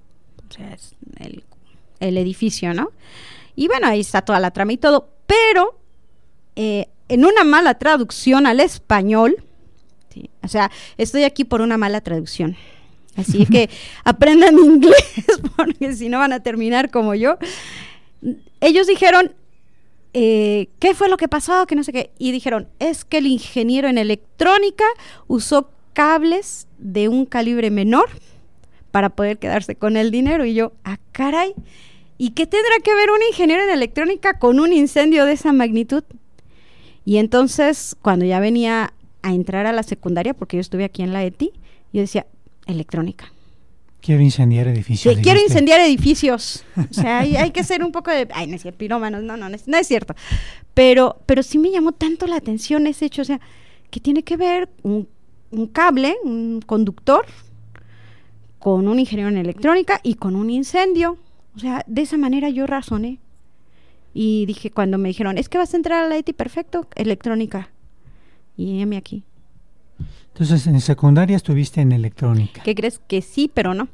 O 0.49 0.53
sea, 0.53 0.75
es 0.75 0.95
el, 1.19 1.45
el 2.01 2.19
edificio, 2.19 2.75
¿no? 2.75 2.91
Y 3.57 3.69
bueno, 3.69 3.87
ahí 3.87 4.01
está 4.01 4.23
toda 4.23 4.39
la 4.39 4.51
trama 4.51 4.73
y 4.73 4.77
todo. 4.77 5.09
Pero 5.27 5.79
eh, 6.57 6.89
en 7.09 7.25
una 7.25 7.45
mala 7.45 7.75
traducción 7.75 8.47
al 8.47 8.61
español, 8.61 9.43
o 10.43 10.49
sea, 10.49 10.71
estoy 10.97 11.25
aquí 11.25 11.45
por 11.45 11.61
una 11.61 11.77
mala 11.77 12.01
traducción. 12.01 12.57
Así 13.17 13.47
que 13.51 13.69
aprendan 14.05 14.59
inglés 14.65 15.23
porque 15.57 15.95
si 15.95 16.09
no 16.09 16.19
van 16.19 16.33
a 16.33 16.41
terminar 16.41 16.91
como 16.91 17.15
yo. 17.15 17.39
Ellos 18.61 18.87
dijeron, 18.87 19.33
eh, 20.15 20.69
¿qué 20.79 20.95
fue 20.95 21.09
lo 21.09 21.17
que 21.17 21.29
pasó? 21.29 21.67
Que 21.67 21.77
no 21.77 21.85
sé 21.85 21.93
qué. 21.93 22.11
Y 22.19 22.33
dijeron, 22.33 22.69
es 22.79 23.05
que 23.05 23.19
el 23.19 23.27
ingeniero 23.27 23.89
en 23.89 23.99
electrónica 23.99 24.85
usó 25.27 25.71
cables 25.93 26.67
de 26.79 27.09
un 27.09 27.27
calibre 27.27 27.71
menor 27.71 28.09
para 28.91 29.11
poder 29.11 29.39
quedarse 29.39 29.77
con 29.77 29.97
el 29.97 30.11
dinero. 30.11 30.45
Y 30.45 30.55
yo, 30.55 30.73
ah, 30.85 30.99
caray. 31.13 31.55
¿Y 32.17 32.31
qué 32.31 32.47
tendrá 32.47 32.81
que 32.83 32.95
ver 32.95 33.11
un 33.11 33.23
ingeniero 33.29 33.63
en 33.63 33.71
electrónica 33.71 34.39
con 34.41 34.59
un 34.59 34.73
incendio 34.73 35.25
de 35.25 35.35
esa 35.35 35.53
magnitud? 35.53 36.03
Y 37.09 37.17
entonces, 37.17 37.97
cuando 38.03 38.27
ya 38.27 38.39
venía 38.39 38.93
a 39.23 39.33
entrar 39.33 39.65
a 39.65 39.73
la 39.73 39.83
secundaria, 39.83 40.35
porque 40.35 40.59
yo 40.59 40.61
estuve 40.61 40.85
aquí 40.85 41.01
en 41.01 41.15
la 41.15 41.25
ETI, 41.25 41.55
yo 41.91 42.03
decía, 42.03 42.27
electrónica. 42.67 43.33
Quiero 44.03 44.21
incendiar 44.21 44.69
edificios. 44.69 45.15
Sí, 45.15 45.23
quiero 45.23 45.41
incendiar 45.41 45.81
edificios. 45.81 46.67
O 46.77 46.93
sea, 46.93 47.21
hay, 47.21 47.35
hay, 47.37 47.51
que 47.51 47.65
ser 47.65 47.83
un 47.83 47.93
poco 47.93 48.11
de... 48.11 48.29
Ay, 48.35 48.47
no 48.47 48.57
es 48.57 48.61
cierto, 48.61 48.77
pirómanos, 48.77 49.23
no, 49.23 49.39
no, 49.39 49.49
no 49.49 49.57
es, 49.57 49.67
no 49.67 49.79
es 49.79 49.87
cierto. 49.89 50.15
Pero, 50.75 51.17
pero 51.25 51.43
sí 51.43 51.57
me 51.57 51.71
llamó 51.71 51.93
tanto 51.93 52.27
la 52.27 52.37
atención 52.37 52.87
ese 52.87 53.07
hecho, 53.07 53.23
o 53.23 53.25
sea, 53.25 53.41
que 53.89 54.01
tiene 54.01 54.23
que 54.23 54.37
ver 54.37 54.69
un, 54.83 55.09
un 55.51 55.67
cable, 55.67 56.15
un 56.25 56.61
conductor, 56.61 57.25
con 58.59 58.87
un 58.87 59.01
ingeniero 59.01 59.31
en 59.31 59.39
electrónica 59.39 59.99
y 60.03 60.17
con 60.17 60.37
un 60.37 60.51
incendio. 60.51 61.17
O 61.57 61.59
sea, 61.59 61.83
de 61.87 62.03
esa 62.03 62.19
manera 62.19 62.51
yo 62.51 62.67
razoné. 62.67 63.19
Y 64.15 64.47
dije, 64.47 64.71
cuando 64.71 64.99
me 64.99 65.09
dijeron, 65.09 65.39
es 65.39 65.49
que 65.49 65.59
vas 65.59 65.75
a 65.75 65.77
entrar 65.77 66.05
a 66.05 66.09
la 66.09 66.17
ETI, 66.17 66.33
perfecto, 66.33 66.87
electrónica. 66.95 67.71
Y 68.57 68.81
heme 68.81 68.97
aquí. 68.97 69.25
Entonces, 70.33 70.67
en 70.67 70.81
secundaria 70.81 71.37
estuviste 71.37 71.81
en 71.81 71.93
electrónica. 71.93 72.63
¿Qué 72.63 72.75
crees? 72.75 73.01
Que 73.07 73.23
sí, 73.23 73.51
pero 73.53 73.75
no. 73.75 73.89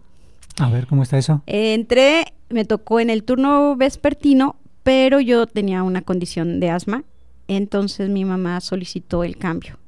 A 0.59 0.71
ver, 0.71 0.87
¿cómo 0.87 1.03
está 1.03 1.19
eso? 1.19 1.43
entré, 1.47 2.33
me 2.49 2.65
tocó 2.65 3.01
en 3.01 3.11
el 3.11 3.25
turno 3.25 3.77
vespertino, 3.77 4.57
pero 4.83 5.21
yo 5.21 5.47
tenía 5.47 5.83
una 5.83 6.03
condición 6.03 6.61
de 6.61 6.71
asma, 6.71 7.05
entonces 7.49 8.09
mi 8.09 8.25
mamá 8.25 8.61
solicitó 8.61 9.25
el 9.25 9.37
cambio. 9.37 9.79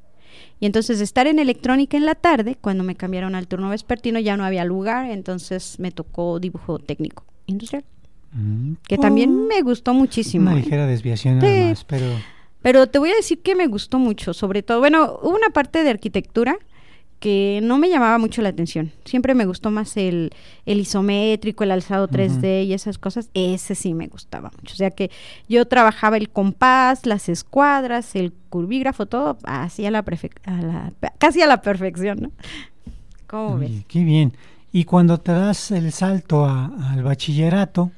Y 0.59 0.65
entonces 0.65 0.99
estar 0.99 1.27
en 1.27 1.39
electrónica 1.39 1.97
en 1.97 2.05
la 2.05 2.15
tarde, 2.15 2.57
cuando 2.59 2.83
me 2.83 2.95
cambiaron 2.95 3.35
al 3.35 3.47
turno 3.47 3.69
vespertino 3.69 4.19
ya 4.19 4.35
no 4.35 4.43
había 4.43 4.65
lugar, 4.65 5.09
entonces 5.09 5.79
me 5.79 5.91
tocó 5.91 6.39
dibujo 6.39 6.79
técnico 6.79 7.23
industrial. 7.45 7.85
Mm. 8.33 8.73
Que 8.87 8.97
también 8.97 9.31
oh. 9.31 9.47
me 9.47 9.61
gustó 9.61 9.93
muchísimo. 9.93 10.51
Una 10.51 10.59
ligera 10.59 10.87
desviación 10.87 11.39
nada 11.39 11.69
más, 11.69 11.83
pero... 11.83 12.05
Pero 12.61 12.87
te 12.87 12.99
voy 12.99 13.11
a 13.11 13.15
decir 13.15 13.39
que 13.41 13.55
me 13.55 13.67
gustó 13.67 13.99
mucho, 13.99 14.33
sobre 14.33 14.61
todo, 14.63 14.79
bueno, 14.79 15.19
hubo 15.21 15.35
una 15.35 15.51
parte 15.51 15.83
de 15.83 15.89
arquitectura 15.89 16.57
que 17.19 17.59
no 17.63 17.77
me 17.77 17.89
llamaba 17.89 18.17
mucho 18.17 18.41
la 18.41 18.49
atención. 18.49 18.91
Siempre 19.05 19.33
me 19.33 19.45
gustó 19.45 19.71
más 19.71 19.97
el, 19.97 20.31
el 20.65 20.79
isométrico, 20.79 21.63
el 21.63 21.71
alzado 21.71 22.07
3D 22.07 22.65
y 22.65 22.73
esas 22.73 22.97
cosas. 22.97 23.29
Ese 23.33 23.73
sí 23.73 23.93
me 23.93 24.07
gustaba 24.07 24.51
mucho. 24.55 24.73
O 24.73 24.77
sea 24.77 24.91
que 24.91 25.09
yo 25.49 25.65
trabajaba 25.67 26.17
el 26.17 26.29
compás, 26.29 27.05
las 27.05 27.27
escuadras, 27.29 28.15
el 28.15 28.33
curvígrafo, 28.49 29.07
todo 29.07 29.37
así 29.43 29.85
a 29.85 29.91
la, 29.91 30.05
casi 31.17 31.41
a 31.41 31.47
la 31.47 31.61
perfección, 31.61 32.19
¿no? 32.21 32.31
¿Cómo 33.25 33.57
ves? 33.57 33.71
Qué 33.87 34.03
bien. 34.03 34.33
Y 34.71 34.83
cuando 34.83 35.17
te 35.17 35.31
das 35.31 35.71
el 35.71 35.91
salto 35.91 36.45
al 36.45 37.01
bachillerato, 37.01 37.91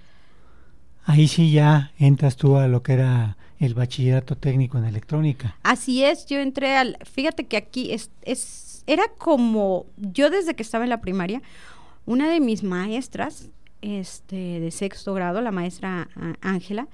ahí 1.09 1.27
sí 1.27 1.51
ya 1.51 1.91
entras 1.97 2.35
tú 2.35 2.57
a 2.57 2.67
lo 2.67 2.83
que 2.83 2.93
era 2.93 3.35
el 3.59 3.73
bachillerato 3.73 4.37
técnico 4.37 4.77
en 4.77 4.85
electrónica. 4.85 5.57
Así 5.63 6.03
es, 6.03 6.27
yo 6.27 6.37
entré 6.39 6.77
al, 6.77 6.97
fíjate 7.03 7.47
que 7.47 7.57
aquí 7.57 7.91
es, 7.91 8.11
es 8.21 8.83
era 8.85 9.03
como, 9.17 9.87
yo 9.97 10.29
desde 10.29 10.53
que 10.53 10.61
estaba 10.61 10.83
en 10.83 10.91
la 10.91 11.01
primaria, 11.01 11.41
una 12.05 12.29
de 12.29 12.39
mis 12.39 12.63
maestras, 12.63 13.49
este, 13.81 14.59
de 14.59 14.69
sexto 14.69 15.15
grado, 15.15 15.41
la 15.41 15.51
maestra 15.51 16.09
Ángela, 16.41 16.87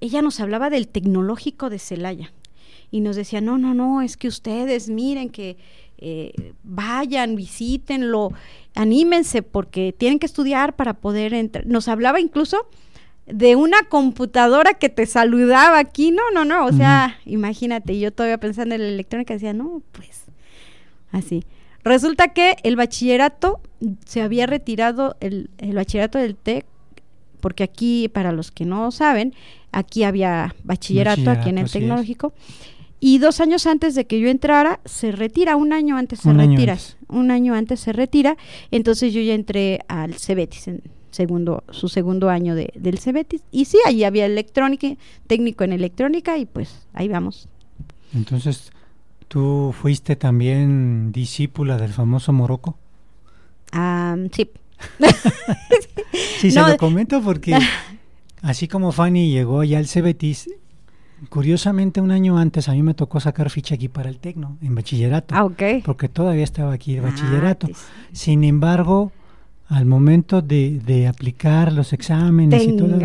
ella 0.00 0.22
nos 0.22 0.40
hablaba 0.40 0.70
del 0.70 0.88
tecnológico 0.88 1.68
de 1.68 1.78
Celaya 1.78 2.32
y 2.90 3.00
nos 3.00 3.16
decía, 3.16 3.42
no, 3.42 3.58
no, 3.58 3.74
no, 3.74 4.00
es 4.00 4.16
que 4.16 4.28
ustedes 4.28 4.88
miren 4.88 5.28
que 5.28 5.58
eh, 5.98 6.54
vayan, 6.62 7.36
visítenlo, 7.36 8.32
anímense 8.74 9.42
porque 9.42 9.94
tienen 9.96 10.18
que 10.18 10.26
estudiar 10.26 10.74
para 10.74 10.94
poder 10.94 11.34
entrar. 11.34 11.66
Nos 11.66 11.86
hablaba 11.88 12.18
incluso 12.18 12.66
de 13.26 13.56
una 13.56 13.82
computadora 13.88 14.74
que 14.74 14.88
te 14.88 15.06
saludaba 15.06 15.78
aquí, 15.78 16.10
no, 16.10 16.22
no, 16.32 16.44
no, 16.44 16.66
o 16.66 16.72
sea, 16.72 17.18
imagínate, 17.24 17.98
yo 17.98 18.12
todavía 18.12 18.38
pensando 18.38 18.74
en 18.74 18.82
la 18.82 18.88
electrónica 18.88 19.34
decía, 19.34 19.52
no, 19.52 19.82
pues 19.92 20.22
Así. 21.12 21.44
Resulta 21.84 22.28
que 22.28 22.56
el 22.62 22.76
bachillerato 22.76 23.60
se 24.06 24.22
había 24.22 24.46
retirado, 24.46 25.16
el, 25.20 25.50
bachillerato 25.74 26.18
del 26.18 26.36
TEC, 26.36 26.64
porque 27.40 27.64
aquí, 27.64 28.08
para 28.08 28.32
los 28.32 28.50
que 28.50 28.64
no 28.64 28.90
saben, 28.90 29.34
aquí 29.72 30.04
había 30.04 30.54
bachillerato, 30.64 31.30
aquí 31.30 31.50
en 31.50 31.58
el 31.58 31.70
tecnológico. 31.70 32.32
Y 33.00 33.18
dos 33.18 33.40
años 33.40 33.66
antes 33.66 33.96
de 33.96 34.06
que 34.06 34.20
yo 34.20 34.28
entrara, 34.28 34.80
se 34.84 35.10
retira, 35.10 35.56
un 35.56 35.72
año 35.72 35.96
antes 35.96 36.20
se 36.20 36.32
retira, 36.32 36.78
un 37.08 37.32
año 37.32 37.54
antes 37.54 37.80
se 37.80 37.92
retira, 37.92 38.36
entonces 38.70 39.12
yo 39.12 39.20
ya 39.20 39.34
entré 39.34 39.80
al 39.88 40.14
Cebetis, 40.14 40.68
en 40.68 40.82
segundo, 41.12 41.62
su 41.70 41.88
segundo 41.88 42.28
año 42.28 42.56
de, 42.56 42.72
del 42.74 42.98
Cebetis, 42.98 43.42
y 43.52 43.66
sí, 43.66 43.78
allí 43.86 44.02
había 44.04 44.26
electrónica, 44.26 44.88
técnico 45.26 45.62
en 45.64 45.72
electrónica, 45.72 46.36
y 46.36 46.46
pues 46.46 46.86
ahí 46.92 47.08
vamos. 47.08 47.48
Entonces, 48.12 48.72
¿Tú 49.32 49.72
fuiste 49.72 50.14
también 50.14 51.10
discípula 51.10 51.78
del 51.78 51.94
famoso 51.94 52.34
Morocco? 52.34 52.76
sí. 54.30 54.50
sí, 56.38 56.50
se 56.50 56.60
lo 56.60 56.76
comento 56.76 57.22
porque 57.22 57.58
así 58.42 58.68
como 58.68 58.92
Fanny 58.92 59.30
llegó 59.30 59.64
ya 59.64 59.78
al 59.78 59.86
Cebetis, 59.86 60.50
curiosamente 61.30 62.02
un 62.02 62.10
año 62.10 62.36
antes 62.36 62.68
a 62.68 62.72
mí 62.72 62.82
me 62.82 62.92
tocó 62.92 63.20
sacar 63.20 63.48
ficha 63.48 63.76
aquí 63.76 63.88
para 63.88 64.10
el 64.10 64.18
Tecno, 64.18 64.58
en 64.60 64.74
bachillerato. 64.74 65.34
Ah, 65.34 65.46
ok. 65.46 65.62
Porque 65.82 66.10
todavía 66.10 66.44
estaba 66.44 66.74
aquí 66.74 66.96
el 66.96 67.00
bachillerato. 67.00 67.68
Sin 68.12 68.44
embargo, 68.44 69.12
al 69.72 69.86
momento 69.86 70.42
de, 70.42 71.06
aplicar 71.08 71.72
los 71.72 71.92
exámenes 71.94 72.62
y 72.62 72.76
todo, 72.76 72.98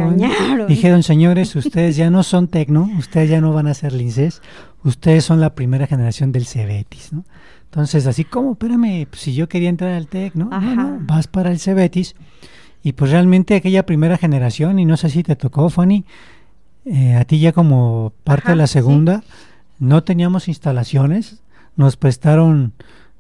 dijeron, 0.68 1.02
señores, 1.04 1.56
ustedes 1.56 1.96
ya 1.96 2.10
no 2.10 2.24
son 2.24 2.50
tecno, 2.50 2.90
ustedes 2.98 3.30
ya 3.30 3.40
no 3.40 3.54
van 3.54 3.68
a 3.68 3.74
ser 3.74 3.94
linces, 3.94 4.42
ustedes 4.84 5.24
son 5.24 5.40
la 5.40 5.56
primera 5.56 5.88
generación 5.88 6.34
del 6.34 6.46
Cebetis, 6.46 7.14
¿no? 7.14 7.24
Entonces, 7.66 8.06
así 8.06 8.26
como, 8.26 8.54
espérame, 8.54 9.08
pues, 9.10 9.22
si 9.22 9.34
yo 9.34 9.48
quería 9.48 9.70
entrar 9.70 9.92
al 9.92 10.08
TEC, 10.08 10.36
¿no? 10.36 10.50
vas 11.02 11.28
para 11.28 11.52
el 11.52 11.60
Cebetis. 11.60 12.16
Y 12.84 12.94
pues 12.94 13.12
realmente 13.12 13.56
aquella 13.56 13.86
primera 13.86 14.18
generación, 14.18 14.80
y 14.80 14.86
no 14.86 14.96
sé 14.98 15.10
si 15.10 15.24
te 15.24 15.36
tocó, 15.36 15.70
Fanny, 15.70 16.06
eh, 16.86 17.16
a 17.16 17.26
ti 17.26 17.40
ya 17.40 17.52
como 17.52 18.14
parte 18.24 18.52
de 18.52 18.56
la 18.56 18.68
segunda, 18.68 19.24
no 19.80 20.04
teníamos 20.04 20.48
instalaciones, 20.48 21.42
nos 21.76 21.98
prestaron 21.98 22.74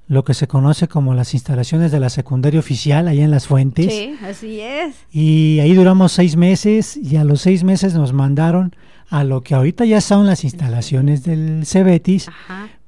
lo 0.07 0.23
que 0.23 0.33
se 0.33 0.47
conoce 0.47 0.87
como 0.87 1.13
las 1.13 1.33
instalaciones 1.33 1.91
de 1.91 1.99
la 1.99 2.09
secundaria 2.09 2.59
oficial 2.59 3.07
allá 3.07 3.23
en 3.23 3.31
las 3.31 3.47
fuentes. 3.47 3.93
Sí, 3.93 4.15
así 4.23 4.61
es. 4.61 4.95
Y 5.11 5.59
ahí 5.59 5.73
duramos 5.73 6.13
seis 6.13 6.37
meses 6.37 6.97
y 6.97 7.17
a 7.17 7.23
los 7.23 7.41
seis 7.41 7.63
meses 7.63 7.93
nos 7.93 8.13
mandaron 8.13 8.73
a 9.09 9.23
lo 9.23 9.41
que 9.41 9.55
ahorita 9.55 9.85
ya 9.85 10.01
son 10.01 10.25
las 10.25 10.43
instalaciones 10.43 11.23
del 11.23 11.65
Cebetis, 11.65 12.27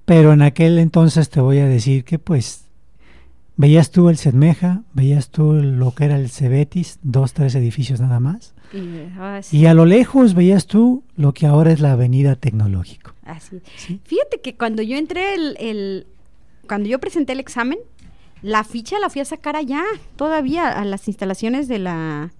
pero 0.05 0.33
en 0.33 0.41
aquel 0.41 0.79
entonces 0.79 1.29
te 1.29 1.41
voy 1.41 1.59
a 1.59 1.67
decir 1.67 2.03
que 2.03 2.19
pues 2.19 2.65
veías 3.57 3.91
tú 3.91 4.09
el 4.09 4.17
Sedmeja, 4.17 4.83
veías 4.93 5.29
tú 5.29 5.53
lo 5.53 5.93
que 5.93 6.05
era 6.05 6.15
el 6.15 6.29
Cebetis, 6.29 6.99
dos, 7.03 7.33
tres 7.33 7.53
edificios 7.55 7.99
nada 7.99 8.19
más. 8.19 8.53
Ah, 9.17 9.41
y, 9.51 9.65
a 9.65 9.73
lo 9.73 9.85
lejos 9.85 10.35
veías 10.35 10.67
tú 10.67 11.03
lo 11.15 11.33
que 11.33 11.47
ahora 11.47 11.71
es 11.71 11.79
la 11.79 11.93
avenida 11.93 12.35
tecnológico. 12.35 13.13
Así. 13.25 13.61
Fíjate 14.05 14.41
que 14.41 14.55
cuando 14.55 14.83
yo 14.83 14.95
entré 14.95 15.33
el 15.33 16.05
cuando 16.69 16.87
yo 16.87 16.99
presenté 16.99 17.33
el 17.33 17.41
examen, 17.41 17.79
la 18.41 18.63
ficha 18.63 18.99
la 18.99 19.09
fui 19.09 19.19
a 19.21 19.25
sacar 19.25 19.57
allá, 19.57 19.83
todavía 20.15 20.69
a 20.69 20.85
las 20.85 21.07
instalaciones 21.07 21.67
de 21.67 21.79
la, 21.79 22.31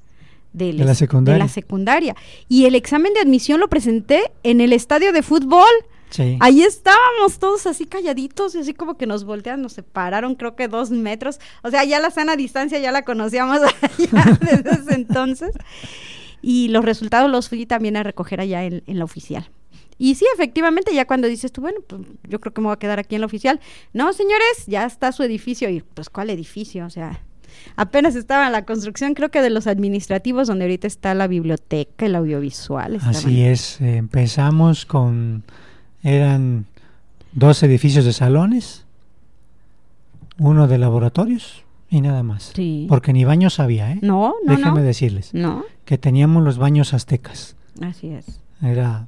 de, 0.53 0.71
la 0.73 1.47
secundaria. 1.49 2.15
Y 2.47 2.65
el 2.65 2.75
examen 2.75 3.13
de 3.13 3.19
admisión 3.19 3.59
lo 3.59 3.67
presenté 3.67 4.31
en 4.43 4.61
el 4.61 4.71
estadio 4.71 5.11
de 5.11 5.23
fútbol. 5.23 5.67
Sí. 6.11 6.37
Ahí 6.39 6.61
estábamos 6.61 7.39
todos 7.39 7.67
así 7.67 7.85
calladitos 7.85 8.55
y 8.55 8.59
así 8.59 8.73
como 8.73 8.97
que 8.97 9.07
nos 9.07 9.25
voltean, 9.25 9.61
nos 9.61 9.73
separaron 9.73 10.35
creo 10.35 10.55
que 10.55 10.67
dos 10.67 10.91
metros. 10.91 11.39
O 11.63 11.71
sea, 11.71 11.83
ya 11.83 11.99
la 11.99 12.11
sana 12.11 12.35
distancia 12.35 12.79
ya 12.79 12.91
la 12.91 13.01
conocíamos 13.01 13.59
allá 13.81 14.37
desde 14.39 14.71
ese 14.71 14.93
entonces. 14.93 15.51
Y 16.41 16.69
los 16.69 16.85
resultados 16.85 17.29
los 17.29 17.49
fui 17.49 17.65
también 17.65 17.97
a 17.97 18.03
recoger 18.03 18.39
allá 18.39 18.63
en 18.63 18.83
la 18.85 19.03
oficial. 19.03 19.49
Y 19.99 20.15
sí, 20.15 20.25
efectivamente, 20.33 20.95
ya 20.95 21.05
cuando 21.05 21.27
dices 21.27 21.51
tú, 21.51 21.61
bueno, 21.61 21.81
pues 21.85 22.01
yo 22.27 22.39
creo 22.39 22.53
que 22.53 22.61
me 22.61 22.67
voy 22.67 22.73
a 22.73 22.79
quedar 22.79 22.99
aquí 22.99 23.15
en 23.15 23.21
la 23.21 23.27
oficial. 23.27 23.59
No, 23.93 24.11
señores, 24.13 24.65
ya 24.65 24.85
está 24.85 25.11
su 25.11 25.23
edificio. 25.23 25.69
Y 25.69 25.81
pues, 25.81 26.09
¿cuál 26.09 26.29
edificio? 26.29 26.85
O 26.85 26.89
sea, 26.89 27.21
apenas 27.75 28.15
estaba 28.15 28.47
en 28.47 28.53
la 28.53 28.63
construcción, 28.65 29.13
creo 29.13 29.29
que 29.29 29.41
de 29.41 29.49
los 29.49 29.67
administrativos, 29.67 30.47
donde 30.47 30.63
ahorita 30.65 30.87
está 30.87 31.13
la 31.13 31.27
biblioteca, 31.27 32.05
el 32.05 32.15
audiovisual. 32.15 32.99
Así 33.01 33.43
es, 33.43 33.81
eh, 33.81 33.97
empezamos 33.97 34.85
con, 34.85 35.43
eran 36.01 36.65
dos 37.33 37.61
edificios 37.61 38.05
de 38.05 38.13
salones, 38.13 38.85
uno 40.37 40.69
de 40.69 40.77
laboratorios 40.77 41.65
y 41.89 41.99
nada 41.99 42.23
más. 42.23 42.53
Sí. 42.55 42.85
Porque 42.87 43.11
ni 43.11 43.25
baños 43.25 43.59
había, 43.59 43.91
¿eh? 43.91 43.99
No, 44.01 44.35
no. 44.45 44.55
Déjenme 44.55 44.81
decirles. 44.81 45.33
No. 45.33 45.65
Que 45.83 45.97
teníamos 45.97 46.43
los 46.45 46.57
baños 46.57 46.93
aztecas. 46.93 47.57
Así 47.81 48.09
es. 48.09 48.39
Era 48.61 49.07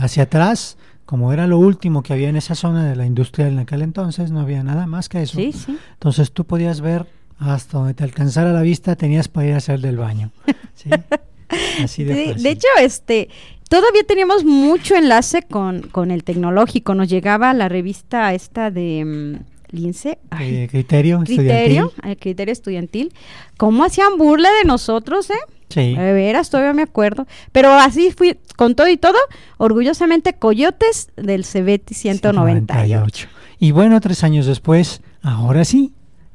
Hacia 0.00 0.24
atrás, 0.24 0.76
como 1.06 1.32
era 1.32 1.46
lo 1.46 1.58
último 1.58 2.02
que 2.02 2.12
había 2.12 2.28
en 2.28 2.36
esa 2.36 2.54
zona 2.54 2.84
de 2.84 2.96
la 2.96 3.06
industria 3.06 3.48
en 3.48 3.58
aquel 3.58 3.82
entonces, 3.82 4.30
no 4.30 4.40
había 4.40 4.62
nada 4.62 4.86
más 4.86 5.08
que 5.08 5.22
eso. 5.22 5.38
Entonces 5.40 6.32
tú 6.32 6.44
podías 6.44 6.80
ver 6.80 7.06
hasta 7.38 7.78
donde 7.78 7.94
te 7.94 8.04
alcanzara 8.04 8.52
la 8.52 8.62
vista, 8.62 8.96
tenías 8.96 9.28
para 9.28 9.46
ir 9.46 9.54
a 9.54 9.58
hacer 9.58 9.80
del 9.80 9.96
baño. 9.96 10.30
Así 11.82 12.04
de, 12.04 12.34
de, 12.34 12.50
hecho, 12.50 12.66
este, 12.80 13.28
todavía 13.68 14.02
teníamos 14.06 14.44
mucho 14.44 14.96
enlace 14.96 15.42
con, 15.42 15.82
con 15.82 16.10
el 16.10 16.24
tecnológico. 16.24 16.94
Nos 16.94 17.08
llegaba 17.08 17.54
la 17.54 17.68
revista 17.68 18.34
esta 18.34 18.70
de 18.70 19.04
mm, 19.04 19.76
Lince. 19.76 20.18
ay, 20.30 20.56
Eh, 20.56 20.68
criterio, 20.70 21.20
criterio, 21.20 21.84
estudiantil. 21.86 22.10
el 22.10 22.16
criterio 22.18 22.52
estudiantil. 22.52 23.12
¿Cómo 23.56 23.84
hacían 23.84 24.18
burla 24.18 24.50
de 24.60 24.64
nosotros, 24.66 25.30
eh? 25.30 25.34
Sí. 25.68 25.94
De 25.94 26.12
veras, 26.12 26.50
todavía 26.50 26.72
me 26.72 26.82
acuerdo. 26.82 27.26
Pero 27.52 27.72
así 27.72 28.10
fui, 28.10 28.38
con 28.56 28.74
todo 28.74 28.88
y 28.88 28.96
todo, 28.96 29.18
orgullosamente 29.58 30.34
Coyotes 30.34 31.10
del 31.16 31.44
Cebeti 31.44 31.94
198. 31.94 33.28
Y 33.58 33.72
bueno, 33.72 34.00
tres 34.00 34.24
años 34.24 34.46
después, 34.46 35.02
ahora 35.22 35.64
sí, 35.64 35.92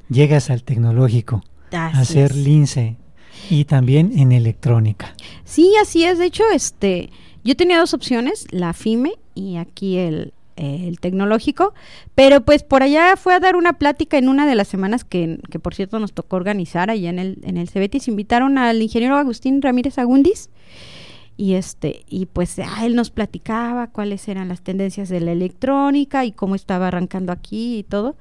llegas 0.10 0.50
al 0.50 0.64
tecnológico 0.64 1.44
a 1.72 1.88
hacer 1.88 2.32
es. 2.32 2.38
lince 2.38 2.98
y 3.50 3.66
también 3.66 4.12
en 4.18 4.32
electrónica. 4.32 5.16
Sí, 5.44 5.74
así 5.82 6.04
es. 6.04 6.18
De 6.20 6.26
hecho, 6.26 6.44
este, 6.54 7.10
yo 7.44 7.56
tenía 7.56 7.80
dos 7.80 7.94
opciones, 7.94 8.46
la 8.52 8.74
FIME 8.74 9.14
y 9.36 9.58
aquí 9.58 9.98
el, 9.98 10.34
eh, 10.56 10.86
el 10.88 11.00
tecnológico, 11.00 11.74
pero 12.16 12.42
pues 12.42 12.64
por 12.64 12.84
allá 12.84 13.16
fue 13.16 13.34
a 13.34 13.40
dar 13.40 13.56
una 13.56 13.74
plática 13.74 14.18
en 14.18 14.30
una 14.30 14.46
de 14.46 14.56
las 14.56 14.68
semanas 14.68 15.04
que, 15.04 15.40
que 15.50 15.60
por 15.60 15.74
cierto 15.74 16.00
nos 16.00 16.14
tocó 16.14 16.36
organizar 16.36 16.90
allá 16.90 17.10
en 17.10 17.20
el, 17.20 17.40
en 17.44 17.58
el 17.58 17.70
Cebetis. 17.70 18.08
Invitaron 18.08 18.58
al 18.58 18.82
ingeniero 18.82 19.18
Agustín 19.18 19.62
Ramírez 19.62 19.98
Agundis 19.98 20.50
y 21.38 21.56
este 21.56 22.04
y 22.08 22.28
pues 22.28 22.60
ah, 22.60 22.86
él 22.86 22.96
nos 22.96 23.10
platicaba 23.10 23.88
cuáles 23.88 24.28
eran 24.28 24.50
las 24.50 24.62
tendencias 24.62 25.10
de 25.10 25.20
la 25.20 25.32
electrónica 25.32 26.26
y 26.26 26.32
cómo 26.32 26.56
estaba 26.56 26.88
arrancando 26.88 27.32
aquí 27.32 27.80
y 27.80 27.84
todo. 27.84 28.16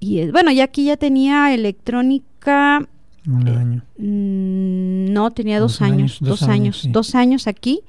Y 0.00 0.20
eh, 0.20 0.32
bueno, 0.32 0.50
ya 0.52 0.64
aquí 0.64 0.84
ya 0.84 0.96
tenía 0.96 1.54
electrónica 1.54 2.88
Un 3.28 3.46
Eh, 3.46 3.56
año. 3.56 3.82
Mm, 3.98 5.12
No, 5.12 5.30
tenía 5.30 5.60
dos, 5.60 5.72
Dos 5.72 5.82
años, 5.82 6.18
dos 6.20 6.42
años, 6.42 6.50
años, 6.52 6.80
sí. 6.80 6.88
dos 6.90 7.14
años 7.14 7.46
aquí. 7.46 7.82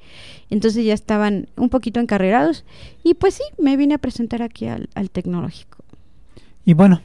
Entonces 0.50 0.84
ya 0.84 0.94
estaban 0.94 1.48
un 1.56 1.68
poquito 1.70 1.98
encarrerados. 2.00 2.64
Y 3.02 3.14
pues 3.14 3.34
sí, 3.34 3.42
me 3.58 3.76
vine 3.76 3.94
a 3.94 3.98
presentar 3.98 4.42
aquí 4.42 4.66
al, 4.66 4.88
al 4.94 5.10
tecnológico. 5.10 5.78
Y 6.64 6.74
bueno, 6.74 7.00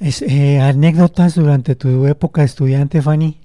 es, 0.00 0.20
eh, 0.22 0.60
anécdotas 0.60 1.34
durante 1.36 1.74
tu 1.76 2.06
época 2.06 2.42
estudiante, 2.44 3.00
Fanny. 3.00 3.38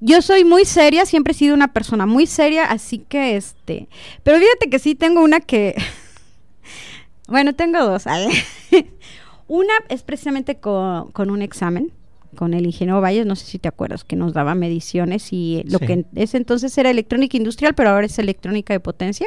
Yo 0.00 0.22
soy 0.22 0.44
muy 0.44 0.64
seria, 0.64 1.04
siempre 1.04 1.32
he 1.32 1.34
sido 1.36 1.54
una 1.54 1.72
persona 1.74 2.06
muy 2.06 2.26
seria, 2.26 2.64
así 2.64 2.98
que 3.06 3.36
este. 3.36 3.86
Pero 4.22 4.38
fíjate 4.38 4.70
que 4.70 4.78
sí 4.78 4.94
tengo 4.94 5.22
una 5.22 5.40
que. 5.40 5.74
bueno, 7.28 7.54
tengo 7.54 7.84
dos. 7.84 8.04
una 9.48 9.72
es 9.90 10.02
precisamente 10.02 10.56
con, 10.58 11.12
con 11.12 11.30
un 11.30 11.42
examen, 11.42 11.92
con 12.36 12.54
el 12.54 12.66
ingeniero 12.66 13.00
Valles, 13.00 13.26
no 13.26 13.36
sé 13.36 13.46
si 13.46 13.58
te 13.58 13.68
acuerdas, 13.68 14.04
que 14.04 14.16
nos 14.16 14.32
daba 14.32 14.54
mediciones 14.54 15.32
y 15.32 15.56
eh, 15.58 15.64
lo 15.68 15.78
Sí. 15.78 15.86
que 15.86 15.92
en 15.94 16.06
ese 16.14 16.36
entonces 16.36 16.76
era 16.78 16.90
electrónica 16.90 17.36
industrial, 17.36 17.74
pero 17.74 17.90
ahora 17.90 18.06
es 18.06 18.18
electrónica 18.18 18.72
de 18.74 18.80
potencia. 18.80 19.26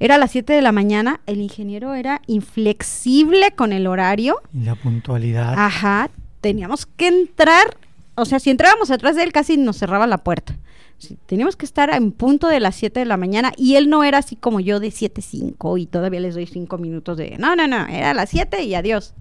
Era 0.00 0.16
a 0.16 0.18
las 0.18 0.32
7 0.32 0.52
de 0.52 0.62
la 0.62 0.72
mañana, 0.72 1.20
el 1.26 1.40
ingeniero 1.40 1.94
era 1.94 2.20
inflexible 2.26 3.52
con 3.56 3.72
el 3.72 3.86
horario. 3.86 4.40
Y 4.52 4.64
la 4.64 4.74
puntualidad. 4.74 5.54
Ajá, 5.56 6.10
teníamos 6.40 6.86
que 6.86 7.06
entrar, 7.08 7.76
o 8.14 8.24
sea, 8.24 8.40
si 8.40 8.50
entrábamos 8.50 8.90
atrás 8.90 9.16
de 9.16 9.22
él 9.22 9.32
casi 9.32 9.56
nos 9.56 9.78
cerraba 9.78 10.06
la 10.06 10.18
puerta. 10.18 10.56
Sí, 10.98 11.18
teníamos 11.26 11.56
que 11.56 11.66
estar 11.66 11.92
en 11.94 12.12
punto 12.12 12.48
de 12.48 12.60
las 12.60 12.76
7 12.76 13.00
de 13.00 13.06
la 13.06 13.16
mañana 13.16 13.52
y 13.56 13.74
él 13.76 13.88
no 13.90 14.04
era 14.04 14.18
así 14.18 14.36
como 14.36 14.60
yo 14.60 14.80
de 14.80 14.88
7.05 14.88 15.80
y 15.80 15.86
todavía 15.86 16.20
les 16.20 16.34
doy 16.34 16.46
5 16.46 16.78
minutos 16.78 17.16
de... 17.18 17.36
No, 17.38 17.56
no, 17.56 17.66
no, 17.66 17.86
era 17.86 18.10
a 18.10 18.14
las 18.14 18.30
7 18.30 18.62
y 18.62 18.74
adiós. 18.74 19.12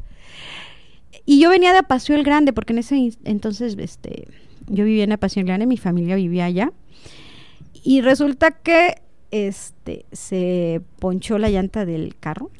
Y 1.25 1.39
yo 1.39 1.49
venía 1.49 1.71
de 1.71 1.79
Apacio 1.79 2.15
el 2.15 2.23
Grande 2.23 2.53
porque 2.53 2.73
en 2.73 2.79
ese 2.79 3.11
entonces 3.23 3.75
este, 3.79 4.27
yo 4.67 4.85
vivía 4.85 5.03
en 5.03 5.13
Apacio 5.13 5.39
el 5.39 5.47
Grande, 5.47 5.65
mi 5.65 5.77
familia 5.77 6.15
vivía 6.15 6.45
allá. 6.45 6.71
Y 7.83 8.01
resulta 8.01 8.51
que 8.51 9.01
este, 9.31 10.05
se 10.11 10.81
ponchó 10.99 11.37
la 11.37 11.49
llanta 11.49 11.85
del 11.85 12.15
carro 12.17 12.51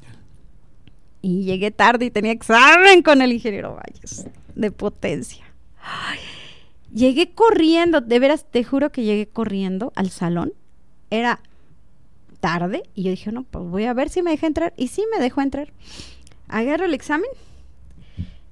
y 1.22 1.44
llegué 1.44 1.72
tarde 1.72 2.06
y 2.06 2.12
tenía 2.12 2.32
examen 2.32 3.02
con 3.02 3.22
el 3.22 3.32
ingeniero 3.32 3.76
Valles 3.76 4.28
de 4.56 4.72
potencia. 4.72 5.46
Llegué 6.94 7.32
corriendo, 7.32 8.02
de 8.02 8.20
veras 8.20 8.46
te 8.50 8.64
juro 8.64 8.92
que 8.92 9.04
llegué 9.04 9.28
corriendo 9.28 9.92
al 9.96 10.10
salón. 10.10 10.54
Era 11.10 11.40
tarde 12.40 12.84
y 12.94 13.04
yo 13.04 13.12
dije, 13.12 13.32
no, 13.32 13.44
pues 13.44 13.66
voy 13.66 13.86
a 13.86 13.94
ver 13.94 14.10
si 14.10 14.22
me 14.22 14.32
deja 14.32 14.48
entrar. 14.48 14.74
Y 14.78 14.90
sí 14.90 15.04
me 15.12 15.20
dejó 15.22 15.42
entrar. 15.42 15.72
Agarro 16.48 16.86
el 16.86 16.94
examen 16.94 17.30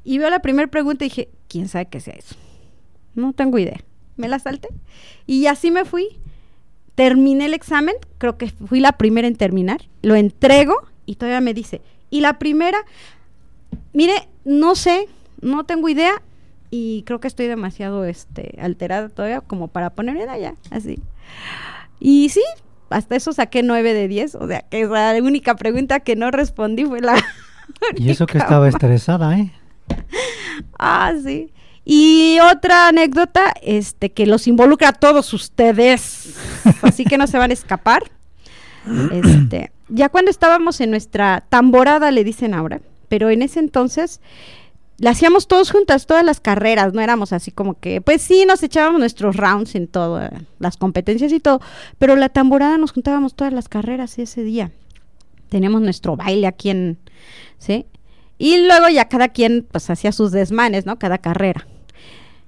y 0.04 0.18
veo 0.18 0.30
la 0.30 0.40
primera 0.40 0.68
pregunta 0.70 1.06
y 1.06 1.10
dije, 1.10 1.30
¿quién 1.48 1.68
sabe 1.68 1.88
qué 1.88 2.00
sea 2.00 2.16
eso? 2.16 2.36
No 3.16 3.34
tengo 3.34 3.58
idea. 3.60 3.80
Me 4.18 4.28
la 4.28 4.40
salté 4.40 4.70
y 5.26 5.48
así 5.48 5.72
me 5.72 5.86
fui. 5.86 6.20
Terminé 6.96 7.46
el 7.46 7.54
examen, 7.54 7.96
creo 8.18 8.38
que 8.38 8.50
fui 8.50 8.80
la 8.80 8.94
primera 8.94 9.28
en 9.28 9.36
terminar. 9.36 9.82
Lo 10.02 10.16
entrego 10.16 10.76
y 11.06 11.16
todavía 11.16 11.42
me 11.42 11.54
dice, 11.54 11.82
y 12.10 12.22
la 12.22 12.38
primera, 12.38 12.78
mire, 13.94 14.28
no 14.44 14.76
sé, 14.76 15.08
no 15.42 15.64
tengo 15.64 15.90
idea 15.90 16.22
y 16.70 17.04
creo 17.04 17.20
que 17.20 17.28
estoy 17.28 17.48
demasiado 17.48 18.06
este 18.06 18.58
alterada 18.62 19.10
todavía 19.10 19.42
como 19.42 19.68
para 19.68 19.92
ponerme 19.92 20.24
allá, 20.24 20.56
así. 20.70 21.02
Y 22.00 22.30
sí, 22.30 22.44
hasta 22.90 23.16
eso 23.16 23.34
saqué 23.34 23.64
9 23.64 23.94
de 23.94 24.08
10, 24.08 24.36
o 24.36 24.48
sea, 24.48 24.62
que 24.62 24.86
la 24.86 25.16
única 25.22 25.56
pregunta 25.56 26.02
que 26.02 26.16
no 26.16 26.30
respondí 26.32 26.86
fue 26.86 27.02
la 27.02 27.16
y 27.96 28.10
eso 28.10 28.26
que 28.26 28.38
estaba 28.38 28.68
estresada, 28.68 29.38
¿eh? 29.38 29.52
Ah, 30.78 31.14
sí. 31.24 31.52
Y 31.84 32.38
otra 32.40 32.90
anécdota, 32.90 33.54
este, 33.62 34.12
que 34.12 34.26
los 34.26 34.48
involucra 34.48 34.90
a 34.90 34.94
todos 34.94 35.34
ustedes, 35.34 36.36
así 36.82 37.06
que 37.06 37.18
no 37.18 37.28
se 37.28 37.38
van 37.38 37.52
a 37.52 37.54
escapar. 37.54 38.04
Este, 39.12 39.72
ya 39.90 40.10
cuando 40.10 40.32
estábamos 40.32 40.82
en 40.82 40.92
nuestra 40.92 41.44
tamborada, 41.50 42.12
le 42.12 42.24
dicen 42.24 42.54
ahora, 42.54 42.82
pero 43.10 43.30
en 43.30 43.42
ese 43.42 43.60
entonces 43.60 44.22
la 45.02 45.12
hacíamos 45.12 45.48
todos 45.48 45.72
juntas, 45.72 46.06
todas 46.06 46.24
las 46.24 46.40
carreras, 46.40 46.94
no 46.94 47.02
éramos 47.02 47.34
así 47.34 47.52
como 47.52 47.80
que, 47.80 48.02
pues 48.02 48.22
sí, 48.22 48.46
nos 48.46 48.62
echábamos 48.62 49.00
nuestros 49.00 49.36
rounds 49.36 49.74
en 49.74 49.88
todo, 49.88 50.22
eh, 50.22 50.30
las 50.60 50.78
competencias 50.78 51.32
y 51.32 51.40
todo, 51.40 51.60
pero 51.98 52.16
la 52.16 52.30
tamborada 52.30 52.78
nos 52.78 52.92
juntábamos 52.92 53.34
todas 53.34 53.52
las 53.52 53.68
carreras 53.68 54.20
ese 54.20 54.44
día. 54.44 54.72
Teníamos 55.50 55.82
nuestro 55.82 56.16
baile 56.16 56.46
aquí 56.46 56.70
en, 56.70 57.00
¿sí? 57.58 57.88
Y 58.42 58.66
luego 58.66 58.90
ya 58.90 59.08
cada 59.08 59.28
quien 59.30 59.68
pues 59.72 59.90
hacía 59.90 60.12
sus 60.12 60.32
desmanes, 60.32 60.86
¿no? 60.88 60.98
Cada 60.98 61.20
carrera. 61.20 61.68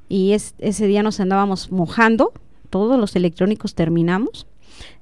Y 0.10 0.32
es- 0.34 0.56
ese 0.58 0.88
día 0.88 1.04
nos 1.04 1.20
andábamos 1.20 1.72
mojando, 1.72 2.34
todos 2.70 3.00
los 3.00 3.16
electrónicos 3.16 3.76
terminamos. 3.76 4.48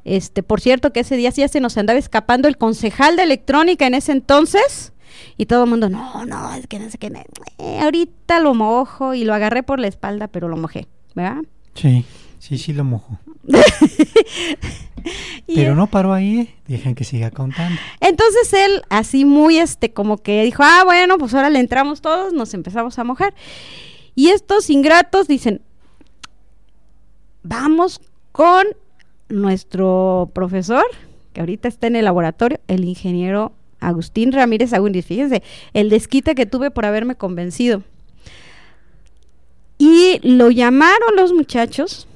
Este, 0.04 0.44
por 0.44 0.60
cierto 0.60 0.92
que 0.92 1.00
ese 1.02 1.16
día 1.16 1.32
sí 1.32 1.48
se 1.48 1.60
nos 1.62 1.78
andaba 1.78 1.98
escapando 1.98 2.48
el 2.50 2.58
concejal 2.58 3.16
de 3.16 3.24
electrónica 3.24 3.88
en 3.88 3.94
ese 3.94 4.12
entonces. 4.12 4.92
Y 5.38 5.46
todo 5.46 5.64
el 5.64 5.70
mundo, 5.70 5.88
no, 5.90 6.26
no, 6.26 6.54
es 6.56 6.68
que 6.68 6.80
no 6.80 6.90
sé 6.90 6.98
qué. 6.98 7.08
eh, 7.58 7.80
ahorita 7.82 8.40
lo 8.42 8.54
mojo 8.54 9.14
y 9.14 9.24
lo 9.24 9.34
agarré 9.34 9.64
por 9.64 9.80
la 9.80 9.88
espalda, 9.88 10.28
pero 10.28 10.48
lo 10.50 10.58
mojé, 10.58 10.88
¿verdad? 11.16 11.44
Sí, 11.76 12.04
sí, 12.40 12.58
sí 12.58 12.74
lo 12.74 12.84
mojo. 12.84 13.18
Pero 15.48 15.76
no 15.76 15.88
paró 15.88 16.14
ahí, 16.14 16.40
¿eh? 16.40 16.56
dejen 16.68 16.96
que 16.96 17.04
siga 17.04 17.32
contando. 17.32 17.80
Entonces 18.00 18.54
él, 18.54 18.84
así 18.90 19.26
muy 19.26 19.58
este, 19.58 19.92
como 19.92 20.18
que 20.18 20.44
dijo, 20.44 20.64
ah, 20.64 20.84
bueno, 20.86 21.18
pues 21.18 21.34
ahora 21.34 21.50
le 21.50 21.60
entramos 21.60 22.02
todos, 22.02 22.34
nos 22.34 22.54
empezamos 22.54 23.00
a 23.00 23.04
mojar. 23.04 23.34
Y 24.16 24.30
estos 24.30 24.70
ingratos 24.70 25.28
dicen, 25.28 25.62
vamos 27.44 28.02
con 28.32 28.68
nuestro 29.30 30.30
profesor, 30.34 30.86
que 31.34 31.40
ahorita 31.40 31.68
está 31.68 31.88
en 31.88 31.96
el 31.96 32.06
laboratorio, 32.06 32.60
el 32.68 32.86
ingeniero 32.86 33.54
Agustín 33.80 34.32
Ramírez 34.32 34.74
Agundis. 34.74 35.06
Fíjense, 35.06 35.44
el 35.74 35.90
desquite 35.90 36.36
que 36.36 36.46
tuve 36.46 36.72
por 36.72 36.86
haberme 36.86 37.16
convencido. 37.16 37.84
Y 39.78 40.20
lo 40.22 40.52
llamaron 40.52 41.16
los 41.16 41.34
muchachos, 41.34 42.08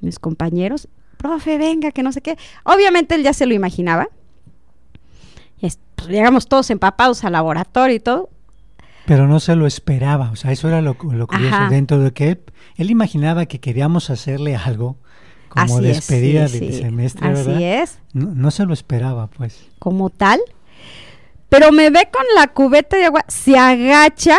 mis 0.00 0.18
compañeros, 0.18 0.88
profe, 1.16 1.58
venga, 1.58 1.90
que 1.92 2.02
no 2.02 2.12
sé 2.12 2.20
qué. 2.20 2.36
Obviamente 2.64 3.14
él 3.14 3.22
ya 3.22 3.32
se 3.32 3.46
lo 3.46 3.54
imaginaba. 3.54 4.08
Y 5.60 5.66
es- 5.66 5.78
pues, 5.96 6.08
llegamos 6.08 6.46
todos 6.48 6.70
empapados 6.70 7.24
al 7.24 7.32
laboratorio 7.32 7.96
y 7.96 8.00
todo. 8.00 8.30
Pero 9.06 9.26
no 9.26 9.40
se 9.40 9.56
lo 9.56 9.66
esperaba, 9.66 10.30
o 10.32 10.36
sea, 10.36 10.52
eso 10.52 10.68
era 10.68 10.82
lo, 10.82 10.96
lo 11.12 11.26
curioso, 11.26 11.54
Ajá. 11.54 11.68
dentro 11.70 11.98
de 11.98 12.12
que 12.12 12.28
él, 12.30 12.40
él 12.76 12.90
imaginaba 12.90 13.46
que 13.46 13.58
queríamos 13.58 14.10
hacerle 14.10 14.54
algo 14.54 14.96
como 15.48 15.78
Así 15.78 15.88
es, 15.88 15.96
despedida 15.96 16.46
sí, 16.46 16.60
del 16.60 16.72
sí. 16.74 16.78
semestre, 16.82 17.26
Así 17.28 17.46
¿verdad? 17.46 17.62
es, 17.82 17.98
No, 18.12 18.26
no 18.34 18.50
se 18.50 18.66
lo 18.66 18.74
esperaba, 18.74 19.28
pues. 19.28 19.66
como 19.78 20.10
tal. 20.10 20.40
Pero 21.48 21.72
me 21.72 21.88
ve 21.88 22.06
con 22.12 22.24
la 22.36 22.48
cubeta 22.48 22.98
de 22.98 23.06
agua, 23.06 23.24
se 23.28 23.56
agacha, 23.58 24.36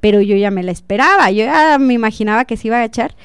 pero 0.00 0.20
yo 0.20 0.36
ya 0.36 0.52
me 0.52 0.62
la 0.62 0.70
esperaba, 0.70 1.28
yo 1.32 1.44
ya 1.44 1.76
me 1.80 1.92
imaginaba 1.94 2.44
que 2.44 2.56
se 2.56 2.68
iba 2.68 2.76
a 2.76 2.78
agachar. 2.84 3.16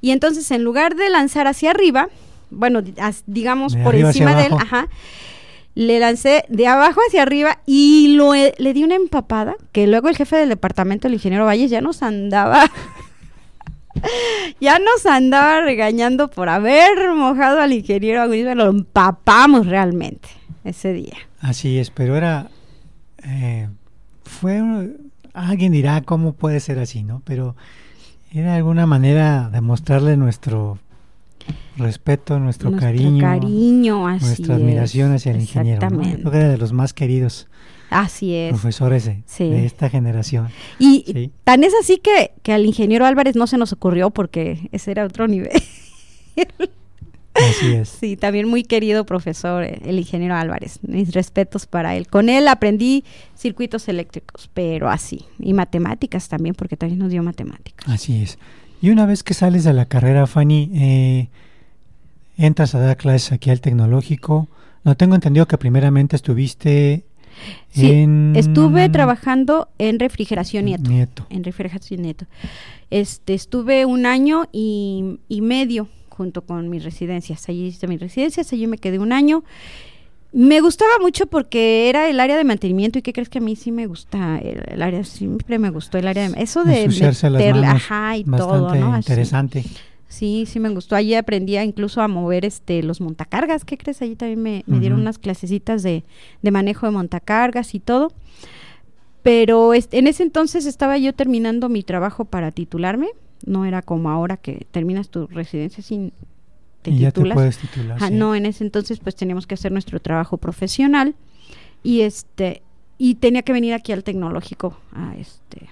Y 0.00 0.10
entonces 0.12 0.50
en 0.50 0.64
lugar 0.64 0.94
de 0.96 1.08
lanzar 1.10 1.46
hacia 1.46 1.70
arriba, 1.70 2.08
bueno, 2.50 2.80
as- 3.00 3.22
digamos 3.26 3.74
De 3.74 3.82
por 3.84 3.94
encima 3.94 4.34
de 4.34 4.46
él, 4.46 4.52
ajá, 4.58 4.88
le 5.74 6.00
lancé 6.00 6.44
de 6.48 6.66
abajo 6.66 7.00
hacia 7.06 7.22
arriba 7.22 7.58
y 7.66 8.14
lo, 8.16 8.34
he- 8.34 8.54
le 8.58 8.72
di 8.74 8.82
una 8.84 8.96
empapada 8.96 9.54
que 9.72 9.86
luego 9.86 10.08
el 10.08 10.16
jefe 10.16 10.36
del 10.36 10.48
departamento, 10.48 11.06
el 11.06 11.14
ingeniero 11.14 11.44
Valles, 11.44 11.70
ya 11.70 11.80
nos 11.80 12.02
andaba 12.02 12.64
ya 14.60 14.78
nos 14.78 15.06
andaba 15.06 15.60
regañando 15.62 16.28
por 16.28 16.48
haber 16.48 17.12
mojado 17.14 17.60
al 17.60 17.72
ingeniero 17.72 18.22
Agudín, 18.22 18.56
lo 18.56 18.68
empapamos 18.68 19.66
realmente 19.66 20.28
ese 20.64 20.92
día. 20.92 21.16
Así 21.40 21.78
es, 21.78 21.90
pero 21.90 22.16
era, 22.16 22.48
eh, 23.24 23.68
fue, 24.24 24.62
alguien 25.34 25.72
dirá 25.72 26.02
cómo 26.02 26.32
puede 26.34 26.60
ser 26.60 26.78
así, 26.78 27.02
¿no? 27.02 27.22
Pero 27.24 27.56
era 28.30 28.54
alguna 28.54 28.86
manera 28.86 29.50
de 29.50 29.60
mostrarle 29.60 30.16
nuestro 30.16 30.78
respeto, 31.76 32.38
nuestro, 32.38 32.72
cariño, 32.76 33.22
cariño 33.22 34.06
así 34.06 34.24
nuestra 34.24 34.54
admiración 34.56 35.12
hacia 35.14 35.32
el 35.32 35.40
ingeniero. 35.40 35.88
¿no? 35.90 36.00
Creo 36.00 36.30
que 36.30 36.36
era 36.36 36.48
de 36.48 36.58
los 36.58 36.72
más 36.72 36.92
queridos 36.92 37.48
Así 37.90 38.34
es. 38.34 38.50
Profesores 38.50 39.04
de, 39.04 39.66
esta 39.66 39.90
generación. 39.90 40.48
Y 40.78 41.32
tan 41.42 41.64
es 41.64 41.74
así 41.78 41.98
que, 41.98 42.30
que 42.42 42.52
al 42.52 42.64
ingeniero 42.64 43.04
Álvarez 43.04 43.34
no 43.34 43.48
se 43.48 43.58
nos 43.58 43.72
ocurrió 43.72 44.10
porque 44.10 44.68
ese 44.70 44.92
era 44.92 45.04
otro 45.04 45.26
nivel. 45.26 45.50
Así 47.34 47.72
es. 47.74 47.88
Sí, 47.88 48.16
también 48.16 48.48
muy 48.48 48.64
querido 48.64 49.06
profesor, 49.06 49.62
eh, 49.64 49.80
el 49.84 49.98
ingeniero 49.98 50.34
Álvarez. 50.34 50.80
Mis 50.82 51.12
respetos 51.12 51.66
para 51.66 51.96
él. 51.96 52.06
Con 52.08 52.28
él 52.28 52.48
aprendí 52.48 53.04
circuitos 53.36 53.88
eléctricos, 53.88 54.50
pero 54.52 54.88
así. 54.88 55.26
Y 55.38 55.54
matemáticas 55.54 56.28
también, 56.28 56.54
porque 56.54 56.76
también 56.76 56.98
nos 56.98 57.10
dio 57.10 57.22
matemáticas. 57.22 57.88
Así 57.88 58.22
es. 58.22 58.38
Y 58.82 58.90
una 58.90 59.06
vez 59.06 59.22
que 59.22 59.34
sales 59.34 59.64
de 59.64 59.72
la 59.72 59.86
carrera, 59.86 60.26
Fanny, 60.26 60.70
eh, 60.74 61.28
entras 62.36 62.74
a 62.74 62.80
dar 62.80 62.96
clases 62.96 63.32
aquí 63.32 63.50
al 63.50 63.60
tecnológico. 63.60 64.48
No 64.84 64.96
tengo 64.96 65.14
entendido 65.14 65.46
que 65.46 65.58
primeramente 65.58 66.16
estuviste 66.16 67.04
Sí, 67.70 68.06
estuve 68.34 68.88
trabajando 68.88 69.68
en 69.78 69.98
refrigeración 69.98 70.64
nieto, 70.64 71.26
En 71.30 71.44
refrigeración 71.44 72.02
nieto. 72.02 72.26
Este, 72.90 73.34
estuve 73.34 73.86
un 73.86 74.06
año 74.06 74.48
y, 74.52 75.18
medio 75.40 75.88
junto 76.20 76.42
con 76.42 76.68
mis 76.68 76.84
residencias. 76.84 77.48
Allí 77.48 77.68
hice 77.68 77.86
mis 77.86 77.98
residencias, 77.98 78.52
allí 78.52 78.66
me 78.66 78.76
quedé 78.76 78.98
un 78.98 79.10
año. 79.10 79.42
Me 80.34 80.60
gustaba 80.60 80.90
mucho 81.00 81.24
porque 81.24 81.88
era 81.88 82.10
el 82.10 82.20
área 82.20 82.36
de 82.36 82.44
mantenimiento 82.44 82.98
y 82.98 83.02
qué 83.02 83.14
crees 83.14 83.30
que 83.30 83.38
a 83.38 83.40
mí 83.40 83.56
sí 83.56 83.72
me 83.72 83.86
gusta 83.86 84.38
el, 84.38 84.82
área 84.82 85.02
siempre 85.02 85.58
me 85.58 85.70
gustó 85.70 85.96
el 85.96 86.06
área 86.06 86.28
de 86.28 86.42
eso 86.42 86.62
de 86.62 86.88
meterle, 86.88 87.66
ajá 87.66 88.18
y 88.18 88.24
todo, 88.24 88.74
¿no? 88.74 88.94
Interesante. 88.94 89.64
Sí, 90.08 90.44
sí 90.46 90.60
me 90.60 90.68
gustó. 90.68 90.94
Allí 90.94 91.14
aprendí 91.14 91.56
incluso 91.56 92.02
a 92.02 92.08
mover 92.08 92.44
este 92.44 92.82
los 92.82 93.00
montacargas. 93.00 93.64
¿Qué 93.64 93.78
crees? 93.78 94.02
Allí 94.02 94.14
también 94.14 94.42
me, 94.42 94.78
dieron 94.78 95.00
unas 95.00 95.18
clasecitas 95.18 95.82
de, 95.82 96.04
de, 96.42 96.50
manejo 96.50 96.84
de 96.84 96.92
montacargas 96.92 97.74
y 97.74 97.80
todo. 97.80 98.12
Pero 99.22 99.72
en 99.72 100.06
ese 100.06 100.22
entonces 100.22 100.66
estaba 100.66 100.98
yo 100.98 101.14
terminando 101.14 101.70
mi 101.70 101.82
trabajo 101.82 102.26
para 102.26 102.50
titularme. 102.50 103.08
No 103.46 103.64
era 103.64 103.82
como 103.82 104.10
ahora 104.10 104.36
que 104.36 104.66
terminas 104.70 105.08
tu 105.08 105.26
residencia 105.26 105.82
sin 105.82 106.12
te 106.82 106.96
ya 106.96 107.10
te 107.10 107.22
puedes 107.22 107.58
titular. 107.58 108.10
No, 108.10 108.34
en 108.34 108.46
ese 108.46 108.64
entonces 108.64 109.00
pues 109.00 109.14
teníamos 109.14 109.46
que 109.46 109.54
hacer 109.54 109.72
nuestro 109.72 110.00
trabajo 110.00 110.38
profesional 110.38 111.14
y 111.82 112.02
este 112.02 112.62
y 112.98 113.14
tenía 113.14 113.42
que 113.42 113.52
venir 113.52 113.72
aquí 113.72 113.92
al 113.92 114.04
tecnológico 114.04 114.76
a 114.92 115.14
este. 115.16 115.68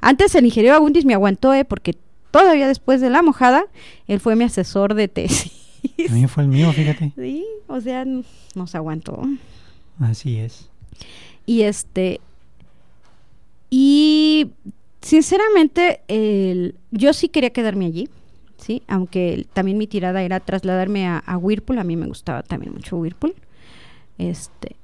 Antes 0.00 0.34
el 0.34 0.44
ingeniero 0.44 0.76
Agundis 0.76 1.04
me 1.04 1.14
aguantó, 1.14 1.52
eh, 1.52 1.64
porque 1.64 1.96
todavía 2.30 2.68
después 2.68 3.00
de 3.00 3.10
la 3.10 3.22
mojada, 3.22 3.64
él 4.06 4.20
fue 4.20 4.36
mi 4.36 4.44
asesor 4.44 4.94
de 4.94 5.08
tesis. 5.08 5.52
También 6.06 6.28
fue 6.28 6.44
el 6.44 6.48
mío, 6.48 6.72
fíjate. 6.72 7.12
Sí, 7.16 7.44
o 7.66 7.80
sea, 7.80 8.04
nos 8.54 8.74
aguantó. 8.74 9.22
Así 9.98 10.38
es. 10.38 10.70
Y 11.44 11.62
este, 11.62 12.20
y 13.68 14.50
sinceramente, 15.00 16.00
el, 16.08 16.74
yo 16.90 17.12
sí 17.12 17.28
quería 17.28 17.50
quedarme 17.50 17.86
allí, 17.86 18.08
¿sí? 18.58 18.82
Aunque 18.88 19.46
también 19.52 19.78
mi 19.78 19.86
tirada 19.86 20.22
era 20.22 20.40
trasladarme 20.40 21.06
a, 21.06 21.18
a 21.18 21.36
Whirlpool, 21.36 21.78
a 21.78 21.84
mí 21.84 21.96
me 21.96 22.06
gustaba 22.06 22.42
también 22.42 22.72
mucho 22.72 22.96
Whirlpool. 22.96 23.34
Este, 24.18 24.76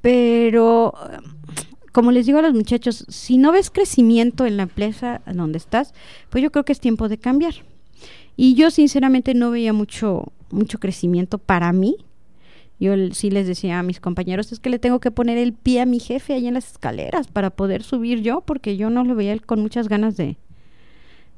pero 0.00 0.94
como 1.92 2.12
les 2.12 2.26
digo 2.26 2.38
a 2.38 2.42
los 2.42 2.54
muchachos, 2.54 3.04
si 3.08 3.38
no 3.38 3.52
ves 3.52 3.70
crecimiento 3.70 4.46
en 4.46 4.56
la 4.56 4.64
empresa 4.64 5.20
donde 5.26 5.58
estás, 5.58 5.94
pues 6.30 6.42
yo 6.42 6.52
creo 6.52 6.64
que 6.64 6.72
es 6.72 6.80
tiempo 6.80 7.08
de 7.08 7.18
cambiar. 7.18 7.54
Y 8.36 8.54
yo 8.54 8.70
sinceramente 8.70 9.34
no 9.34 9.50
veía 9.50 9.72
mucho, 9.72 10.32
mucho 10.50 10.78
crecimiento 10.78 11.38
para 11.38 11.72
mí. 11.72 11.96
Yo 12.80 12.94
sí 13.12 13.30
les 13.30 13.46
decía 13.46 13.78
a 13.78 13.82
mis 13.82 14.00
compañeros, 14.00 14.52
es 14.52 14.60
que 14.60 14.70
le 14.70 14.78
tengo 14.78 15.00
que 15.00 15.10
poner 15.10 15.36
el 15.36 15.52
pie 15.52 15.80
a 15.80 15.86
mi 15.86 15.98
jefe 15.98 16.34
ahí 16.34 16.46
en 16.46 16.54
las 16.54 16.72
escaleras 16.72 17.26
para 17.26 17.50
poder 17.50 17.82
subir 17.82 18.20
yo, 18.22 18.40
porque 18.42 18.76
yo 18.76 18.88
no 18.88 19.04
lo 19.04 19.14
veía 19.16 19.32
él 19.32 19.44
con 19.44 19.60
muchas 19.60 19.88
ganas 19.88 20.16
de, 20.16 20.36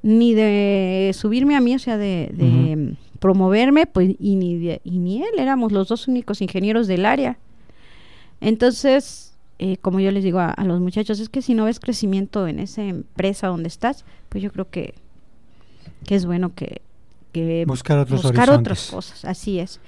ni 0.02 0.34
de 0.34 1.12
subirme 1.14 1.56
a 1.56 1.60
mí, 1.60 1.74
o 1.74 1.78
sea, 1.78 1.96
de, 1.96 2.96
promoverme, 3.18 3.86
pues, 3.86 4.16
y 4.18 4.36
ni, 4.36 4.78
y 4.84 4.98
ni 4.98 5.22
él, 5.22 5.38
éramos 5.38 5.72
los 5.72 5.88
dos 5.88 6.08
únicos 6.08 6.40
ingenieros 6.40 6.86
del 6.86 7.04
área. 7.04 7.38
Entonces, 8.40 9.30
eh, 9.58 9.76
como 9.76 10.00
yo 10.00 10.10
les 10.10 10.24
digo 10.24 10.38
a, 10.38 10.54
los 10.64 10.80
muchachos, 10.80 11.20
es 11.20 11.28
que 11.28 11.42
si 11.42 11.52
no 11.52 11.66
ves 11.66 11.80
crecimiento 11.80 12.48
en 12.48 12.58
esa 12.60 12.82
empresa 12.82 13.48
donde 13.48 13.68
estás, 13.68 14.06
pues 14.30 14.42
yo 14.42 14.50
creo 14.50 14.70
que, 14.70 14.94
que 16.06 16.14
es 16.14 16.24
bueno 16.24 16.54
que, 16.54 16.80
buscar, 17.66 17.98
otros 17.98 18.22
buscar 18.22 18.48
otras 18.50 18.90
cosas, 18.90 19.24
así 19.26 19.58
es. 19.58 19.80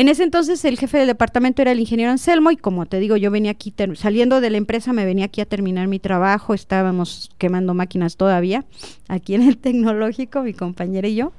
En 0.00 0.08
ese 0.08 0.22
entonces 0.22 0.64
el 0.64 0.78
jefe 0.78 0.96
del 0.96 1.08
departamento 1.08 1.60
era 1.60 1.72
el 1.72 1.78
ingeniero 1.78 2.10
Anselmo 2.10 2.50
y 2.50 2.56
como 2.56 2.86
te 2.86 3.00
digo, 3.00 3.18
yo 3.18 3.30
venía 3.30 3.50
aquí, 3.50 3.74
saliendo 3.96 4.40
de 4.40 4.48
la 4.48 4.56
empresa, 4.56 4.94
me 4.94 5.04
venía 5.04 5.26
aquí 5.26 5.42
a 5.42 5.44
terminar 5.44 5.88
mi 5.88 5.98
trabajo, 5.98 6.54
estábamos 6.54 7.30
quemando 7.36 7.74
máquinas 7.74 8.16
todavía, 8.16 8.64
aquí 9.08 9.34
en 9.34 9.42
el 9.42 9.58
tecnológico, 9.58 10.40
mi 10.40 10.54
compañera 10.54 11.06
y 11.06 11.16
yo. 11.16 11.34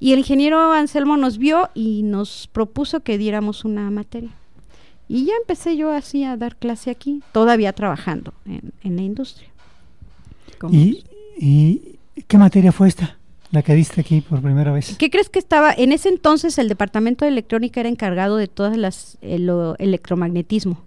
Y 0.00 0.12
el 0.12 0.18
ingeniero 0.18 0.72
Anselmo 0.72 1.16
nos 1.16 1.38
vio 1.38 1.70
y 1.72 2.02
nos 2.02 2.48
propuso 2.48 2.98
que 2.98 3.16
diéramos 3.16 3.64
una 3.64 3.88
materia. 3.92 4.32
Y 5.06 5.26
ya 5.26 5.34
empecé 5.40 5.76
yo 5.76 5.92
así 5.92 6.24
a 6.24 6.36
dar 6.36 6.56
clase 6.56 6.90
aquí, 6.90 7.22
todavía 7.30 7.72
trabajando 7.74 8.34
en, 8.44 8.96
la 8.96 9.02
industria. 9.02 9.50
¿Y, 10.68 11.04
¿Y, 11.38 11.98
qué 12.26 12.38
materia 12.38 12.72
fue 12.72 12.88
esta? 12.88 13.16
La 13.54 13.62
que 13.62 13.72
diste 13.72 14.00
aquí 14.00 14.20
por 14.20 14.42
primera 14.42 14.72
vez. 14.72 14.96
¿Qué 14.98 15.10
crees 15.10 15.28
que 15.28 15.38
estaba? 15.38 15.72
En 15.72 15.92
ese 15.92 16.08
entonces 16.08 16.58
el 16.58 16.68
departamento 16.68 17.24
de 17.24 17.30
electrónica 17.30 17.78
era 17.78 17.88
encargado 17.88 18.36
de 18.36 18.48
todas 18.48 18.76
las 18.76 19.16
el, 19.20 19.48
electromagnetismo. 19.78 20.82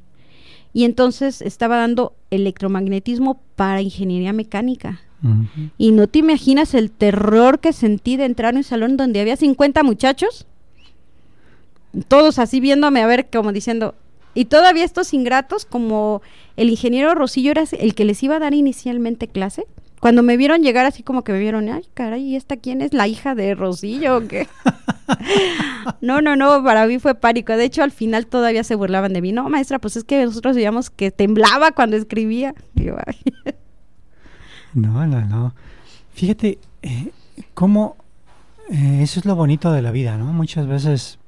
Y 0.73 0.83
entonces 0.83 1.41
estaba 1.41 1.77
dando 1.77 2.13
electromagnetismo 2.29 3.39
para 3.55 3.81
ingeniería 3.81 4.33
mecánica. 4.33 4.99
Y 5.77 5.93
no 5.93 6.07
te 6.07 6.19
imaginas 6.19 6.73
el 6.73 6.91
terror 6.91 7.59
que 7.59 7.71
sentí 7.71 8.17
de 8.17 8.25
entrar 8.25 8.53
en 8.53 8.57
un 8.57 8.63
salón 8.65 8.97
donde 8.97 9.21
había 9.21 9.37
50 9.37 9.81
muchachos, 9.83 10.45
todos 12.09 12.37
así 12.37 12.59
viéndome 12.59 13.01
a 13.01 13.07
ver 13.07 13.29
como 13.29 13.53
diciendo, 13.53 13.95
y 14.35 14.45
todavía 14.45 14.83
estos 14.83 15.13
ingratos, 15.13 15.65
como 15.65 16.21
el 16.57 16.69
ingeniero 16.69 17.15
Rosillo 17.15 17.51
era 17.51 17.63
el 17.79 17.95
que 17.95 18.05
les 18.05 18.21
iba 18.21 18.35
a 18.35 18.39
dar 18.39 18.53
inicialmente 18.53 19.27
clase, 19.27 19.65
cuando 19.99 20.23
me 20.23 20.37
vieron 20.37 20.61
llegar 20.61 20.85
así 20.85 21.03
como 21.03 21.23
que 21.23 21.31
me 21.31 21.39
vieron, 21.39 21.69
ay, 21.69 21.87
caray, 21.93 22.23
¿y 22.23 22.35
esta 22.35 22.57
quién 22.57 22.81
es? 22.81 22.93
¿La 22.93 23.07
hija 23.07 23.35
de 23.35 23.55
Rosillo 23.55 24.17
o 24.17 24.27
qué? 24.27 24.47
no, 26.01 26.21
no, 26.21 26.35
no, 26.35 26.63
para 26.63 26.85
mí 26.85 26.99
fue 26.99 27.15
pánico. 27.15 27.53
De 27.53 27.65
hecho, 27.65 27.83
al 27.83 27.91
final 27.91 28.27
todavía 28.27 28.63
se 28.63 28.75
burlaban 28.75 29.13
de 29.13 29.21
mí. 29.21 29.31
No, 29.31 29.49
maestra, 29.49 29.79
pues 29.79 29.97
es 29.97 30.03
que 30.03 30.23
nosotros 30.23 30.55
veíamos 30.55 30.89
que 30.89 31.11
temblaba 31.11 31.71
cuando 31.71 31.97
escribía. 31.97 32.53
no, 34.73 35.07
no, 35.07 35.21
no. 35.21 35.55
Fíjate 36.13 36.59
eh, 36.81 37.11
cómo 37.53 37.95
eh, 38.69 38.99
eso 39.01 39.19
es 39.19 39.25
lo 39.25 39.35
bonito 39.35 39.71
de 39.71 39.81
la 39.81 39.91
vida, 39.91 40.17
¿no? 40.17 40.25
Muchas 40.33 40.67
veces 40.67 41.19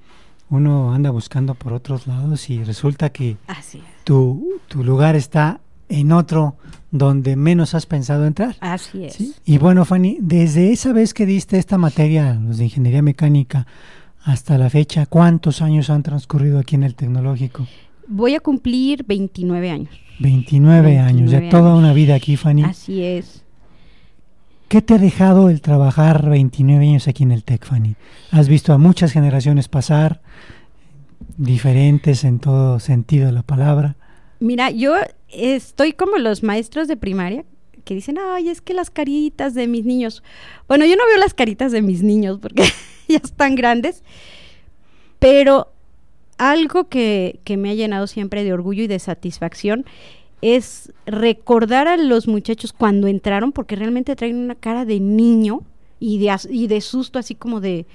uno 0.50 0.94
anda 0.94 1.10
buscando 1.12 1.56
por 1.56 1.74
otros 1.74 2.08
lados 2.08 2.50
y 2.50 2.64
resulta 2.64 3.12
que 3.12 3.38
tu, 4.04 4.60
tu, 4.68 4.84
lugar 4.84 5.16
está 5.16 5.62
en 5.90 6.12
otro 6.12 6.56
donde 6.92 7.36
menos 7.36 7.76
has 7.76 7.86
pensado 7.86 8.26
entrar. 8.26 8.56
Así 8.62 9.06
es. 9.06 9.18
Y 9.46 9.58
bueno, 9.58 9.86
Fanny, 9.86 10.18
desde 10.22 10.72
esa 10.72 10.94
vez 10.94 11.14
que 11.14 11.26
diste 11.26 11.58
esta 11.58 11.78
materia, 11.78 12.34
los 12.34 12.58
de 12.58 12.66
ingeniería 12.66 13.02
mecánica, 13.02 13.68
hasta 14.24 14.58
la 14.58 14.70
fecha, 14.70 15.06
¿cuántos 15.06 15.62
años 15.62 15.90
han 15.90 16.04
transcurrido 16.04 16.60
aquí 16.60 16.76
en 16.76 16.84
el 16.84 16.96
tecnológico? 16.96 17.68
Voy 18.08 18.36
a 18.36 18.40
cumplir 18.40 19.04
29 19.06 19.70
años. 19.70 19.90
29, 20.20 21.00
años, 21.00 21.32
ya 21.32 21.48
toda 21.50 21.76
una 21.76 21.94
vida 21.94 22.16
aquí, 22.16 22.36
Fanny. 22.36 22.64
Así 22.64 23.04
es. 23.04 23.44
¿Qué 24.68 24.82
te 24.82 24.96
ha 24.96 24.98
dejado 24.98 25.50
el 25.50 25.62
trabajar 25.62 26.30
29 26.30 26.90
años 26.90 27.08
aquí 27.08 27.24
en 27.24 27.32
el 27.32 27.44
TEC, 27.44 27.66
Fanny? 27.66 27.96
Has 28.32 28.50
visto 28.50 28.74
a 28.74 28.78
muchas 28.78 29.12
generaciones 29.12 29.68
pasar, 29.68 30.22
diferentes 31.38 32.24
en 32.24 32.40
todo 32.40 32.80
sentido 32.80 33.28
de 33.28 33.32
la 33.32 33.44
palabra. 33.44 33.96
Mira, 34.40 34.72
yo 34.72 34.96
estoy 35.28 35.94
como 35.94 36.18
los 36.18 36.44
maestros 36.44 36.88
de 36.88 36.98
primaria 36.98 37.46
que 37.84 37.96
dicen, 37.96 38.18
ay, 38.20 38.50
es 38.50 38.62
que 38.62 38.74
las 38.74 38.90
caritas 38.90 39.54
de 39.54 39.68
mis 39.68 39.86
niños. 39.86 40.24
Bueno, 40.68 40.86
yo 40.86 40.96
no 40.96 41.06
veo 41.08 41.18
las 41.18 41.34
caritas 41.34 41.72
de 41.72 41.82
mis 41.82 42.04
niños 42.04 42.40
porque 42.42 42.64
ya 43.08 43.18
están 43.18 43.56
grandes, 43.56 44.04
pero 45.18 45.72
algo 46.38 46.88
que, 46.88 47.40
que 47.44 47.58
me 47.58 47.72
ha 47.72 47.74
llenado 47.74 48.08
siempre 48.08 48.44
de 48.44 48.54
orgullo 48.54 48.84
y 48.84 48.88
de 48.88 49.00
satisfacción 49.00 49.86
es 50.42 50.94
recordar 51.06 51.88
a 51.88 51.98
los 51.98 52.28
muchachos 52.28 52.72
cuando 52.72 53.08
entraron, 53.08 53.52
porque 53.52 53.76
realmente 53.76 54.16
traen 54.16 54.38
una 54.38 54.56
cara 54.56 54.86
de 54.86 55.00
niño 55.00 55.64
y 56.00 56.20
de, 56.20 56.34
y 56.50 56.68
de 56.68 56.82
susto, 56.82 57.20
así 57.20 57.36
como 57.36 57.60
de, 57.60 57.86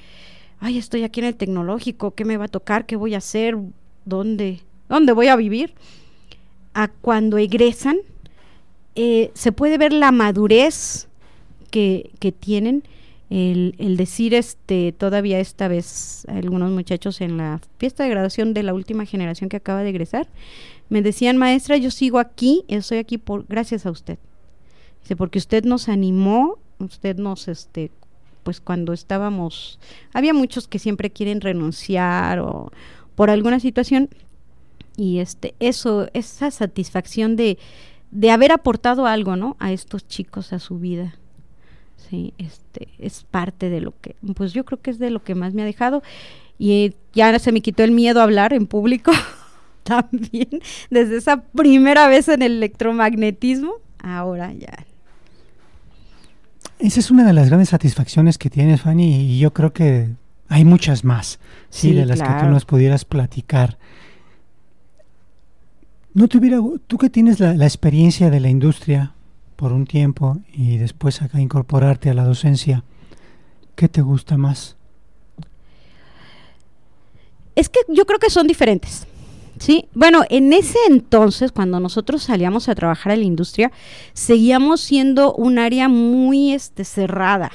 ay, 0.61 0.77
estoy 0.77 1.05
aquí 1.05 1.21
en 1.21 1.27
el 1.27 1.37
tecnológico, 1.37 2.15
¿qué 2.15 2.25
me 2.25 2.37
va 2.37 2.45
a 2.47 2.49
tocar? 2.49 2.85
¿Qué 2.85 2.97
voy 2.97 3.15
a 3.15 3.19
hacer? 3.19 3.57
¿Dónde? 4.05 4.61
¿Dónde 4.89 5.13
voy 5.13 5.29
a 5.29 5.37
vivir? 5.37 5.75
A 6.75 6.89
cuando 6.89 7.39
egresan, 7.39 7.97
eh, 8.95 9.31
se 9.35 9.53
puede 9.53 9.79
ver 9.79 9.93
la 9.93 10.12
madurez 10.12 11.09
que, 11.70 12.11
que 12.18 12.33
tienen, 12.33 12.85
el, 13.31 13.97
decir 13.97 14.35
este 14.35 14.93
todavía 14.93 15.41
esta 15.41 15.66
vez 15.66 16.25
algunos 16.29 16.70
muchachos 16.70 17.20
en 17.20 17.37
la 17.37 17.61
fiesta 17.79 18.05
de 18.05 18.11
graduación 18.11 18.55
de 18.55 18.62
la 18.62 18.75
última 18.75 19.07
generación 19.07 19.49
que 19.49 19.57
acaba 19.57 19.83
de 19.83 19.89
egresar, 19.89 20.29
me 20.89 21.03
decían, 21.03 21.37
maestra, 21.37 21.77
yo 21.77 21.91
sigo 21.91 22.18
aquí, 22.18 22.64
estoy 22.68 22.99
aquí 22.99 23.18
por 23.18 23.47
gracias 23.47 23.87
a 23.87 23.91
usted. 23.91 24.18
Dice, 25.03 25.16
porque 25.16 25.39
usted 25.39 25.64
nos 25.64 25.89
animó, 25.89 26.59
usted 26.79 27.16
nos, 27.16 27.49
este, 27.49 27.91
pues 28.43 28.61
cuando 28.61 28.93
estábamos, 28.93 29.79
había 30.12 30.35
muchos 30.35 30.68
que 30.68 30.79
siempre 30.79 31.11
quieren 31.11 31.41
renunciar 31.41 32.39
o 32.39 32.70
por 33.16 33.31
alguna 33.31 33.61
situación, 33.61 34.11
y 34.97 35.19
este, 35.19 35.55
eso, 35.61 36.09
esa 36.15 36.51
satisfacción 36.51 37.37
de, 37.37 37.59
de 38.11 38.31
haber 38.31 38.53
aportado 38.53 39.07
algo, 39.07 39.37
¿no? 39.37 39.57
A 39.59 39.73
estos 39.73 40.07
chicos, 40.07 40.53
a 40.53 40.59
su 40.59 40.79
vida. 40.79 41.17
Sí, 41.97 42.35
este, 42.39 42.89
es 42.99 43.25
parte 43.31 43.71
de 43.71 43.81
lo 43.81 43.95
que, 44.01 44.15
pues 44.35 44.53
yo 44.53 44.65
creo 44.65 44.81
que 44.81 44.91
es 44.91 44.99
de 44.99 45.11
lo 45.11 45.23
que 45.23 45.35
más 45.35 45.55
me 45.55 45.63
ha 45.63 45.67
dejado. 45.67 46.03
Y 46.59 46.95
ya 47.13 47.37
se 47.39 47.51
me 47.51 47.61
quitó 47.61 47.83
el 47.83 47.91
miedo 47.91 48.21
a 48.21 48.25
hablar 48.25 48.53
en 48.53 48.67
público. 48.67 49.13
también, 49.85 50.49
desde 50.91 51.17
esa 51.17 51.43
primera 51.43 52.09
vez 52.09 52.29
en 52.29 52.43
el 52.43 52.53
electromagnetismo, 52.53 53.75
ahora 54.03 54.53
ya. 54.53 54.87
Esa 56.79 57.01
es 57.01 57.11
una 57.11 57.25
de 57.25 57.33
las 57.33 57.49
grandes 57.49 57.69
satisfacciones 57.69 58.37
que 58.37 58.51
tienes, 58.51 58.81
Fanny, 58.81 59.33
y 59.33 59.39
yo 59.39 59.53
creo 59.53 59.73
que 59.73 60.09
hay 60.49 60.65
muchas 60.65 61.05
más, 61.05 61.39
sí, 61.71 61.93
de 61.95 62.05
las 62.05 62.21
que 62.21 62.29
tú 62.41 62.47
nos 62.47 62.65
pudieras 62.65 63.05
platicar. 63.05 63.79
No 66.15 66.29
tuviera, 66.29 66.59
tú 66.87 66.97
que 66.97 67.11
tienes 67.11 67.41
la, 67.41 67.55
la, 67.55 67.65
experiencia 67.65 68.31
de 68.31 68.41
la 68.41 68.49
industria 68.49 69.15
por 69.57 69.73
un 69.73 69.85
tiempo 69.85 70.39
y 70.53 70.77
después 70.77 71.21
acá 71.23 71.41
incorporarte 71.41 72.09
a 72.09 72.15
la 72.15 72.25
docencia, 72.25 72.85
¿qué 73.75 73.89
te 73.89 74.01
gusta 74.01 74.37
más? 74.37 74.77
Es 77.57 77.69
que 77.69 77.81
yo 77.89 78.07
creo 78.07 78.19
que 78.19 78.31
son 78.31 78.47
diferentes. 78.47 79.07
Sí, 79.59 79.87
bueno, 79.95 80.23
en 80.31 80.53
ese 80.53 80.79
entonces, 80.89 81.53
cuando 81.53 81.79
nosotros 81.79 82.25
salíamos 82.25 82.69
a 82.69 82.75
trabajar 82.75 83.12
en 83.12 83.21
la 83.21 83.27
industria, 83.27 83.71
seguíamos 84.12 84.81
siendo 84.81 85.33
un 85.35 85.59
área 85.59 85.89
muy 85.89 86.53
este, 86.53 86.85
cerrada. 86.85 87.53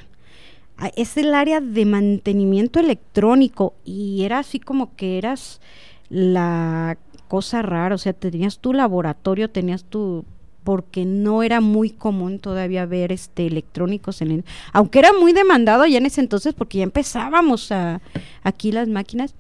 Es 0.96 1.18
el 1.18 1.34
área 1.34 1.60
de 1.60 1.86
mantenimiento 1.86 2.80
electrónico 2.80 3.74
y 3.84 4.24
era 4.24 4.40
así 4.40 4.62
como 4.62 4.96
que 4.96 5.18
eras 5.18 5.60
la 6.10 6.98
cosa 7.30 7.62
rara, 7.62 7.96
o 7.96 7.98
sea, 7.98 8.12
tenías 8.12 8.60
tu 8.60 8.74
laboratorio, 8.74 9.50
tenías 9.50 9.86
tu 9.86 10.26
porque 10.66 11.06
no 11.06 11.42
era 11.42 11.62
muy 11.62 11.90
común 11.90 12.40
todavía 12.40 12.86
ver 12.86 13.14
este 13.14 13.48
electrónicos 13.48 14.22
en 14.22 14.32
el, 14.32 14.46
aunque 14.74 15.00
era 15.00 15.14
muy 15.14 15.32
demandado 15.32 15.86
ya 15.86 15.98
en 15.98 16.06
ese 16.06 16.20
entonces 16.20 16.54
porque 16.54 16.80
ya 16.80 16.84
empezábamos 16.84 17.72
a 17.72 18.02
aquí 18.44 18.74
las 18.74 18.90
máquinas 18.90 19.34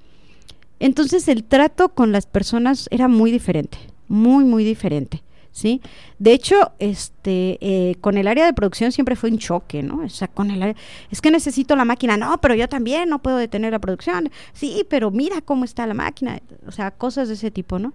entonces 0.79 1.27
el 1.27 1.43
trato 1.43 1.89
con 1.89 2.11
las 2.11 2.25
personas 2.25 2.87
era 2.89 3.07
muy 3.07 3.31
diferente, 3.31 3.77
muy, 4.07 4.45
muy 4.45 4.63
diferente. 4.63 5.21
¿Sí? 5.59 5.81
De 6.19 6.31
hecho, 6.31 6.71
este, 6.79 7.57
eh, 7.59 7.95
con 7.99 8.17
el 8.17 8.29
área 8.29 8.45
de 8.45 8.53
producción 8.53 8.93
siempre 8.93 9.17
fue 9.17 9.29
un 9.29 9.39
choque, 9.39 9.83
¿no? 9.83 10.03
O 10.05 10.07
sea, 10.07 10.29
con 10.29 10.51
el 10.51 10.63
área, 10.63 10.75
es 11.11 11.19
que 11.19 11.31
necesito 11.31 11.75
la 11.75 11.83
máquina, 11.83 12.15
no, 12.15 12.39
pero 12.39 12.55
yo 12.55 12.69
también 12.69 13.09
no 13.09 13.21
puedo 13.21 13.35
detener 13.35 13.73
la 13.73 13.79
producción, 13.79 14.31
sí, 14.53 14.85
pero 14.89 15.11
mira 15.11 15.41
cómo 15.41 15.65
está 15.65 15.85
la 15.85 15.93
máquina, 15.93 16.39
o 16.65 16.71
sea, 16.71 16.91
cosas 16.91 17.27
de 17.27 17.33
ese 17.33 17.51
tipo, 17.51 17.77
¿no? 17.77 17.91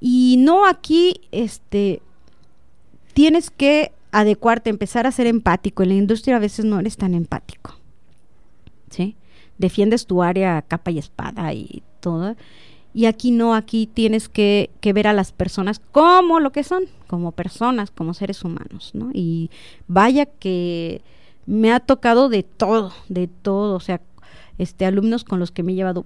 Y 0.00 0.36
no 0.38 0.64
aquí, 0.64 1.22
este, 1.32 2.02
tienes 3.14 3.50
que 3.50 3.90
adecuarte, 4.12 4.70
empezar 4.70 5.08
a 5.08 5.10
ser 5.10 5.26
empático, 5.26 5.82
en 5.82 5.88
la 5.88 5.96
industria 5.96 6.36
a 6.36 6.38
veces 6.38 6.66
no 6.66 6.78
eres 6.78 6.96
tan 6.96 7.14
empático, 7.14 7.74
¿sí? 8.90 9.16
defiendes 9.58 10.06
tu 10.06 10.22
área 10.22 10.62
capa 10.62 10.90
y 10.92 10.98
espada 10.98 11.52
y 11.52 11.82
todo. 12.00 12.36
Y 12.92 13.06
aquí 13.06 13.30
no, 13.30 13.54
aquí 13.54 13.86
tienes 13.86 14.28
que, 14.28 14.70
que, 14.80 14.92
ver 14.92 15.06
a 15.06 15.12
las 15.12 15.32
personas 15.32 15.80
como 15.92 16.40
lo 16.40 16.50
que 16.50 16.64
son, 16.64 16.84
como 17.06 17.32
personas, 17.32 17.90
como 17.90 18.14
seres 18.14 18.42
humanos, 18.44 18.90
¿no? 18.94 19.10
Y 19.12 19.50
vaya 19.86 20.26
que 20.26 21.02
me 21.46 21.72
ha 21.72 21.80
tocado 21.80 22.28
de 22.28 22.42
todo, 22.42 22.92
de 23.08 23.28
todo, 23.28 23.76
o 23.76 23.80
sea, 23.80 24.00
este 24.58 24.86
alumnos 24.86 25.24
con 25.24 25.38
los 25.38 25.50
que 25.50 25.62
me 25.62 25.72
he 25.72 25.74
llevado 25.74 26.04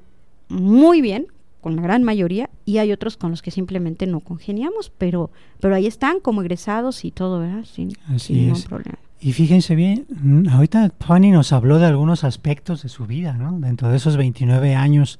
muy 0.49 1.01
bien, 1.01 1.26
con 1.61 1.76
la 1.76 1.82
gran 1.82 2.03
mayoría, 2.03 2.51
y 2.66 2.78
hay 2.78 2.93
otros 2.93 3.16
con 3.16 3.30
los 3.30 3.41
que 3.41 3.51
simplemente 3.51 4.07
no 4.07 4.20
congeniamos, 4.20 4.93
pero, 4.99 5.30
pero 5.61 5.74
ahí 5.74 5.87
están 5.87 6.20
como 6.20 6.43
egresados 6.43 7.05
y 7.05 7.11
todo, 7.11 7.41
¿verdad? 7.41 7.64
Sin, 7.64 7.93
sin 8.18 8.37
ningún 8.37 8.62
problema. 8.62 8.99
Y 9.20 9.32
fíjense 9.32 9.74
bien, 9.74 10.07
ahorita 10.51 10.93
Fanny 11.01 11.30
nos 11.30 11.55
habló 11.55 11.78
de 11.78 11.87
algunos 11.87 12.24
aspectos 12.24 12.82
de 12.82 12.91
su 12.91 13.07
vida, 13.07 13.32
¿no? 13.32 13.59
Dentro 13.59 13.89
de 13.89 13.97
esos 13.97 14.18
29 14.18 14.74
años 14.74 15.18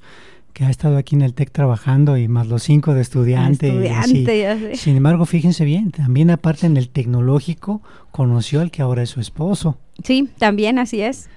que 0.55 0.63
ha 0.63 0.69
estado 0.69 0.95
aquí 0.95 1.15
en 1.15 1.21
el 1.21 1.33
TEC 1.33 1.51
trabajando 1.51 2.17
y 2.17 2.29
más 2.29 2.47
los 2.47 2.63
cinco 2.63 2.93
de 2.93 3.01
estudiante. 3.01 3.67
estudiante 3.67 4.77
Sin 4.77 4.95
embargo, 4.95 5.25
fíjense 5.25 5.65
bien, 5.65 5.91
también 5.91 6.31
aparte 6.31 6.65
en 6.65 6.77
el 6.77 6.87
tecnológico 6.87 7.81
conoció 8.11 8.61
al 8.61 8.71
que 8.71 8.81
ahora 8.81 9.03
es 9.03 9.09
su 9.09 9.19
esposo. 9.19 9.77
Sí, 10.01 10.29
también 10.39 10.79
así 10.79 11.01
es. 11.01 11.29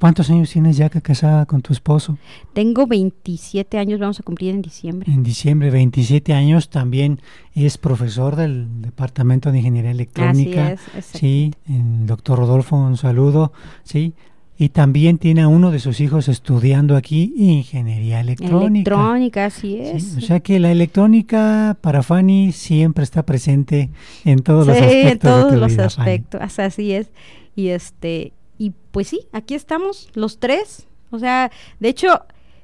¿Cuántos 0.00 0.30
años 0.30 0.48
tienes 0.48 0.78
ya 0.78 0.88
que 0.88 1.02
casada 1.02 1.44
con 1.44 1.60
tu 1.60 1.74
esposo? 1.74 2.16
Tengo 2.54 2.86
27 2.86 3.76
años, 3.76 4.00
vamos 4.00 4.18
a 4.20 4.22
cumplir 4.22 4.54
en 4.54 4.62
diciembre. 4.62 5.12
En 5.12 5.22
diciembre, 5.22 5.68
27 5.68 6.32
años, 6.32 6.70
también 6.70 7.20
es 7.54 7.76
profesor 7.76 8.36
del 8.36 8.80
Departamento 8.80 9.52
de 9.52 9.58
Ingeniería 9.58 9.90
Electrónica. 9.90 10.68
Así 10.68 10.90
es, 10.96 11.04
sí, 11.04 11.54
el 11.68 12.06
doctor 12.06 12.38
Rodolfo, 12.38 12.76
un 12.76 12.96
saludo, 12.96 13.52
sí. 13.84 14.14
Y 14.60 14.68
también 14.68 15.16
tiene 15.16 15.40
a 15.40 15.48
uno 15.48 15.70
de 15.70 15.78
sus 15.78 16.00
hijos 16.00 16.28
estudiando 16.28 16.94
aquí 16.94 17.32
Ingeniería 17.34 18.20
Electrónica. 18.20 18.90
Electrónica, 18.90 19.46
así 19.46 19.78
es. 19.80 20.18
o 20.18 20.20
sea 20.20 20.40
que 20.40 20.60
la 20.60 20.70
electrónica 20.70 21.78
para 21.80 22.02
Fanny 22.02 22.52
siempre 22.52 23.02
está 23.02 23.22
presente 23.22 23.88
en 24.26 24.40
todos 24.40 24.66
los 24.66 24.76
aspectos. 24.76 25.12
en 25.12 25.18
todos 25.18 25.44
de 25.46 25.56
tu 25.56 25.60
los 25.60 25.72
vida, 25.72 25.86
aspectos, 25.86 26.58
así 26.58 26.92
es. 26.92 27.08
Y 27.56 27.68
este, 27.68 28.34
y 28.58 28.74
pues 28.90 29.08
sí, 29.08 29.20
aquí 29.32 29.54
estamos 29.54 30.10
los 30.12 30.38
tres. 30.38 30.86
O 31.08 31.18
sea, 31.18 31.50
de 31.78 31.88
hecho, 31.88 32.20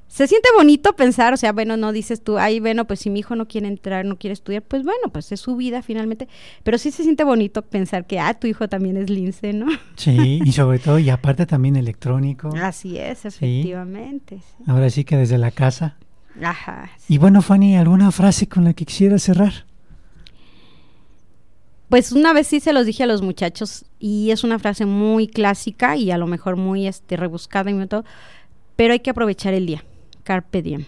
se 0.09 0.27
siente 0.27 0.49
bonito 0.57 0.95
pensar, 0.95 1.35
o 1.35 1.37
sea, 1.37 1.53
bueno, 1.53 1.77
no 1.77 1.93
dices 1.93 2.23
tú, 2.23 2.39
ay, 2.39 2.61
bueno, 2.61 2.87
pues 2.87 3.01
si 3.01 3.11
mi 3.11 3.21
hijo 3.21 3.35
no 3.37 3.49
quiere 3.49 3.67
entrar, 3.67 4.05
no 4.05 4.17
quiere 4.17 4.33
estudiar, 4.33 4.63
pues 4.63 4.85
bueno, 4.85 5.11
pues 5.13 5.33
es 5.33 5.41
su 5.41 5.57
vida 5.57 5.83
finalmente. 5.83 6.29
Pero 6.63 6.79
sí 6.79 6.91
se 6.91 7.03
siente 7.03 7.25
bonito 7.25 7.63
pensar 7.63 8.07
que, 8.07 8.21
ah, 8.21 8.35
tu 8.35 8.47
hijo 8.47 8.69
también 8.69 8.97
es 8.97 9.11
lince, 9.11 9.53
¿no? 9.53 9.67
Sí, 9.97 10.41
y 10.45 10.53
sobre 10.53 10.79
todo, 10.79 10.99
y 10.99 11.11
aparte 11.11 11.45
también 11.45 11.77
electrónico. 11.77 12.51
Así 12.57 12.99
es, 12.99 13.25
efectivamente. 13.25 14.39
Sí. 14.39 14.65
Ahora 14.67 14.89
sí 14.91 15.05
que 15.05 15.17
desde 15.17 15.39
la 15.39 15.51
casa. 15.51 15.97
Ajá. 16.43 16.91
Sí. 16.99 17.15
Y 17.15 17.19
bueno, 17.19 17.43
Fanny, 17.43 17.77
¿alguna 17.77 18.11
frase 18.11 18.49
con 18.49 18.65
la 18.65 18.75
que 18.75 18.85
quisiera 18.85 19.19
cerrar? 19.19 19.67
Pues 21.89 22.11
una 22.13 22.33
vez 22.33 22.49
sí 22.49 22.61
se 22.61 22.73
los 22.73 22.85
dije 22.85 23.05
a 23.05 23.07
los 23.07 23.23
muchachos 23.23 23.85
y 24.01 24.31
es 24.33 24.43
una 24.43 24.59
frase 24.59 24.87
muy 24.87 25.29
clásica 25.29 25.97
y 25.97 26.11
a 26.11 26.19
lo 26.19 26.27
mejor 26.27 26.57
muy 26.57 26.87
este, 26.87 27.17
rebuscada 27.17 27.71
y 27.71 27.87
todo, 27.87 28.05
pero 28.75 28.93
hay 28.93 29.01
que 29.01 29.11
aprovechar 29.11 29.55
el 29.55 29.67
día, 29.67 29.85
carpe 30.27 30.61
diem, 30.61 30.85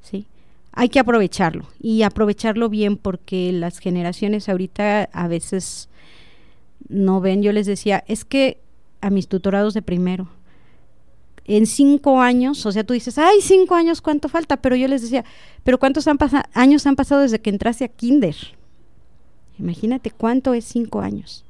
¿sí? 0.00 0.26
Hay 0.72 0.88
que 0.88 0.98
aprovecharlo 0.98 1.68
y 1.78 2.02
aprovecharlo 2.02 2.70
bien 2.70 2.96
porque 2.96 3.52
las 3.52 3.78
generaciones 3.78 4.48
ahorita 4.48 5.10
a 5.12 5.28
veces 5.28 5.90
no 6.88 7.20
ven, 7.20 7.42
yo 7.42 7.52
les 7.52 7.66
decía, 7.66 8.02
es 8.08 8.24
que 8.24 8.58
a 9.02 9.10
mis 9.10 9.28
tutorados 9.28 9.74
de 9.74 9.82
primero, 9.82 10.28
en 11.44 11.66
cinco 11.66 12.20
años, 12.20 12.64
o 12.64 12.72
sea, 12.72 12.82
tú 12.82 12.94
dices, 12.94 13.18
ay, 13.18 13.40
cinco 13.42 13.74
años, 13.74 14.00
¿cuánto 14.00 14.28
falta? 14.28 14.56
Pero 14.56 14.74
yo 14.74 14.88
les 14.88 15.02
decía, 15.02 15.24
pero 15.62 15.78
¿cuántos 15.78 16.08
han 16.08 16.18
años 16.54 16.86
han 16.86 16.96
pasado 16.96 17.20
desde 17.20 17.40
que 17.40 17.50
entraste 17.50 17.84
a 17.84 17.88
kinder? 17.88 18.36
Imagínate 19.58 20.10
cuánto 20.10 20.54
es 20.54 20.64
cinco 20.64 21.00
años. 21.00 21.44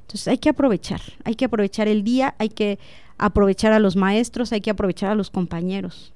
Entonces 0.00 0.28
hay 0.28 0.38
que 0.38 0.48
aprovechar, 0.48 1.02
hay 1.24 1.34
que 1.34 1.44
aprovechar 1.44 1.86
el 1.86 2.02
día, 2.02 2.34
hay 2.38 2.48
que 2.48 2.78
aprovechar 3.18 3.72
a 3.72 3.78
los 3.78 3.96
maestros, 3.96 4.52
hay 4.52 4.60
que 4.60 4.70
aprovechar 4.70 5.10
a 5.10 5.14
los 5.14 5.30
compañeros. 5.30 6.12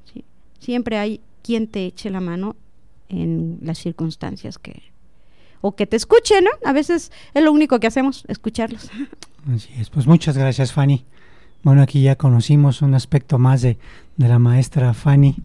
Siempre 0.60 0.98
hay 0.98 1.20
quien 1.42 1.66
te 1.66 1.86
eche 1.86 2.10
la 2.10 2.20
mano 2.20 2.54
en 3.08 3.58
las 3.62 3.78
circunstancias 3.78 4.58
que... 4.58 4.82
O 5.62 5.74
que 5.76 5.86
te 5.86 5.96
escuche, 5.96 6.40
¿no? 6.40 6.50
A 6.64 6.72
veces 6.72 7.12
es 7.34 7.42
lo 7.44 7.52
único 7.52 7.80
que 7.80 7.86
hacemos, 7.86 8.24
escucharlos. 8.28 8.88
Así 9.54 9.68
es, 9.78 9.90
pues 9.90 10.06
muchas 10.06 10.38
gracias 10.38 10.72
Fanny. 10.72 11.04
Bueno, 11.62 11.82
aquí 11.82 12.00
ya 12.02 12.16
conocimos 12.16 12.80
un 12.80 12.94
aspecto 12.94 13.38
más 13.38 13.60
de, 13.60 13.76
de 14.16 14.28
la 14.28 14.38
maestra 14.38 14.94
Fanny 14.94 15.36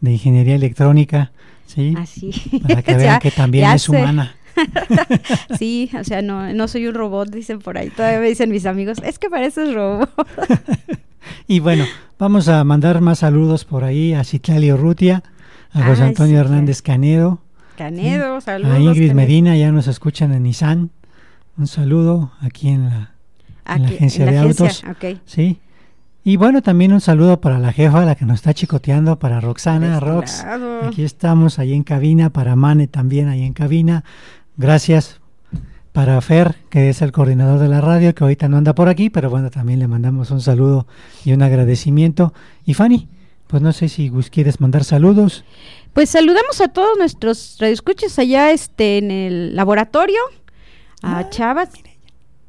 de 0.00 0.12
Ingeniería 0.12 0.54
Electrónica, 0.54 1.32
¿sí? 1.66 1.94
Así. 1.98 2.30
Para 2.62 2.82
que 2.82 2.94
vean 2.96 3.14
Ya- 3.14 3.18
que 3.18 3.32
también 3.32 3.68
es 3.72 3.82
sé. 3.82 3.90
humana. 3.90 4.36
sí, 5.58 5.90
o 5.98 6.04
sea, 6.04 6.22
no, 6.22 6.52
no 6.52 6.68
soy 6.68 6.86
un 6.86 6.94
robot, 6.94 7.28
dicen 7.30 7.58
por 7.58 7.76
ahí. 7.76 7.90
Todavía 7.90 8.20
me 8.20 8.28
dicen 8.28 8.50
mis 8.50 8.66
amigos, 8.66 8.98
es 9.02 9.18
que 9.18 9.28
pareces 9.28 9.74
robot. 9.74 10.08
y 11.46 11.60
bueno, 11.60 11.84
vamos 12.18 12.48
a 12.48 12.62
mandar 12.64 13.00
más 13.00 13.20
saludos 13.20 13.64
por 13.64 13.84
ahí 13.84 14.12
a 14.14 14.24
Citlali 14.24 14.72
Rutia, 14.72 15.22
a 15.72 15.82
José 15.84 16.02
Ay, 16.02 16.08
Antonio 16.08 16.34
sí, 16.36 16.40
Hernández 16.40 16.82
Canedo, 16.82 17.40
Canedo, 17.76 18.40
saludos. 18.40 18.72
a 18.74 18.78
Ingrid 18.78 19.08
Canedo. 19.08 19.14
Medina, 19.14 19.56
ya 19.56 19.72
nos 19.72 19.86
escuchan 19.88 20.32
en 20.32 20.44
Nissan. 20.44 20.90
Un 21.56 21.66
saludo 21.66 22.32
aquí 22.40 22.68
en 22.68 22.84
la, 22.88 23.14
en 23.66 23.82
la 23.82 23.88
Aquí, 23.88 23.94
agencia 23.96 24.24
en 24.24 24.30
de 24.30 24.36
la 24.36 24.42
autos. 24.42 24.84
ok. 24.90 25.18
Sí. 25.24 25.60
Y 26.26 26.36
bueno, 26.36 26.62
también 26.62 26.92
un 26.92 27.00
saludo 27.02 27.40
para 27.40 27.58
la 27.58 27.72
jefa, 27.72 28.04
la 28.04 28.14
que 28.14 28.24
nos 28.24 28.36
está 28.36 28.54
chicoteando, 28.54 29.18
para 29.18 29.40
Roxana, 29.40 29.94
este 29.94 30.00
Rox. 30.06 30.44
Aquí 30.86 31.04
estamos, 31.04 31.58
ahí 31.58 31.74
en 31.74 31.82
cabina, 31.82 32.30
para 32.30 32.56
Mane 32.56 32.86
también, 32.86 33.28
ahí 33.28 33.42
en 33.42 33.52
cabina. 33.52 34.04
Gracias 34.56 35.20
para 35.94 36.20
Fer, 36.20 36.56
que 36.70 36.88
es 36.88 37.02
el 37.02 37.12
coordinador 37.12 37.60
de 37.60 37.68
la 37.68 37.80
radio, 37.80 38.12
que 38.16 38.24
ahorita 38.24 38.48
no 38.48 38.56
anda 38.56 38.74
por 38.74 38.88
aquí, 38.88 39.10
pero 39.10 39.30
bueno, 39.30 39.48
también 39.50 39.78
le 39.78 39.86
mandamos 39.86 40.32
un 40.32 40.40
saludo 40.40 40.88
y 41.24 41.30
un 41.32 41.40
agradecimiento. 41.40 42.34
Y 42.66 42.74
Fanny, 42.74 43.06
pues 43.46 43.62
no 43.62 43.72
sé 43.72 43.88
si 43.88 44.10
quieres 44.32 44.60
mandar 44.60 44.82
saludos. 44.82 45.44
Pues 45.92 46.10
saludamos 46.10 46.60
a 46.60 46.66
todos 46.66 46.98
nuestros 46.98 47.58
radioescuchas 47.60 48.18
allá 48.18 48.50
este 48.50 48.98
en 48.98 49.12
el 49.12 49.54
laboratorio, 49.54 50.18
a 51.00 51.18
Ah, 51.18 51.30
Chava, 51.30 51.68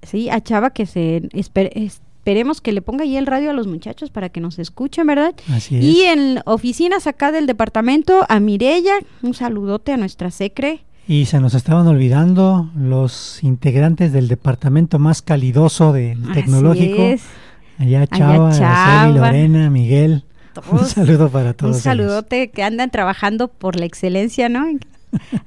sí, 0.02 0.28
a 0.32 0.41
Chava 0.41 0.72
que 0.72 0.88
se 0.88 1.22
esper- 1.34 1.72
esperemos 1.76 2.62
que 2.62 2.72
le 2.72 2.82
ponga 2.82 3.04
ahí 3.04 3.16
el 3.16 3.28
radio 3.28 3.52
a 3.52 3.54
los 3.54 3.68
muchachos 3.68 4.10
para 4.10 4.30
que 4.30 4.41
nos 4.41 4.58
escuchen, 4.58 5.06
¿verdad? 5.06 5.36
Así 5.54 5.78
es. 5.78 5.84
Y 5.84 6.02
en 6.02 6.39
oficinas 6.46 7.06
acá 7.06 7.32
del 7.32 7.46
departamento 7.46 8.26
a 8.28 8.39
Mirella, 8.39 8.96
un 9.22 9.36
saludote 9.36 9.91
a 9.91 9.98
nuestra 9.98 10.32
secre. 10.32 10.85
Y 11.08 11.26
se 11.26 11.39
nos 11.39 11.53
estaban 11.53 11.86
olvidando 11.88 12.70
los 12.76 13.43
integrantes 13.43 14.12
del 14.12 14.28
departamento 14.28 14.97
más 14.97 15.22
calidoso 15.22 15.93
del 15.93 16.24
Así 16.24 16.34
tecnológico. 16.34 17.01
es. 17.03 17.22
Allá 17.78 18.08
Chava, 18.08 18.51
Chava. 18.58 19.08
Lorena, 19.10 19.70
Miguel. 19.70 20.24
Un 20.56 20.78
Todos. 20.78 20.89
saludo 20.89 21.30
para 21.30 21.53
todos. 21.53 21.72
Un 21.72 21.76
ellos. 21.76 21.84
saludote 21.84 22.49
que 22.49 22.64
andan 22.64 22.89
trabajando 22.89 23.49
por 23.49 23.76
la 23.76 23.86
excelencia, 23.86 24.49
¿no? 24.49 24.66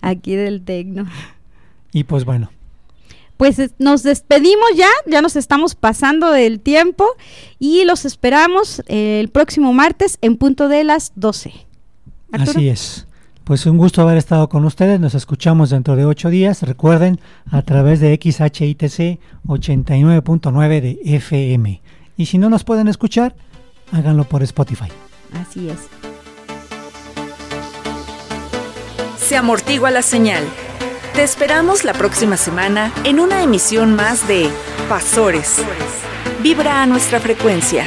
Aquí 0.00 0.36
del 0.36 0.62
Tecno. 0.62 1.06
Y 1.92 2.04
pues 2.04 2.24
bueno, 2.24 2.50
Pues 3.38 3.58
es- 3.58 3.72
nos 3.78 4.02
despedimos 4.02 4.66
ya, 4.76 4.88
ya 5.06 5.22
nos 5.22 5.36
estamos 5.36 5.74
pasando 5.74 6.30
del 6.32 6.60
tiempo 6.60 7.06
y 7.58 7.84
los 7.84 8.04
esperamos 8.04 8.82
el 8.88 9.28
próximo 9.28 9.72
martes 9.72 10.18
en 10.22 10.36
punto 10.36 10.68
de 10.68 10.84
las 10.84 11.12
12. 11.16 11.52
Arturo. 12.32 12.50
Así 12.58 12.68
es. 12.68 13.06
Pues 13.48 13.64
un 13.64 13.78
gusto 13.78 14.02
haber 14.02 14.18
estado 14.18 14.50
con 14.50 14.66
ustedes. 14.66 15.00
Nos 15.00 15.14
escuchamos 15.14 15.70
dentro 15.70 15.96
de 15.96 16.04
ocho 16.04 16.28
días. 16.28 16.62
Recuerden, 16.64 17.18
a 17.50 17.62
través 17.62 17.98
de 17.98 18.14
XHITC 18.14 19.18
89.9 19.46 20.80
de 20.82 21.00
FM. 21.02 21.80
Y 22.18 22.26
si 22.26 22.36
no 22.36 22.50
nos 22.50 22.64
pueden 22.64 22.88
escuchar, 22.88 23.34
háganlo 23.90 24.24
por 24.24 24.42
Spotify. 24.42 24.88
Así 25.32 25.70
es. 25.70 25.78
Se 29.18 29.34
amortigua 29.34 29.90
la 29.90 30.02
señal. 30.02 30.44
Te 31.14 31.22
esperamos 31.22 31.84
la 31.84 31.94
próxima 31.94 32.36
semana 32.36 32.92
en 33.04 33.18
una 33.18 33.42
emisión 33.42 33.96
más 33.96 34.28
de 34.28 34.50
Pasores. 34.90 35.56
Vibra 36.42 36.82
a 36.82 36.86
nuestra 36.86 37.18
frecuencia. 37.18 37.86